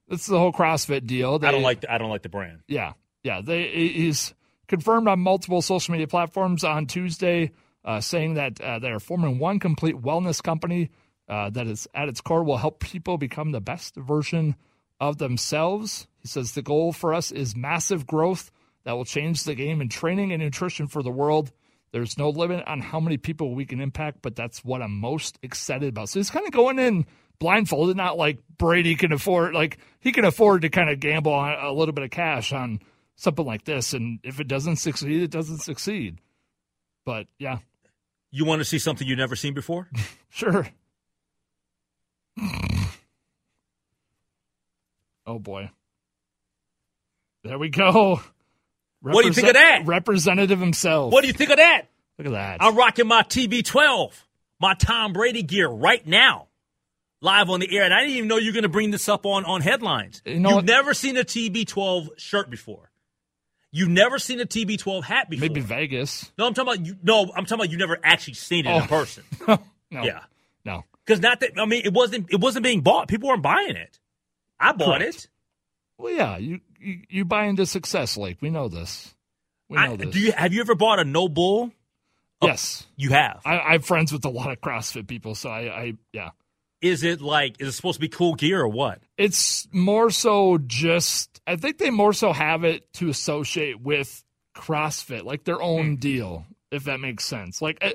It's 0.08 0.26
the 0.26 0.38
whole 0.38 0.52
CrossFit 0.52 1.06
deal. 1.06 1.38
They, 1.40 1.48
I 1.48 1.50
don't 1.50 1.62
like. 1.62 1.80
The, 1.80 1.92
I 1.92 1.98
don't 1.98 2.10
like 2.10 2.22
the 2.22 2.28
brand. 2.28 2.60
Yeah, 2.68 2.92
yeah. 3.24 3.40
They 3.42 3.66
he's 3.68 4.32
confirmed 4.68 5.08
on 5.08 5.18
multiple 5.20 5.60
social 5.62 5.92
media 5.92 6.06
platforms 6.06 6.62
on 6.64 6.86
Tuesday, 6.86 7.50
uh, 7.84 8.00
saying 8.00 8.34
that 8.34 8.60
uh, 8.60 8.78
they 8.78 8.90
are 8.90 9.00
forming 9.00 9.38
one 9.40 9.58
complete 9.58 9.96
wellness 9.96 10.40
company 10.42 10.90
uh, 11.28 11.50
that 11.50 11.66
is 11.66 11.88
at 11.94 12.08
its 12.08 12.20
core 12.20 12.44
will 12.44 12.56
help 12.58 12.78
people 12.80 13.18
become 13.18 13.50
the 13.50 13.60
best 13.60 13.96
version 13.96 14.54
of 15.00 15.18
themselves. 15.18 16.06
He 16.18 16.28
says 16.28 16.52
the 16.52 16.62
goal 16.62 16.92
for 16.92 17.14
us 17.14 17.30
is 17.30 17.54
massive 17.56 18.06
growth 18.06 18.50
that 18.84 18.92
will 18.92 19.04
change 19.04 19.44
the 19.44 19.54
game 19.54 19.80
in 19.80 19.88
training 19.88 20.32
and 20.32 20.42
nutrition 20.42 20.86
for 20.86 21.02
the 21.02 21.10
world. 21.10 21.52
There's 21.92 22.18
no 22.18 22.30
limit 22.30 22.66
on 22.66 22.80
how 22.80 23.00
many 23.00 23.16
people 23.16 23.54
we 23.54 23.64
can 23.64 23.80
impact, 23.80 24.18
but 24.22 24.36
that's 24.36 24.64
what 24.64 24.82
I'm 24.82 24.98
most 24.98 25.38
excited 25.42 25.88
about. 25.88 26.08
So 26.08 26.18
he's 26.18 26.30
kind 26.30 26.46
of 26.46 26.52
going 26.52 26.78
in 26.78 27.06
blindfolded, 27.38 27.96
not 27.96 28.16
like 28.16 28.38
Brady 28.58 28.94
can 28.96 29.12
afford, 29.12 29.54
like 29.54 29.78
he 30.00 30.12
can 30.12 30.24
afford 30.24 30.62
to 30.62 30.68
kind 30.68 30.90
of 30.90 31.00
gamble 31.00 31.32
on 31.32 31.52
a 31.52 31.72
little 31.72 31.92
bit 31.94 32.04
of 32.04 32.10
cash 32.10 32.52
on 32.52 32.80
something 33.16 33.44
like 33.44 33.64
this. 33.64 33.92
And 33.94 34.20
if 34.22 34.40
it 34.40 34.48
doesn't 34.48 34.76
succeed, 34.76 35.22
it 35.22 35.30
doesn't 35.30 35.58
succeed. 35.58 36.18
But 37.04 37.26
yeah, 37.38 37.58
You 38.30 38.44
want 38.44 38.60
to 38.60 38.64
see 38.64 38.78
something 38.78 39.06
you've 39.06 39.18
never 39.18 39.36
seen 39.36 39.54
before? 39.54 39.88
sure. 40.28 40.66
Oh 45.26 45.38
boy. 45.38 45.70
There 47.44 47.58
we 47.58 47.68
go. 47.68 48.20
What 49.02 49.22
do 49.22 49.28
you 49.28 49.32
think 49.34 49.48
of 49.48 49.54
that? 49.54 49.82
Representative 49.86 50.58
himself. 50.58 51.12
what 51.12 51.20
do 51.22 51.28
you 51.28 51.32
think 51.32 51.50
of 51.50 51.58
that? 51.58 51.82
Look 52.18 52.26
at 52.26 52.32
that. 52.32 52.62
I'm 52.62 52.74
rocking 52.74 53.06
my 53.06 53.22
TB12, 53.22 54.12
my 54.60 54.74
Tom 54.74 55.12
Brady 55.12 55.42
gear 55.42 55.68
right 55.68 56.04
now, 56.06 56.46
live 57.20 57.50
on 57.50 57.60
the 57.60 57.76
air, 57.76 57.84
and 57.84 57.92
I 57.94 58.00
didn't 58.00 58.16
even 58.16 58.28
know 58.28 58.36
you 58.38 58.46
were 58.50 58.54
going 58.54 58.62
to 58.64 58.68
bring 58.68 58.90
this 58.90 59.08
up 59.08 59.26
on 59.26 59.44
on 59.44 59.60
headlines. 59.60 60.22
You 60.24 60.40
know 60.40 60.48
You've 60.50 60.56
what? 60.56 60.64
never 60.64 60.94
seen 60.94 61.16
a 61.16 61.24
TB12 61.24 62.18
shirt 62.18 62.50
before. 62.50 62.90
You've 63.70 63.90
never 63.90 64.18
seen 64.18 64.40
a 64.40 64.46
TB12 64.46 65.04
hat 65.04 65.28
before. 65.28 65.48
Maybe 65.48 65.60
Vegas. 65.60 66.32
No, 66.38 66.46
I'm 66.46 66.54
talking 66.54 66.72
about 66.72 66.86
you. 66.86 66.96
No, 67.02 67.24
I'm 67.36 67.44
talking 67.44 67.54
about 67.64 67.70
you 67.70 67.76
never 67.76 67.98
actually 68.02 68.34
seen 68.34 68.66
it 68.66 68.70
in 68.74 68.82
Oh. 68.82 68.86
person. 68.86 69.22
no. 69.46 69.58
Yeah, 69.90 70.20
No. 70.64 70.84
because 71.04 71.20
not 71.20 71.40
that. 71.40 71.52
I 71.58 71.66
mean, 71.66 71.82
it 71.84 71.92
wasn't. 71.92 72.26
It 72.30 72.40
wasn't 72.40 72.64
being 72.64 72.80
bought. 72.80 73.08
People 73.08 73.28
weren't 73.28 73.42
buying 73.42 73.76
it. 73.76 73.98
I 74.58 74.72
bought 74.72 75.00
Correct. 75.00 75.16
it. 75.16 75.28
Well, 75.98 76.12
yeah, 76.12 76.36
you, 76.36 76.60
you 76.78 77.00
you 77.08 77.24
buy 77.24 77.46
into 77.46 77.66
success, 77.66 78.16
Lake. 78.16 78.38
We 78.40 78.50
know 78.50 78.68
this. 78.68 79.14
We 79.68 79.76
know 79.76 79.92
I, 79.92 79.96
this. 79.96 80.10
do 80.10 80.20
you 80.20 80.32
have 80.32 80.52
you 80.52 80.60
ever 80.60 80.74
bought 80.74 80.98
a 80.98 81.04
no 81.04 81.28
bull? 81.28 81.72
yes. 82.42 82.86
You 82.96 83.10
have. 83.10 83.40
I, 83.44 83.58
I'm 83.58 83.82
friends 83.82 84.12
with 84.12 84.24
a 84.24 84.28
lot 84.30 84.50
of 84.50 84.60
CrossFit 84.60 85.06
people, 85.08 85.34
so 85.34 85.48
I, 85.50 85.60
I 85.62 85.92
yeah. 86.12 86.30
is 86.82 87.02
it 87.02 87.20
like 87.22 87.60
is 87.60 87.68
it 87.68 87.72
supposed 87.72 87.96
to 87.96 88.00
be 88.00 88.08
cool 88.08 88.34
gear 88.34 88.60
or 88.60 88.68
what? 88.68 89.00
It's 89.16 89.66
more 89.72 90.10
so 90.10 90.58
just 90.58 91.40
I 91.46 91.56
think 91.56 91.78
they 91.78 91.90
more 91.90 92.12
so 92.12 92.32
have 92.32 92.62
it 92.64 92.92
to 92.94 93.08
associate 93.08 93.80
with 93.80 94.22
CrossFit, 94.54 95.24
like 95.24 95.44
their 95.44 95.60
own 95.62 95.90
Hmm. 95.90 95.94
deal, 95.96 96.46
if 96.70 96.84
that 96.84 97.00
makes 97.00 97.24
sense. 97.24 97.62
Like 97.62 97.78
eh, 97.80 97.94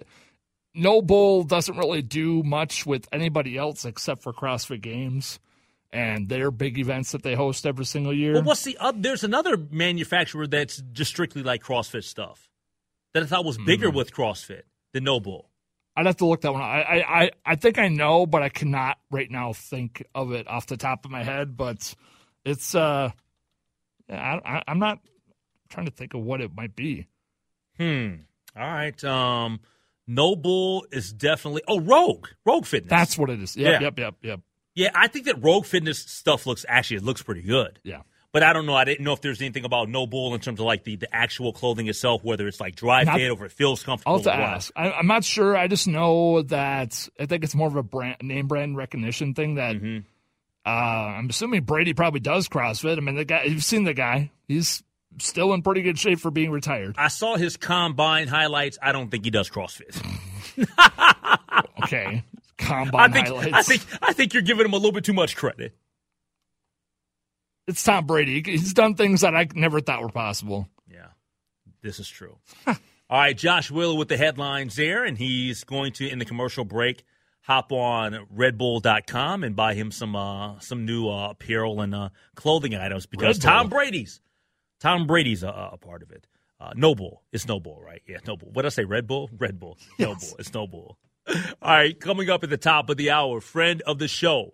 No 0.74 1.01
Bull 1.03 1.43
doesn't 1.43 1.78
really 1.78 2.01
do 2.01 2.41
much 2.43 2.86
with 2.86 3.07
anybody 3.12 3.57
else 3.57 3.86
except 3.86 4.24
for 4.24 4.34
CrossFit 4.34 4.82
Games 4.82 5.39
and 5.94 6.30
their 6.30 6.52
big 6.52 6.78
events 6.80 7.12
that 7.12 7.24
they 7.24 7.36
host 7.36 7.66
every 7.66 7.86
single 7.86 8.14
year. 8.14 8.34
Well, 8.34 8.44
what's 8.44 8.64
the 8.64 8.78
other? 8.80 8.98
There's 9.00 9.24
another 9.24 9.58
manufacturer 9.58 10.48
that's 10.48 10.82
just 10.94 11.12
strictly 11.12 11.44
like 11.44 11.64
CrossFit 11.64 12.04
stuff 12.04 12.50
that 13.14 13.24
I 13.24 13.26
thought 13.26 13.44
was 13.46 13.58
bigger 13.58 13.89
Hmm. 13.89 13.98
with 13.98 14.14
CrossFit 14.14 14.62
than 14.94 15.04
Noble. 15.04 15.50
I'd 15.96 16.06
have 16.06 16.16
to 16.18 16.26
look 16.26 16.42
that 16.42 16.54
one. 16.54 16.62
up. 16.62 16.68
I, 16.68 16.82
I 16.82 17.24
I 17.24 17.32
I 17.46 17.56
think 17.56 17.78
I 17.78 17.89
know, 17.89 18.26
but 18.26 18.42
I 18.42 18.48
cannot 18.50 18.98
right 19.12 19.30
now 19.30 19.52
think 19.52 20.06
of 20.16 20.32
it 20.32 20.48
off 20.48 20.68
the 20.68 20.78
top 20.78 21.04
of 21.04 21.12
my 21.12 21.24
head. 21.24 21.58
But 21.58 21.94
it's 22.46 22.74
uh, 22.74 23.12
yeah, 24.08 24.39
I, 24.46 24.58
I, 24.58 24.64
I'm 24.70 24.80
not 24.80 25.00
trying 25.70 25.88
to 25.88 25.92
think 25.92 26.14
of 26.14 26.22
what 26.22 26.39
it 26.39 26.56
might 26.56 26.76
be. 26.76 27.08
Hmm. 27.78 28.14
All 28.56 28.64
right. 28.64 29.04
Um, 29.04 29.60
Noble 30.08 30.86
is 30.92 31.12
definitely. 31.14 31.62
Oh, 31.68 31.80
Rogue. 31.82 32.28
Rogue 32.46 32.66
Fitness. 32.66 32.89
That's 32.89 33.18
what 33.18 33.30
it 33.30 33.42
is. 33.42 33.56
Yep, 33.58 33.72
Yeah. 33.82 33.86
yep, 33.88 34.00
yep, 34.00 34.16
yep. 34.24 34.39
Yeah, 34.76 34.90
I 34.96 35.08
think 35.08 35.26
that 35.26 35.44
Rogue 35.44 35.66
Fitness 35.66 36.00
stuff 36.00 36.46
looks 36.46 36.66
actually 36.68 36.98
it 36.98 37.04
looks 37.04 37.22
pretty 37.22 37.42
good. 37.42 37.80
Yeah. 37.84 38.02
But 38.34 38.44
I 38.44 38.54
don't 38.54 38.66
know. 38.66 38.76
I 38.76 38.86
didn't 38.86 39.04
know 39.04 39.12
if 39.12 39.20
there's 39.20 39.42
anything 39.42 39.66
about 39.66 39.90
No 39.90 40.08
Bull 40.08 40.34
in 40.34 40.40
terms 40.40 40.62
of 40.62 40.66
like 40.66 40.86
the, 40.86 40.96
the 40.96 41.14
actual 41.14 41.52
clothing 41.52 41.88
itself, 41.90 42.24
whether 42.24 42.48
it's 42.48 42.62
like 42.62 42.76
dry 42.78 43.04
Not- 43.04 43.18
fit 43.18 43.30
or 43.30 43.34
if 43.46 43.52
it 43.52 43.56
feels 43.58 43.84
comfortable. 43.84 44.14
I'll 44.14 44.20
have 44.24 44.26
to 44.26 44.34
ask. 44.34 44.72
I, 44.74 44.90
I'm 44.94 45.08
not 45.08 45.26
sure. 45.26 45.58
I 45.58 45.68
just 45.68 45.86
know 45.86 46.42
that 46.44 47.10
I 47.20 47.26
think 47.26 47.44
it's 47.44 47.54
more 47.54 47.68
of 47.68 47.76
a 47.76 47.84
brand 47.84 48.18
name 48.22 48.48
brand 48.48 48.78
recognition 48.78 49.34
thing. 49.34 49.56
That 49.56 49.76
Mm-hmm. 49.76 50.00
uh, 50.66 50.70
I'm 50.70 51.30
assuming 51.30 51.64
Brady 51.64 51.94
probably 51.94 52.22
does 52.22 52.48
CrossFit. 52.48 52.98
I 52.98 53.02
mean, 53.02 53.16
the 53.16 53.26
guy 53.26 53.44
you've 53.44 53.66
seen 53.66 53.84
the 53.84 53.94
guy. 53.94 54.32
He's 54.48 54.82
still 55.20 55.52
in 55.54 55.62
pretty 55.62 55.82
good 55.82 56.00
shape 56.00 56.20
for 56.22 56.32
being 56.32 56.52
retired. 56.52 56.96
I 56.98 57.10
saw 57.10 57.36
his 57.36 57.58
combine 57.58 58.30
highlights. 58.30 58.78
I 58.82 58.94
don't 58.94 59.12
think 59.12 59.26
he 59.26 59.32
does 59.32 59.50
CrossFit. 59.50 59.98
Okay, 61.84 62.24
I 62.70 63.09
think 63.09 63.28
highlights. 63.28 63.53
I 63.53 63.62
think 63.64 63.82
I 64.01 64.14
think 64.14 64.34
you're 64.34 64.43
giving 64.43 64.66
him 64.66 64.74
a 64.74 64.78
little 64.78 64.91
bit 64.91 65.03
too 65.03 65.14
much 65.14 65.36
credit. 65.36 65.76
it's 67.68 67.84
Tom 67.84 68.05
Brady. 68.05 68.41
He's 68.45 68.74
done 68.74 68.95
things 68.95 69.22
that 69.22 69.36
I 69.36 69.47
never 69.53 69.80
thought 69.82 70.01
were 70.01 70.09
possible. 70.09 70.68
Yeah, 70.89 71.07
this 71.82 71.99
is 71.99 72.09
true. 72.09 72.38
All 72.68 72.76
right, 73.09 73.38
Josh 73.38 73.70
Wheeler 73.70 73.95
with 73.95 74.07
the 74.07 74.18
headlines 74.18 74.76
there, 74.76 75.03
and 75.03 75.18
he's 75.18 75.64
going 75.64 75.91
to 75.93 76.07
in 76.07 76.20
the 76.20 76.26
commercial 76.26 76.64
break 76.64 77.03
hop 77.41 77.72
on 77.72 78.28
RedBull.com 78.36 79.43
and 79.43 79.55
buy 79.55 79.74
him 79.74 79.91
some 79.91 80.16
uh, 80.16 80.59
some 80.59 80.86
new 80.86 81.09
uh, 81.09 81.32
apparel 81.32 81.82
and 81.82 81.93
uh, 81.93 82.09
clothing 82.36 82.76
items 82.76 83.05
because 83.05 83.38
Red 83.38 83.41
Bull. 83.41 83.51
Tom 83.51 83.70
Brady's 83.70 84.22
Tom 84.80 85.07
Brady's 85.07 85.43
a, 85.43 85.70
a 85.74 85.78
part 85.78 86.03
of 86.03 86.12
it. 86.12 86.28
Uh, 86.59 86.72
Noble, 86.76 87.24
it's 87.32 87.47
Noble, 87.47 87.82
right? 87.84 88.01
Yeah, 88.07 88.18
Noble. 88.28 88.49
What 88.51 88.62
did 88.62 88.68
I 88.68 88.70
say? 88.70 88.84
Red 88.86 89.07
Bull, 89.07 89.30
Red 89.38 89.59
Bull, 89.59 89.78
Noble. 89.99 90.28
It's 90.38 90.53
Noble. 90.53 90.97
All 91.28 91.36
right, 91.62 92.00
coming 92.00 92.30
up 92.30 92.44
at 92.44 92.50
the 92.50 92.58
top 92.58 92.90
of 92.90 92.98
the 92.98 93.12
hour, 93.12 93.42
friend 93.42 93.82
of 93.84 94.00
the 94.00 94.08
show, 94.08 94.54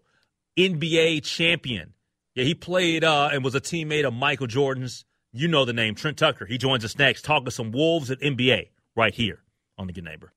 NBA 0.57 1.24
champion. 1.24 1.93
Yeah, 2.36 2.43
he 2.43 2.53
played 2.53 3.03
uh, 3.03 3.30
and 3.32 3.43
was 3.43 3.55
a 3.55 3.61
teammate 3.61 4.05
of 4.05 4.13
Michael 4.13 4.47
Jordan's. 4.47 5.05
You 5.34 5.47
know 5.47 5.65
the 5.65 5.74
name, 5.74 5.95
Trent 5.95 6.18
Tucker. 6.18 6.45
He 6.45 6.57
joins 6.57 6.84
us 6.86 6.97
next, 6.97 7.24
talking 7.24 7.49
some 7.51 7.72
Wolves 7.72 8.11
at 8.11 8.20
NBA 8.22 8.70
right 8.95 9.13
here 9.13 9.43
on 9.78 9.88
the 9.88 9.93
Good 9.93 10.03
Neighbor. 10.03 10.34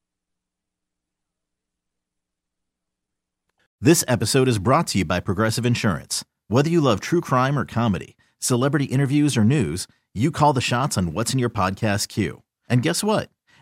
This 3.81 4.05
episode 4.07 4.47
is 4.47 4.59
brought 4.59 4.89
to 4.89 4.99
you 4.99 5.05
by 5.07 5.21
Progressive 5.21 5.65
Insurance. 5.65 6.25
Whether 6.49 6.69
you 6.69 6.81
love 6.81 7.01
true 7.01 7.23
crime 7.23 7.59
or 7.59 7.65
comedy, 7.65 8.17
celebrity 8.39 8.85
interviews 8.87 9.37
or 9.37 9.45
news, 9.45 9.87
you 10.13 10.31
call 10.31 10.53
the 10.53 10.61
shots 10.61 10.99
on 10.99 11.15
what's 11.15 11.33
in 11.33 11.39
your 11.39 11.49
podcast 11.49 12.09
queue. 12.09 12.43
And 12.69 12.83
guess 12.83 13.03
what? 13.03 13.31